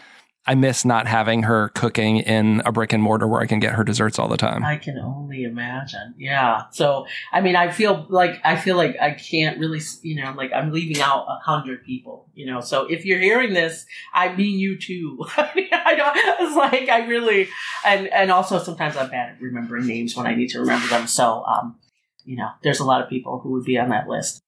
I 0.46 0.56
miss 0.56 0.84
not 0.84 1.08
having 1.08 1.44
her 1.44 1.70
cooking 1.70 2.18
in 2.18 2.62
a 2.66 2.72
brick 2.72 2.92
and 2.92 3.02
mortar 3.02 3.28
where 3.28 3.40
I 3.40 3.46
can 3.46 3.60
get 3.60 3.74
her 3.74 3.84
desserts 3.84 4.20
all 4.20 4.28
the 4.28 4.36
time. 4.36 4.64
I 4.64 4.76
can 4.76 4.98
only 4.98 5.44
imagine. 5.44 6.16
Yeah. 6.18 6.64
So, 6.72 7.08
I 7.32 7.40
mean, 7.40 7.56
I 7.56 7.72
feel 7.72 8.06
like 8.10 8.42
I 8.44 8.58
feel 8.58 8.76
like 8.76 8.98
I 9.00 9.12
can't 9.12 9.58
really, 9.58 9.80
you 10.02 10.22
know, 10.22 10.34
like 10.36 10.52
I'm 10.54 10.72
leaving 10.72 11.02
out 11.02 11.26
a 11.30 11.40
hundred 11.40 11.86
people. 11.86 12.30
You 12.34 12.48
know, 12.48 12.60
so 12.60 12.86
if 12.88 13.06
you're 13.06 13.20
hearing 13.20 13.54
this, 13.54 13.86
I 14.14 14.36
mean 14.36 14.60
you 14.60 14.78
too. 14.78 15.26
I 15.38 15.96
don't. 15.96 16.18
It's 16.44 16.58
like 16.58 16.90
I 16.90 17.06
really, 17.08 17.48
and 17.86 18.08
and 18.08 18.30
also 18.30 18.60
sometimes 18.60 18.98
I'm 18.98 19.10
bad 19.10 19.36
at 19.36 19.42
remembering 19.42 19.88
names 19.88 20.16
when 20.16 20.28
I 20.28 20.36
need 20.36 20.50
to 20.50 20.60
remember 20.60 20.88
them. 20.88 21.08
So, 21.08 21.44
um, 21.46 21.78
you 22.26 22.36
know, 22.36 22.50
there's 22.64 22.82
a 22.82 22.86
lot 22.86 23.02
of 23.02 23.10
people 23.10 23.40
who 23.40 23.52
would 23.52 23.64
be 23.64 23.78
on 23.78 23.90
that 23.90 24.10
list. 24.10 24.42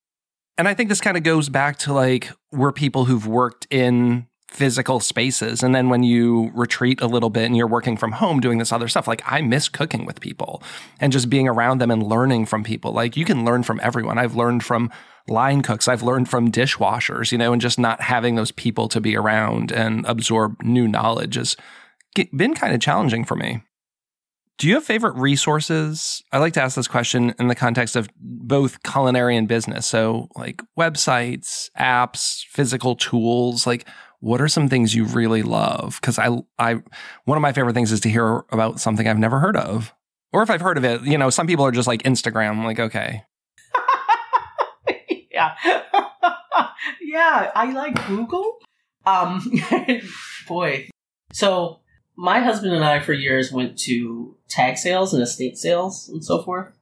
And 0.58 0.68
I 0.68 0.74
think 0.74 0.88
this 0.88 1.00
kind 1.00 1.16
of 1.16 1.22
goes 1.22 1.48
back 1.48 1.78
to 1.80 1.94
like 1.94 2.30
we're 2.52 2.72
people 2.72 3.06
who've 3.06 3.26
worked 3.26 3.66
in 3.70 4.26
physical 4.56 5.00
spaces. 5.00 5.62
And 5.62 5.74
then 5.74 5.90
when 5.90 6.02
you 6.02 6.50
retreat 6.54 7.02
a 7.02 7.06
little 7.06 7.28
bit 7.28 7.44
and 7.44 7.54
you're 7.54 7.66
working 7.66 7.98
from 7.98 8.12
home 8.12 8.40
doing 8.40 8.56
this 8.56 8.72
other 8.72 8.88
stuff, 8.88 9.06
like 9.06 9.20
I 9.26 9.42
miss 9.42 9.68
cooking 9.68 10.06
with 10.06 10.20
people 10.20 10.62
and 10.98 11.12
just 11.12 11.28
being 11.28 11.46
around 11.46 11.78
them 11.78 11.90
and 11.90 12.02
learning 12.02 12.46
from 12.46 12.64
people. 12.64 12.92
Like 12.92 13.18
you 13.18 13.26
can 13.26 13.44
learn 13.44 13.64
from 13.64 13.80
everyone. 13.82 14.16
I've 14.16 14.34
learned 14.34 14.64
from 14.64 14.90
line 15.28 15.60
cooks, 15.60 15.88
I've 15.88 16.02
learned 16.02 16.30
from 16.30 16.50
dishwashers, 16.50 17.32
you 17.32 17.36
know, 17.36 17.52
and 17.52 17.60
just 17.60 17.78
not 17.78 18.00
having 18.00 18.36
those 18.36 18.50
people 18.50 18.88
to 18.88 19.00
be 19.00 19.14
around 19.14 19.72
and 19.72 20.06
absorb 20.06 20.62
new 20.62 20.88
knowledge 20.88 21.34
has 21.34 21.54
been 22.34 22.54
kind 22.54 22.74
of 22.74 22.80
challenging 22.80 23.24
for 23.24 23.36
me. 23.36 23.60
Do 24.58 24.68
you 24.68 24.74
have 24.74 24.84
favorite 24.84 25.16
resources? 25.16 26.22
I 26.32 26.38
like 26.38 26.54
to 26.54 26.62
ask 26.62 26.76
this 26.76 26.88
question 26.88 27.34
in 27.38 27.48
the 27.48 27.54
context 27.54 27.94
of 27.94 28.08
both 28.18 28.82
culinary 28.82 29.36
and 29.36 29.46
business. 29.46 29.86
So, 29.86 30.28
like 30.34 30.62
websites, 30.78 31.68
apps, 31.78 32.42
physical 32.46 32.96
tools. 32.96 33.66
Like, 33.66 33.86
what 34.26 34.40
are 34.40 34.48
some 34.48 34.68
things 34.68 34.92
you 34.92 35.04
really 35.04 35.44
love? 35.44 36.00
Because 36.00 36.18
I, 36.18 36.36
I, 36.58 36.82
one 37.26 37.38
of 37.38 37.42
my 37.42 37.52
favorite 37.52 37.74
things 37.74 37.92
is 37.92 38.00
to 38.00 38.08
hear 38.08 38.42
about 38.50 38.80
something 38.80 39.06
I've 39.06 39.20
never 39.20 39.38
heard 39.38 39.56
of, 39.56 39.94
or 40.32 40.42
if 40.42 40.50
I've 40.50 40.60
heard 40.60 40.76
of 40.76 40.84
it. 40.84 41.02
You 41.02 41.16
know, 41.16 41.30
some 41.30 41.46
people 41.46 41.64
are 41.64 41.70
just 41.70 41.86
like 41.86 42.02
Instagram. 42.02 42.64
Like, 42.64 42.80
okay, 42.80 43.22
yeah. 45.30 45.54
yeah, 47.00 47.52
I 47.54 47.72
like 47.72 48.04
Google. 48.08 48.58
Um 49.06 49.48
boy. 50.48 50.88
So 51.32 51.78
my 52.16 52.40
husband 52.40 52.74
and 52.74 52.84
I 52.84 52.98
for 52.98 53.12
years 53.12 53.52
went 53.52 53.78
to 53.80 54.36
tag 54.48 54.76
sales 54.76 55.14
and 55.14 55.22
estate 55.22 55.56
sales 55.56 56.08
and 56.08 56.24
so 56.24 56.42
forth. 56.42 56.76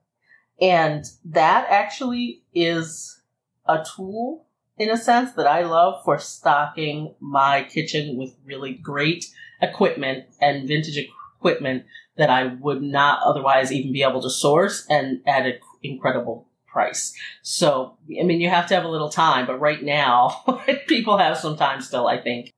And 0.62 1.04
that 1.26 1.66
actually 1.68 2.42
is 2.54 3.20
a 3.66 3.84
tool 3.94 4.46
in 4.76 4.90
a 4.90 4.96
sense 4.96 5.32
that 5.32 5.46
I 5.46 5.62
love 5.64 6.02
for 6.04 6.18
stocking 6.18 7.14
my 7.20 7.64
kitchen 7.64 8.16
with 8.16 8.34
really 8.44 8.72
great 8.72 9.26
equipment 9.62 10.26
and 10.40 10.66
vintage 10.66 10.98
equipment 11.38 11.84
that 12.16 12.30
I 12.30 12.46
would 12.46 12.82
not 12.82 13.22
otherwise 13.24 13.72
even 13.72 13.92
be 13.92 14.02
able 14.02 14.22
to 14.22 14.30
source 14.30 14.86
and 14.88 15.20
at 15.26 15.46
an 15.46 15.54
incredible 15.82 16.48
price. 16.66 17.14
So, 17.42 17.96
I 18.20 18.24
mean, 18.24 18.40
you 18.40 18.50
have 18.50 18.66
to 18.68 18.74
have 18.74 18.84
a 18.84 18.88
little 18.88 19.08
time, 19.08 19.46
but 19.46 19.60
right 19.60 19.82
now, 19.82 20.44
people 20.88 21.18
have 21.18 21.38
some 21.38 21.56
time 21.56 21.80
still, 21.80 22.06
I 22.06 22.20
think. 22.20 22.50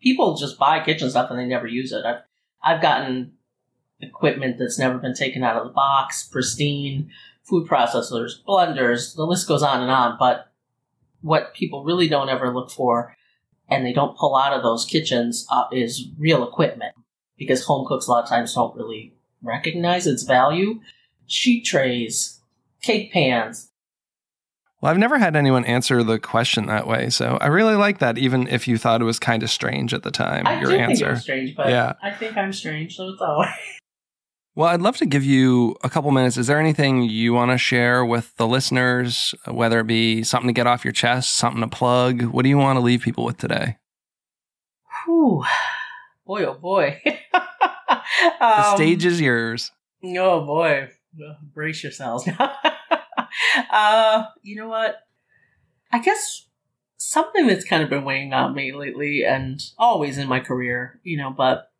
People 0.00 0.36
just 0.36 0.58
buy 0.58 0.82
kitchen 0.82 1.10
stuff 1.10 1.30
and 1.30 1.38
they 1.38 1.46
never 1.46 1.66
use 1.66 1.92
it. 1.92 2.04
I've, 2.04 2.22
I've 2.62 2.82
gotten 2.82 3.32
equipment 4.00 4.56
that's 4.58 4.78
never 4.78 4.98
been 4.98 5.14
taken 5.14 5.42
out 5.42 5.56
of 5.56 5.64
the 5.64 5.72
box, 5.72 6.26
pristine, 6.26 7.10
food 7.42 7.68
processors, 7.68 8.42
blenders, 8.46 9.14
the 9.14 9.26
list 9.26 9.48
goes 9.48 9.62
on 9.62 9.82
and 9.82 9.90
on, 9.90 10.16
but 10.18 10.49
what 11.22 11.54
people 11.54 11.84
really 11.84 12.08
don't 12.08 12.28
ever 12.28 12.52
look 12.54 12.70
for 12.70 13.14
and 13.68 13.84
they 13.86 13.92
don't 13.92 14.16
pull 14.16 14.36
out 14.36 14.52
of 14.52 14.62
those 14.62 14.84
kitchens 14.84 15.46
uh, 15.50 15.64
is 15.72 16.08
real 16.18 16.42
equipment 16.46 16.94
because 17.38 17.64
home 17.64 17.86
cooks 17.86 18.06
a 18.06 18.10
lot 18.10 18.22
of 18.24 18.28
times 18.28 18.54
don't 18.54 18.74
really 18.76 19.14
recognize 19.42 20.06
its 20.06 20.22
value. 20.24 20.80
Sheet 21.26 21.64
trays, 21.64 22.40
cake 22.82 23.12
pans. 23.12 23.70
Well, 24.80 24.90
I've 24.90 24.98
never 24.98 25.18
had 25.18 25.36
anyone 25.36 25.64
answer 25.66 26.02
the 26.02 26.18
question 26.18 26.66
that 26.66 26.86
way, 26.86 27.10
so 27.10 27.36
I 27.40 27.48
really 27.48 27.74
like 27.76 27.98
that. 27.98 28.16
Even 28.16 28.48
if 28.48 28.66
you 28.66 28.78
thought 28.78 29.02
it 29.02 29.04
was 29.04 29.18
kind 29.18 29.42
of 29.42 29.50
strange 29.50 29.92
at 29.92 30.02
the 30.02 30.10
time, 30.10 30.46
I 30.46 30.58
your 30.60 30.70
do 30.70 30.76
answer. 30.78 31.04
think 31.04 31.16
it's 31.16 31.22
strange, 31.22 31.54
but 31.56 31.68
Yeah. 31.68 31.92
I 32.02 32.10
think 32.12 32.36
I'm 32.38 32.52
strange, 32.52 32.96
so 32.96 33.10
it's 33.10 33.20
all 33.20 33.40
right. 33.42 33.54
Well, 34.56 34.68
I'd 34.68 34.82
love 34.82 34.96
to 34.96 35.06
give 35.06 35.24
you 35.24 35.76
a 35.84 35.88
couple 35.88 36.10
minutes. 36.10 36.36
Is 36.36 36.48
there 36.48 36.58
anything 36.58 37.02
you 37.02 37.32
want 37.32 37.52
to 37.52 37.58
share 37.58 38.04
with 38.04 38.36
the 38.36 38.48
listeners, 38.48 39.32
whether 39.46 39.80
it 39.80 39.86
be 39.86 40.24
something 40.24 40.48
to 40.48 40.52
get 40.52 40.66
off 40.66 40.84
your 40.84 40.92
chest, 40.92 41.36
something 41.36 41.60
to 41.60 41.68
plug? 41.68 42.22
What 42.22 42.42
do 42.42 42.48
you 42.48 42.58
want 42.58 42.76
to 42.76 42.80
leave 42.80 43.02
people 43.02 43.24
with 43.24 43.38
today? 43.38 43.76
Whew. 45.04 45.44
Boy, 46.26 46.44
oh 46.44 46.54
boy. 46.54 47.00
The 48.38 48.68
um, 48.68 48.76
stage 48.76 49.04
is 49.04 49.20
yours. 49.20 49.72
Oh 50.04 50.44
boy, 50.44 50.88
brace 51.54 51.82
yourselves. 51.82 52.28
uh, 53.70 54.24
you 54.42 54.56
know 54.56 54.68
what? 54.68 55.06
I 55.92 55.98
guess 55.98 56.46
something 56.96 57.46
that's 57.46 57.64
kind 57.64 57.82
of 57.82 57.90
been 57.90 58.04
weighing 58.04 58.32
on 58.32 58.54
me 58.54 58.72
lately, 58.72 59.24
and 59.24 59.60
always 59.78 60.18
in 60.18 60.28
my 60.28 60.40
career, 60.40 61.00
you 61.02 61.16
know, 61.16 61.30
but 61.30 61.70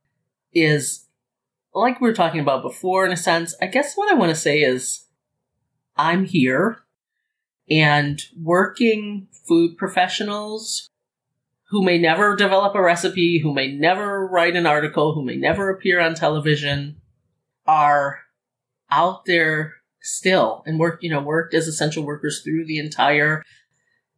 is 0.53 1.07
like 1.75 2.01
we 2.01 2.09
were 2.09 2.15
talking 2.15 2.41
about 2.41 2.63
before. 2.63 3.07
In 3.07 3.13
a 3.13 3.17
sense, 3.17 3.55
I 3.61 3.67
guess 3.67 3.95
what 3.95 4.11
I 4.11 4.15
want 4.15 4.31
to 4.31 4.41
say 4.41 4.61
is, 4.61 5.07
I'm 5.97 6.25
here, 6.25 6.79
and 7.69 8.21
working 8.41 9.29
food 9.47 9.77
professionals 9.77 10.89
who 11.69 11.85
may 11.85 11.99
never 11.99 12.35
develop 12.35 12.75
a 12.75 12.83
recipe, 12.83 13.39
who 13.41 13.55
may 13.55 13.73
never 13.73 14.27
write 14.27 14.57
an 14.57 14.67
article, 14.67 15.15
who 15.15 15.25
may 15.25 15.37
never 15.37 15.71
appear 15.71 16.01
on 16.01 16.15
television, 16.15 16.97
are 17.67 18.21
out 18.91 19.25
there 19.27 19.75
still 20.03 20.65
and 20.67 20.81
work, 20.81 20.99
you 21.03 21.11
know, 21.11 21.21
worked 21.21 21.55
as 21.55 21.69
essential 21.69 22.05
workers 22.05 22.43
through 22.43 22.65
the 22.67 22.79
entire 22.79 23.45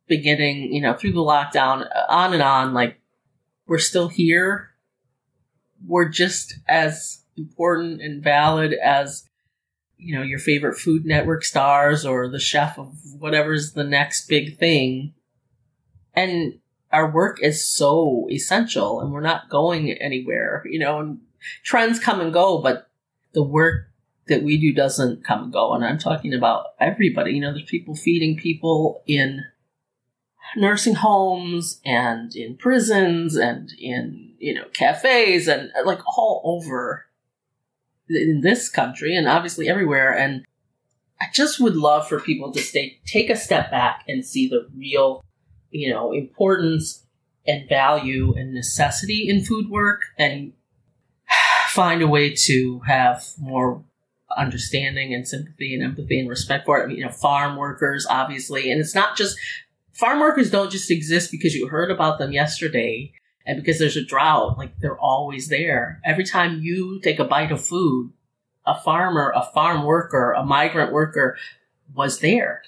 beginning, 0.06 0.72
you 0.72 0.80
know, 0.80 0.94
through 0.94 1.12
the 1.12 1.20
lockdown, 1.20 1.86
on 2.08 2.32
and 2.32 2.42
on. 2.42 2.72
Like, 2.72 2.98
we're 3.66 3.78
still 3.78 4.08
here. 4.08 4.70
We're 5.86 6.08
just 6.08 6.54
as 6.68 7.21
important 7.36 8.00
and 8.00 8.22
valid 8.22 8.72
as, 8.74 9.28
you 9.96 10.14
know, 10.14 10.22
your 10.22 10.38
favorite 10.38 10.78
Food 10.78 11.04
Network 11.04 11.44
stars 11.44 12.04
or 12.04 12.28
the 12.28 12.40
chef 12.40 12.78
of 12.78 12.92
whatever's 13.18 13.72
the 13.72 13.84
next 13.84 14.28
big 14.28 14.58
thing. 14.58 15.14
And 16.14 16.58
our 16.90 17.10
work 17.10 17.42
is 17.42 17.66
so 17.66 18.28
essential 18.30 19.00
and 19.00 19.12
we're 19.12 19.20
not 19.20 19.48
going 19.48 19.90
anywhere, 19.92 20.62
you 20.66 20.78
know, 20.78 21.00
and 21.00 21.20
trends 21.62 21.98
come 21.98 22.20
and 22.20 22.32
go, 22.32 22.60
but 22.60 22.90
the 23.32 23.42
work 23.42 23.88
that 24.28 24.42
we 24.42 24.58
do 24.58 24.72
doesn't 24.72 25.24
come 25.24 25.44
and 25.44 25.52
go. 25.52 25.72
And 25.72 25.84
I'm 25.84 25.98
talking 25.98 26.34
about 26.34 26.66
everybody. 26.78 27.32
You 27.32 27.40
know, 27.40 27.52
there's 27.52 27.64
people 27.64 27.94
feeding 27.94 28.36
people 28.36 29.02
in 29.06 29.44
nursing 30.56 30.94
homes 30.94 31.80
and 31.84 32.34
in 32.36 32.56
prisons 32.56 33.36
and 33.36 33.72
in, 33.78 34.34
you 34.38 34.54
know, 34.54 34.66
cafes 34.72 35.48
and 35.48 35.70
like 35.84 36.00
all 36.06 36.42
over 36.44 37.06
in 38.08 38.40
this 38.40 38.68
country 38.68 39.16
and 39.16 39.28
obviously 39.28 39.68
everywhere. 39.68 40.16
And 40.16 40.44
I 41.20 41.26
just 41.32 41.60
would 41.60 41.76
love 41.76 42.08
for 42.08 42.20
people 42.20 42.52
to 42.52 42.60
stay, 42.60 42.98
take 43.06 43.30
a 43.30 43.36
step 43.36 43.70
back 43.70 44.04
and 44.08 44.24
see 44.24 44.48
the 44.48 44.68
real, 44.76 45.24
you 45.70 45.92
know, 45.92 46.12
importance 46.12 47.06
and 47.46 47.68
value 47.68 48.34
and 48.36 48.54
necessity 48.54 49.28
in 49.28 49.44
food 49.44 49.68
work 49.68 50.02
and 50.18 50.52
find 51.68 52.02
a 52.02 52.08
way 52.08 52.34
to 52.46 52.80
have 52.80 53.24
more 53.38 53.84
understanding 54.36 55.12
and 55.14 55.28
sympathy 55.28 55.74
and 55.74 55.82
empathy 55.82 56.18
and 56.18 56.28
respect 56.28 56.66
for 56.66 56.82
it. 56.82 56.96
You 56.96 57.04
know, 57.04 57.10
farm 57.10 57.56
workers, 57.56 58.06
obviously. 58.08 58.70
And 58.70 58.80
it's 58.80 58.94
not 58.94 59.16
just, 59.16 59.36
farm 59.92 60.20
workers 60.20 60.50
don't 60.50 60.70
just 60.70 60.90
exist 60.90 61.30
because 61.30 61.54
you 61.54 61.68
heard 61.68 61.90
about 61.90 62.18
them 62.18 62.32
yesterday 62.32 63.12
and 63.46 63.58
because 63.58 63.78
there's 63.78 63.96
a 63.96 64.04
drought. 64.04 64.58
Like, 64.58 64.78
they're 64.78 64.98
always 64.98 65.48
there. 65.48 66.00
Every 66.04 66.24
time 66.24 66.60
you 66.62 67.00
take 67.00 67.18
a 67.18 67.24
bite 67.24 67.52
of 67.52 67.64
food, 67.64 68.12
a 68.64 68.78
farmer, 68.80 69.32
a 69.34 69.44
farm 69.52 69.84
worker, 69.84 70.32
a 70.32 70.44
migrant 70.44 70.92
worker 70.92 71.36
was 71.94 72.20
there. 72.20 72.62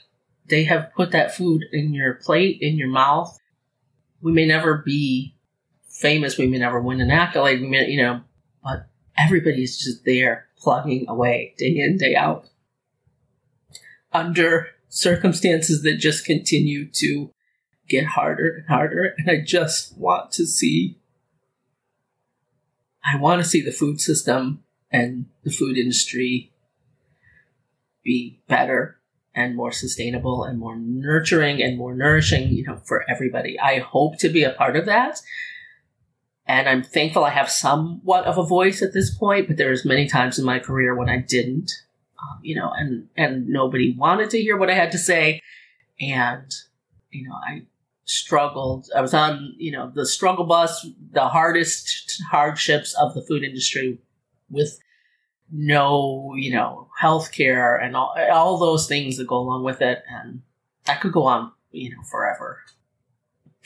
They 0.46 0.64
have 0.64 0.92
put 0.94 1.12
that 1.12 1.34
food 1.34 1.64
in 1.72 1.94
your 1.94 2.14
plate, 2.14 2.58
in 2.60 2.76
your 2.76 2.88
mouth. 2.88 3.38
We 4.20 4.32
may 4.32 4.46
never 4.46 4.78
be 4.78 5.34
famous. 5.88 6.36
We 6.36 6.46
may 6.46 6.58
never 6.58 6.80
win 6.80 7.00
an 7.00 7.10
accolade. 7.10 7.60
We 7.60 7.68
may, 7.68 7.88
you 7.88 8.02
know, 8.02 8.22
but 8.62 8.86
everybody's 9.16 9.78
just 9.78 10.04
there 10.04 10.48
plugging 10.58 11.06
away 11.08 11.54
day 11.56 11.78
in, 11.78 11.96
day 11.96 12.14
out 12.14 12.48
under 14.12 14.68
circumstances 14.88 15.82
that 15.82 15.96
just 15.96 16.24
continue 16.24 16.88
to 16.88 17.30
get 17.88 18.06
harder 18.06 18.56
and 18.56 18.68
harder. 18.68 19.14
And 19.18 19.30
I 19.30 19.42
just 19.44 19.96
want 19.96 20.32
to 20.32 20.46
see, 20.46 20.98
I 23.04 23.16
want 23.16 23.42
to 23.42 23.48
see 23.48 23.60
the 23.60 23.72
food 23.72 24.00
system 24.00 24.64
and 24.90 25.26
the 25.42 25.50
food 25.50 25.76
industry 25.76 26.52
be 28.02 28.40
better 28.48 28.98
and 29.34 29.56
more 29.56 29.72
sustainable 29.72 30.44
and 30.44 30.58
more 30.58 30.76
nurturing 30.76 31.62
and 31.62 31.76
more 31.76 31.94
nourishing, 31.94 32.50
you 32.50 32.64
know, 32.64 32.76
for 32.84 33.08
everybody. 33.10 33.58
I 33.58 33.80
hope 33.80 34.18
to 34.18 34.28
be 34.28 34.44
a 34.44 34.50
part 34.50 34.76
of 34.76 34.86
that. 34.86 35.20
And 36.46 36.68
I'm 36.68 36.82
thankful 36.82 37.24
I 37.24 37.30
have 37.30 37.50
somewhat 37.50 38.26
of 38.26 38.38
a 38.38 38.44
voice 38.44 38.82
at 38.82 38.92
this 38.92 39.10
point, 39.10 39.48
but 39.48 39.56
there's 39.56 39.84
many 39.84 40.06
times 40.06 40.38
in 40.38 40.44
my 40.44 40.58
career 40.58 40.94
when 40.94 41.08
I 41.08 41.18
didn't, 41.18 41.72
um, 42.20 42.38
you 42.42 42.54
know, 42.54 42.70
and, 42.76 43.08
and 43.16 43.48
nobody 43.48 43.94
wanted 43.96 44.30
to 44.30 44.40
hear 44.40 44.56
what 44.56 44.70
I 44.70 44.74
had 44.74 44.92
to 44.92 44.98
say. 44.98 45.40
And, 45.98 46.54
you 47.10 47.26
know, 47.26 47.34
I 47.34 47.62
struggled. 48.04 48.88
I 48.94 49.00
was 49.00 49.14
on, 49.14 49.54
you 49.56 49.72
know, 49.72 49.90
the 49.94 50.06
struggle 50.06 50.44
bus, 50.44 50.86
the 51.12 51.28
hardest 51.28 52.22
hardships 52.30 52.94
of 52.94 53.14
the 53.14 53.22
food 53.22 53.42
industry 53.42 53.98
with 54.50 54.78
no, 55.50 56.34
you 56.36 56.52
know, 56.52 56.88
health 56.98 57.32
care 57.32 57.76
and 57.76 57.96
all, 57.96 58.14
all 58.30 58.58
those 58.58 58.86
things 58.86 59.16
that 59.16 59.26
go 59.26 59.36
along 59.36 59.64
with 59.64 59.80
it. 59.80 60.02
And 60.08 60.42
I 60.86 60.96
could 60.96 61.12
go 61.12 61.24
on, 61.24 61.52
you 61.70 61.90
know, 61.90 62.02
forever. 62.10 62.60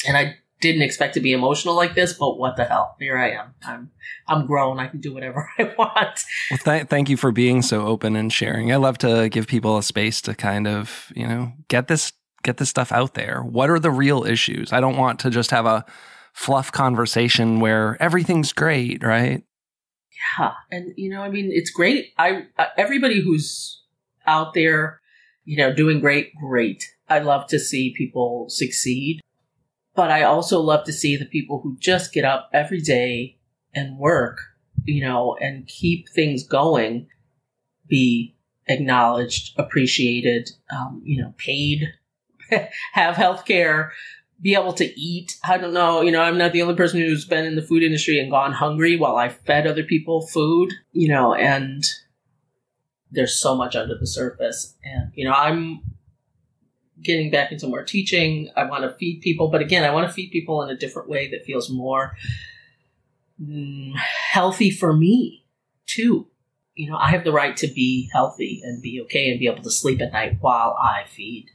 And 0.06 0.16
I 0.16 0.36
didn't 0.60 0.82
expect 0.82 1.14
to 1.14 1.20
be 1.20 1.32
emotional 1.32 1.74
like 1.74 1.94
this, 1.94 2.12
but 2.12 2.38
what 2.38 2.56
the 2.56 2.64
hell? 2.64 2.96
Here 2.98 3.16
I 3.16 3.30
am. 3.30 3.54
I'm 3.62 3.90
I'm 4.26 4.46
grown. 4.46 4.78
I 4.78 4.88
can 4.88 5.00
do 5.00 5.14
whatever 5.14 5.48
I 5.58 5.72
want. 5.78 6.24
Well, 6.50 6.58
th- 6.64 6.88
thank 6.88 7.08
you 7.08 7.16
for 7.16 7.32
being 7.32 7.62
so 7.62 7.86
open 7.86 8.16
and 8.16 8.32
sharing. 8.32 8.72
I 8.72 8.76
love 8.76 8.98
to 8.98 9.28
give 9.28 9.46
people 9.46 9.78
a 9.78 9.82
space 9.82 10.20
to 10.22 10.34
kind 10.34 10.66
of, 10.66 11.12
you 11.14 11.26
know, 11.26 11.52
get 11.68 11.88
this 11.88 12.12
get 12.42 12.56
this 12.56 12.70
stuff 12.70 12.92
out 12.92 13.14
there. 13.14 13.42
What 13.42 13.70
are 13.70 13.78
the 13.78 13.90
real 13.90 14.24
issues? 14.24 14.72
I 14.72 14.80
don't 14.80 14.96
want 14.96 15.20
to 15.20 15.30
just 15.30 15.50
have 15.50 15.66
a 15.66 15.84
fluff 16.32 16.70
conversation 16.72 17.60
where 17.60 17.96
everything's 18.00 18.52
great, 18.52 19.02
right? 19.02 19.42
Yeah, 20.38 20.52
and 20.70 20.92
you 20.96 21.10
know, 21.10 21.22
I 21.22 21.30
mean, 21.30 21.50
it's 21.52 21.70
great. 21.70 22.12
I 22.18 22.46
uh, 22.58 22.66
everybody 22.76 23.20
who's 23.20 23.82
out 24.26 24.54
there, 24.54 25.00
you 25.44 25.56
know, 25.56 25.72
doing 25.72 26.00
great, 26.00 26.34
great. 26.40 26.84
I 27.08 27.20
love 27.20 27.46
to 27.48 27.58
see 27.58 27.94
people 27.96 28.46
succeed 28.48 29.20
but 29.98 30.12
I 30.12 30.22
also 30.22 30.60
love 30.60 30.84
to 30.84 30.92
see 30.92 31.16
the 31.16 31.24
people 31.24 31.60
who 31.60 31.76
just 31.80 32.12
get 32.12 32.24
up 32.24 32.50
every 32.52 32.80
day 32.80 33.36
and 33.74 33.98
work, 33.98 34.38
you 34.84 35.00
know, 35.00 35.36
and 35.40 35.66
keep 35.66 36.08
things 36.08 36.46
going 36.46 37.08
be 37.88 38.36
acknowledged, 38.68 39.58
appreciated, 39.58 40.50
um, 40.70 41.02
you 41.04 41.20
know, 41.20 41.34
paid, 41.36 41.94
have 42.92 43.16
health 43.16 43.44
care, 43.44 43.92
be 44.40 44.54
able 44.54 44.72
to 44.74 45.00
eat. 45.00 45.36
I 45.44 45.58
don't 45.58 45.74
know, 45.74 46.00
you 46.00 46.12
know, 46.12 46.22
I'm 46.22 46.38
not 46.38 46.52
the 46.52 46.62
only 46.62 46.74
person 46.74 47.00
who's 47.00 47.24
been 47.24 47.44
in 47.44 47.56
the 47.56 47.62
food 47.62 47.82
industry 47.82 48.20
and 48.20 48.30
gone 48.30 48.52
hungry 48.52 48.96
while 48.96 49.16
I 49.16 49.28
fed 49.28 49.66
other 49.66 49.82
people 49.82 50.26
food, 50.26 50.72
you 50.92 51.08
know, 51.08 51.34
and 51.34 51.84
there's 53.10 53.40
so 53.40 53.54
much 53.56 53.74
under 53.74 53.96
the 53.96 54.06
surface. 54.06 54.74
And, 54.84 55.10
you 55.14 55.24
know, 55.24 55.32
I'm 55.32 55.80
getting 57.02 57.30
back 57.30 57.52
into 57.52 57.66
more 57.66 57.84
teaching. 57.84 58.50
I 58.56 58.64
want 58.64 58.84
to 58.84 58.96
feed 58.96 59.20
people, 59.22 59.48
but 59.48 59.60
again, 59.60 59.84
I 59.84 59.90
want 59.90 60.06
to 60.06 60.12
feed 60.12 60.30
people 60.30 60.62
in 60.62 60.70
a 60.70 60.76
different 60.76 61.08
way 61.08 61.30
that 61.30 61.44
feels 61.44 61.70
more 61.70 62.12
mm, 63.42 63.94
healthy 63.96 64.70
for 64.70 64.92
me 64.92 65.44
too. 65.86 66.26
You 66.74 66.90
know, 66.90 66.96
I 66.96 67.10
have 67.10 67.24
the 67.24 67.32
right 67.32 67.56
to 67.56 67.66
be 67.66 68.08
healthy 68.12 68.60
and 68.62 68.80
be 68.80 69.00
okay 69.02 69.30
and 69.30 69.40
be 69.40 69.48
able 69.48 69.64
to 69.64 69.70
sleep 69.70 70.00
at 70.00 70.12
night 70.12 70.38
while 70.40 70.76
I 70.80 71.04
feed 71.08 71.50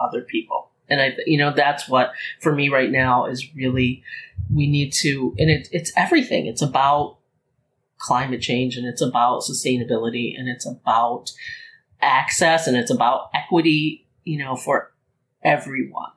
other 0.00 0.22
people. 0.22 0.70
And 0.88 1.00
I, 1.00 1.16
you 1.26 1.36
know, 1.36 1.52
that's 1.54 1.88
what 1.88 2.12
for 2.40 2.54
me 2.54 2.68
right 2.68 2.90
now 2.90 3.26
is 3.26 3.54
really 3.54 4.02
we 4.52 4.66
need 4.66 4.92
to, 4.94 5.34
and 5.38 5.50
it, 5.50 5.68
it's 5.70 5.92
everything. 5.96 6.46
It's 6.46 6.62
about 6.62 7.18
climate 7.98 8.40
change 8.40 8.76
and 8.76 8.86
it's 8.86 9.02
about 9.02 9.42
sustainability 9.42 10.38
and 10.38 10.48
it's 10.48 10.64
about 10.64 11.32
access 12.00 12.66
and 12.66 12.76
it's 12.76 12.90
about 12.90 13.28
equity 13.34 14.06
you 14.28 14.38
know, 14.38 14.56
for 14.56 14.92
everyone. 15.42 16.10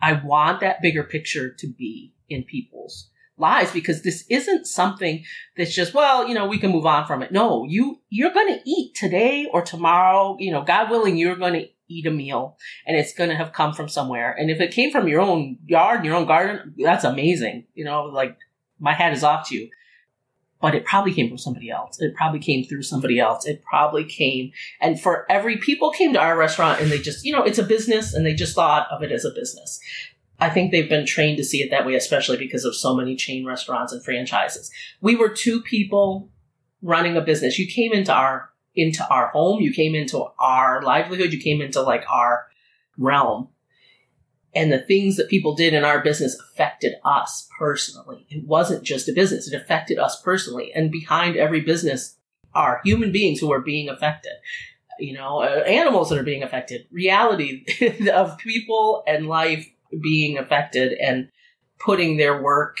I 0.00 0.12
want 0.12 0.60
that 0.60 0.82
bigger 0.82 1.02
picture 1.02 1.50
to 1.54 1.66
be 1.66 2.12
in 2.28 2.44
people's 2.44 3.08
lives 3.38 3.72
because 3.72 4.02
this 4.02 4.26
isn't 4.28 4.66
something 4.66 5.24
that's 5.56 5.74
just, 5.74 5.94
well, 5.94 6.28
you 6.28 6.34
know, 6.34 6.46
we 6.46 6.58
can 6.58 6.70
move 6.70 6.84
on 6.84 7.06
from 7.06 7.22
it. 7.22 7.32
No, 7.32 7.64
you, 7.64 8.00
you're 8.10 8.32
going 8.34 8.52
to 8.52 8.70
eat 8.70 8.94
today 8.94 9.48
or 9.50 9.62
tomorrow, 9.62 10.36
you 10.38 10.52
know, 10.52 10.62
God 10.62 10.90
willing, 10.90 11.16
you're 11.16 11.36
going 11.36 11.54
to 11.54 11.68
eat 11.88 12.06
a 12.06 12.10
meal 12.10 12.56
and 12.86 12.96
it's 12.96 13.14
going 13.14 13.30
to 13.30 13.36
have 13.36 13.52
come 13.52 13.72
from 13.72 13.88
somewhere. 13.88 14.34
And 14.38 14.50
if 14.50 14.60
it 14.60 14.72
came 14.72 14.90
from 14.90 15.08
your 15.08 15.20
own 15.20 15.58
yard, 15.66 16.04
your 16.04 16.14
own 16.14 16.26
garden, 16.26 16.74
that's 16.78 17.04
amazing. 17.04 17.64
You 17.74 17.84
know, 17.84 18.04
like 18.04 18.36
my 18.78 18.92
hat 18.92 19.12
is 19.12 19.24
off 19.24 19.48
to 19.48 19.56
you 19.56 19.70
but 20.60 20.74
it 20.74 20.84
probably 20.84 21.12
came 21.12 21.28
from 21.28 21.38
somebody 21.38 21.70
else. 21.70 22.00
It 22.00 22.14
probably 22.14 22.40
came 22.40 22.64
through 22.64 22.82
somebody 22.82 23.18
else. 23.18 23.46
It 23.46 23.62
probably 23.62 24.04
came, 24.04 24.52
and 24.80 25.00
for 25.00 25.30
every 25.30 25.56
people 25.56 25.90
came 25.90 26.12
to 26.14 26.20
our 26.20 26.36
restaurant 26.36 26.80
and 26.80 26.90
they 26.90 26.98
just, 26.98 27.24
you 27.24 27.32
know, 27.32 27.42
it's 27.42 27.58
a 27.58 27.62
business 27.62 28.14
and 28.14 28.26
they 28.26 28.34
just 28.34 28.54
thought 28.54 28.88
of 28.90 29.02
it 29.02 29.12
as 29.12 29.24
a 29.24 29.30
business. 29.30 29.80
I 30.40 30.50
think 30.50 30.70
they've 30.70 30.88
been 30.88 31.06
trained 31.06 31.38
to 31.38 31.44
see 31.44 31.62
it 31.62 31.70
that 31.70 31.84
way, 31.84 31.94
especially 31.94 32.36
because 32.36 32.64
of 32.64 32.76
so 32.76 32.94
many 32.94 33.16
chain 33.16 33.44
restaurants 33.44 33.92
and 33.92 34.04
franchises. 34.04 34.70
We 35.00 35.16
were 35.16 35.30
two 35.30 35.62
people 35.62 36.28
running 36.80 37.16
a 37.16 37.20
business. 37.20 37.58
You 37.58 37.66
came 37.66 37.92
into 37.92 38.12
our, 38.12 38.50
into 38.78 39.06
our 39.08 39.28
home. 39.28 39.60
You 39.60 39.72
came 39.72 39.94
into 39.94 40.24
our 40.38 40.82
livelihood. 40.82 41.32
You 41.32 41.40
came 41.40 41.60
into 41.60 41.82
like 41.82 42.04
our 42.08 42.46
realm 42.96 43.48
and 44.54 44.72
the 44.72 44.78
things 44.78 45.16
that 45.16 45.28
people 45.28 45.54
did 45.54 45.74
in 45.74 45.84
our 45.84 46.02
business 46.02 46.36
affected 46.40 46.94
us 47.04 47.48
personally. 47.58 48.26
It 48.28 48.44
wasn't 48.46 48.82
just 48.82 49.08
a 49.08 49.12
business, 49.12 49.46
it 49.46 49.56
affected 49.56 49.98
us 49.98 50.20
personally. 50.22 50.72
And 50.74 50.90
behind 50.90 51.36
every 51.36 51.60
business 51.60 52.16
are 52.54 52.80
human 52.84 53.12
beings 53.12 53.40
who 53.40 53.52
are 53.52 53.60
being 53.60 53.88
affected. 53.88 54.32
You 54.98 55.14
know, 55.14 55.42
uh, 55.42 55.62
animals 55.66 56.10
that 56.10 56.18
are 56.18 56.24
being 56.24 56.42
affected, 56.42 56.86
reality 56.90 57.64
of 58.12 58.38
people 58.38 59.04
and 59.06 59.28
life 59.28 59.68
being 60.02 60.38
affected 60.38 60.92
and 60.94 61.28
putting 61.78 62.16
their 62.16 62.42
work 62.42 62.78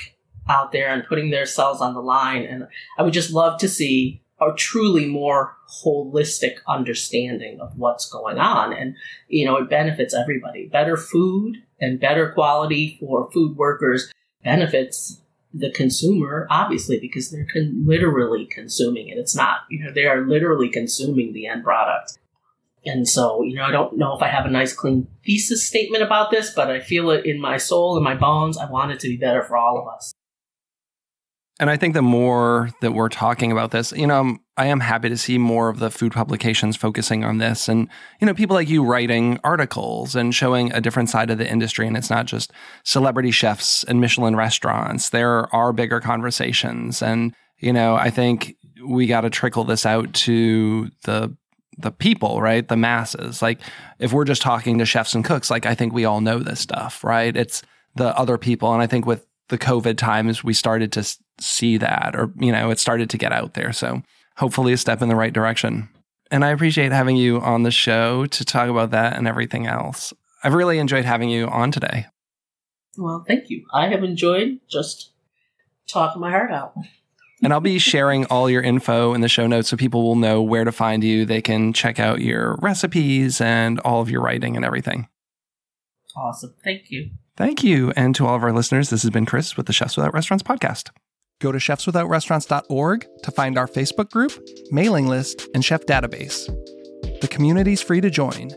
out 0.48 0.72
there 0.72 0.88
and 0.88 1.06
putting 1.06 1.30
their 1.30 1.46
cells 1.46 1.80
on 1.80 1.94
the 1.94 2.00
line. 2.00 2.42
And 2.42 2.66
I 2.98 3.02
would 3.02 3.12
just 3.12 3.30
love 3.30 3.60
to 3.60 3.68
see 3.68 4.22
a 4.40 4.52
truly 4.56 5.06
more 5.06 5.56
holistic 5.84 6.56
understanding 6.66 7.60
of 7.60 7.76
what's 7.76 8.08
going 8.08 8.38
on. 8.38 8.72
And, 8.72 8.94
you 9.28 9.44
know, 9.44 9.56
it 9.56 9.68
benefits 9.68 10.14
everybody. 10.14 10.66
Better 10.66 10.96
food 10.96 11.56
and 11.80 12.00
better 12.00 12.30
quality 12.32 12.96
for 13.00 13.30
food 13.30 13.56
workers 13.56 14.12
benefits 14.44 15.20
the 15.52 15.70
consumer, 15.70 16.46
obviously, 16.50 17.00
because 17.00 17.30
they're 17.30 17.48
con- 17.50 17.84
literally 17.86 18.46
consuming 18.46 19.08
it. 19.08 19.18
It's 19.18 19.34
not, 19.34 19.60
you 19.70 19.84
know, 19.84 19.92
they 19.92 20.04
are 20.04 20.26
literally 20.26 20.68
consuming 20.68 21.32
the 21.32 21.46
end 21.46 21.64
product. 21.64 22.18
And 22.84 23.08
so, 23.08 23.42
you 23.42 23.56
know, 23.56 23.64
I 23.64 23.70
don't 23.70 23.96
know 23.96 24.14
if 24.16 24.22
I 24.22 24.28
have 24.28 24.46
a 24.46 24.50
nice, 24.50 24.72
clean 24.72 25.08
thesis 25.24 25.66
statement 25.66 26.02
about 26.02 26.30
this, 26.30 26.52
but 26.54 26.70
I 26.70 26.80
feel 26.80 27.10
it 27.10 27.26
in 27.26 27.40
my 27.40 27.56
soul 27.56 27.96
and 27.96 28.04
my 28.04 28.14
bones. 28.14 28.56
I 28.56 28.70
want 28.70 28.92
it 28.92 29.00
to 29.00 29.08
be 29.08 29.16
better 29.16 29.42
for 29.42 29.56
all 29.56 29.78
of 29.78 29.88
us. 29.88 30.14
And 31.60 31.70
I 31.70 31.76
think 31.76 31.94
the 31.94 32.02
more 32.02 32.70
that 32.82 32.92
we're 32.92 33.08
talking 33.08 33.50
about 33.50 33.72
this, 33.72 33.90
you 33.92 34.06
know, 34.06 34.38
I 34.56 34.66
am 34.66 34.78
happy 34.78 35.08
to 35.08 35.16
see 35.16 35.38
more 35.38 35.68
of 35.68 35.80
the 35.80 35.90
food 35.90 36.12
publications 36.12 36.76
focusing 36.76 37.24
on 37.24 37.38
this 37.38 37.68
and, 37.68 37.88
you 38.20 38.26
know, 38.26 38.34
people 38.34 38.54
like 38.54 38.68
you 38.68 38.84
writing 38.84 39.40
articles 39.42 40.14
and 40.14 40.32
showing 40.32 40.72
a 40.72 40.80
different 40.80 41.10
side 41.10 41.30
of 41.30 41.38
the 41.38 41.50
industry. 41.50 41.86
And 41.86 41.96
it's 41.96 42.10
not 42.10 42.26
just 42.26 42.52
celebrity 42.84 43.32
chefs 43.32 43.82
and 43.84 44.00
Michelin 44.00 44.36
restaurants. 44.36 45.10
There 45.10 45.52
are 45.54 45.72
bigger 45.72 46.00
conversations. 46.00 47.02
And, 47.02 47.34
you 47.58 47.72
know, 47.72 47.96
I 47.96 48.10
think 48.10 48.56
we 48.86 49.08
got 49.08 49.22
to 49.22 49.30
trickle 49.30 49.64
this 49.64 49.84
out 49.84 50.12
to 50.14 50.90
the 51.04 51.36
the 51.80 51.92
people, 51.92 52.40
right? 52.40 52.66
The 52.66 52.76
masses. 52.76 53.40
Like 53.40 53.60
if 54.00 54.12
we're 54.12 54.24
just 54.24 54.42
talking 54.42 54.78
to 54.78 54.84
chefs 54.84 55.14
and 55.14 55.24
cooks, 55.24 55.48
like 55.48 55.64
I 55.64 55.74
think 55.76 55.92
we 55.92 56.04
all 56.04 56.20
know 56.20 56.40
this 56.40 56.58
stuff, 56.58 57.04
right? 57.04 57.36
It's 57.36 57.62
the 57.94 58.16
other 58.18 58.36
people. 58.36 58.72
And 58.72 58.82
I 58.82 58.88
think 58.88 59.06
with 59.06 59.26
the 59.48 59.58
COVID 59.58 59.96
times, 59.96 60.42
we 60.42 60.54
started 60.54 60.90
to 60.92 61.04
see 61.40 61.76
that, 61.78 62.14
or, 62.14 62.32
you 62.38 62.52
know, 62.52 62.70
it 62.70 62.78
started 62.78 63.10
to 63.10 63.18
get 63.18 63.32
out 63.32 63.54
there. 63.54 63.72
So 63.72 64.02
hopefully 64.36 64.72
a 64.72 64.76
step 64.76 65.02
in 65.02 65.08
the 65.08 65.16
right 65.16 65.32
direction. 65.32 65.88
And 66.30 66.44
I 66.44 66.50
appreciate 66.50 66.92
having 66.92 67.16
you 67.16 67.40
on 67.40 67.62
the 67.62 67.70
show 67.70 68.26
to 68.26 68.44
talk 68.44 68.68
about 68.68 68.90
that 68.90 69.16
and 69.16 69.26
everything 69.26 69.66
else. 69.66 70.12
I've 70.44 70.54
really 70.54 70.78
enjoyed 70.78 71.04
having 71.04 71.30
you 71.30 71.46
on 71.48 71.70
today. 71.72 72.06
Well, 72.96 73.24
thank 73.26 73.48
you. 73.48 73.64
I 73.72 73.88
have 73.88 74.02
enjoyed 74.04 74.58
just 74.68 75.12
talking 75.88 76.20
my 76.20 76.30
heart 76.30 76.50
out. 76.50 76.74
and 77.42 77.52
I'll 77.52 77.60
be 77.60 77.78
sharing 77.78 78.26
all 78.26 78.50
your 78.50 78.62
info 78.62 79.14
in 79.14 79.20
the 79.20 79.28
show 79.28 79.46
notes 79.46 79.68
so 79.68 79.76
people 79.76 80.02
will 80.02 80.16
know 80.16 80.42
where 80.42 80.64
to 80.64 80.72
find 80.72 81.02
you. 81.02 81.24
They 81.24 81.40
can 81.40 81.72
check 81.72 81.98
out 81.98 82.20
your 82.20 82.56
recipes 82.60 83.40
and 83.40 83.80
all 83.80 84.00
of 84.02 84.10
your 84.10 84.20
writing 84.20 84.54
and 84.56 84.64
everything. 84.64 85.08
Awesome. 86.16 86.54
Thank 86.62 86.90
you. 86.90 87.10
Thank 87.36 87.62
you. 87.62 87.92
And 87.92 88.14
to 88.16 88.26
all 88.26 88.34
of 88.34 88.42
our 88.42 88.52
listeners, 88.52 88.90
this 88.90 89.02
has 89.02 89.10
been 89.10 89.26
Chris 89.26 89.56
with 89.56 89.66
the 89.66 89.72
Chefs 89.72 89.96
Without 89.96 90.12
Restaurants 90.12 90.42
podcast. 90.42 90.90
Go 91.40 91.52
to 91.52 91.58
chefswithoutrestaurants.org 91.58 93.06
to 93.22 93.30
find 93.30 93.58
our 93.58 93.68
Facebook 93.68 94.10
group, 94.10 94.32
mailing 94.70 95.06
list, 95.06 95.46
and 95.54 95.64
chef 95.64 95.86
database. 95.86 96.46
The 97.20 97.28
community's 97.28 97.80
free 97.80 98.00
to 98.00 98.10
join. 98.10 98.50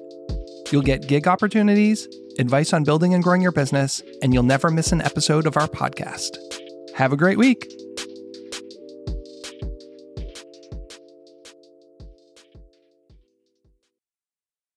You'll 0.72 0.82
get 0.82 1.08
gig 1.08 1.28
opportunities, 1.28 2.08
advice 2.40 2.74
on 2.74 2.84
building 2.84 3.14
and 3.14 3.24
growing 3.24 3.42
your 3.42 3.52
business, 3.52 4.02
and 4.24 4.34
you'll 4.34 4.44
never 4.44 4.72
miss 4.72 4.92
an 4.92 5.02
episode 5.02 5.46
of 5.46 5.58
our 5.58 5.68
podcast. 5.68 6.38
Have 6.96 7.14
a 7.14 7.18
great 7.18 7.38
week. 7.38 7.72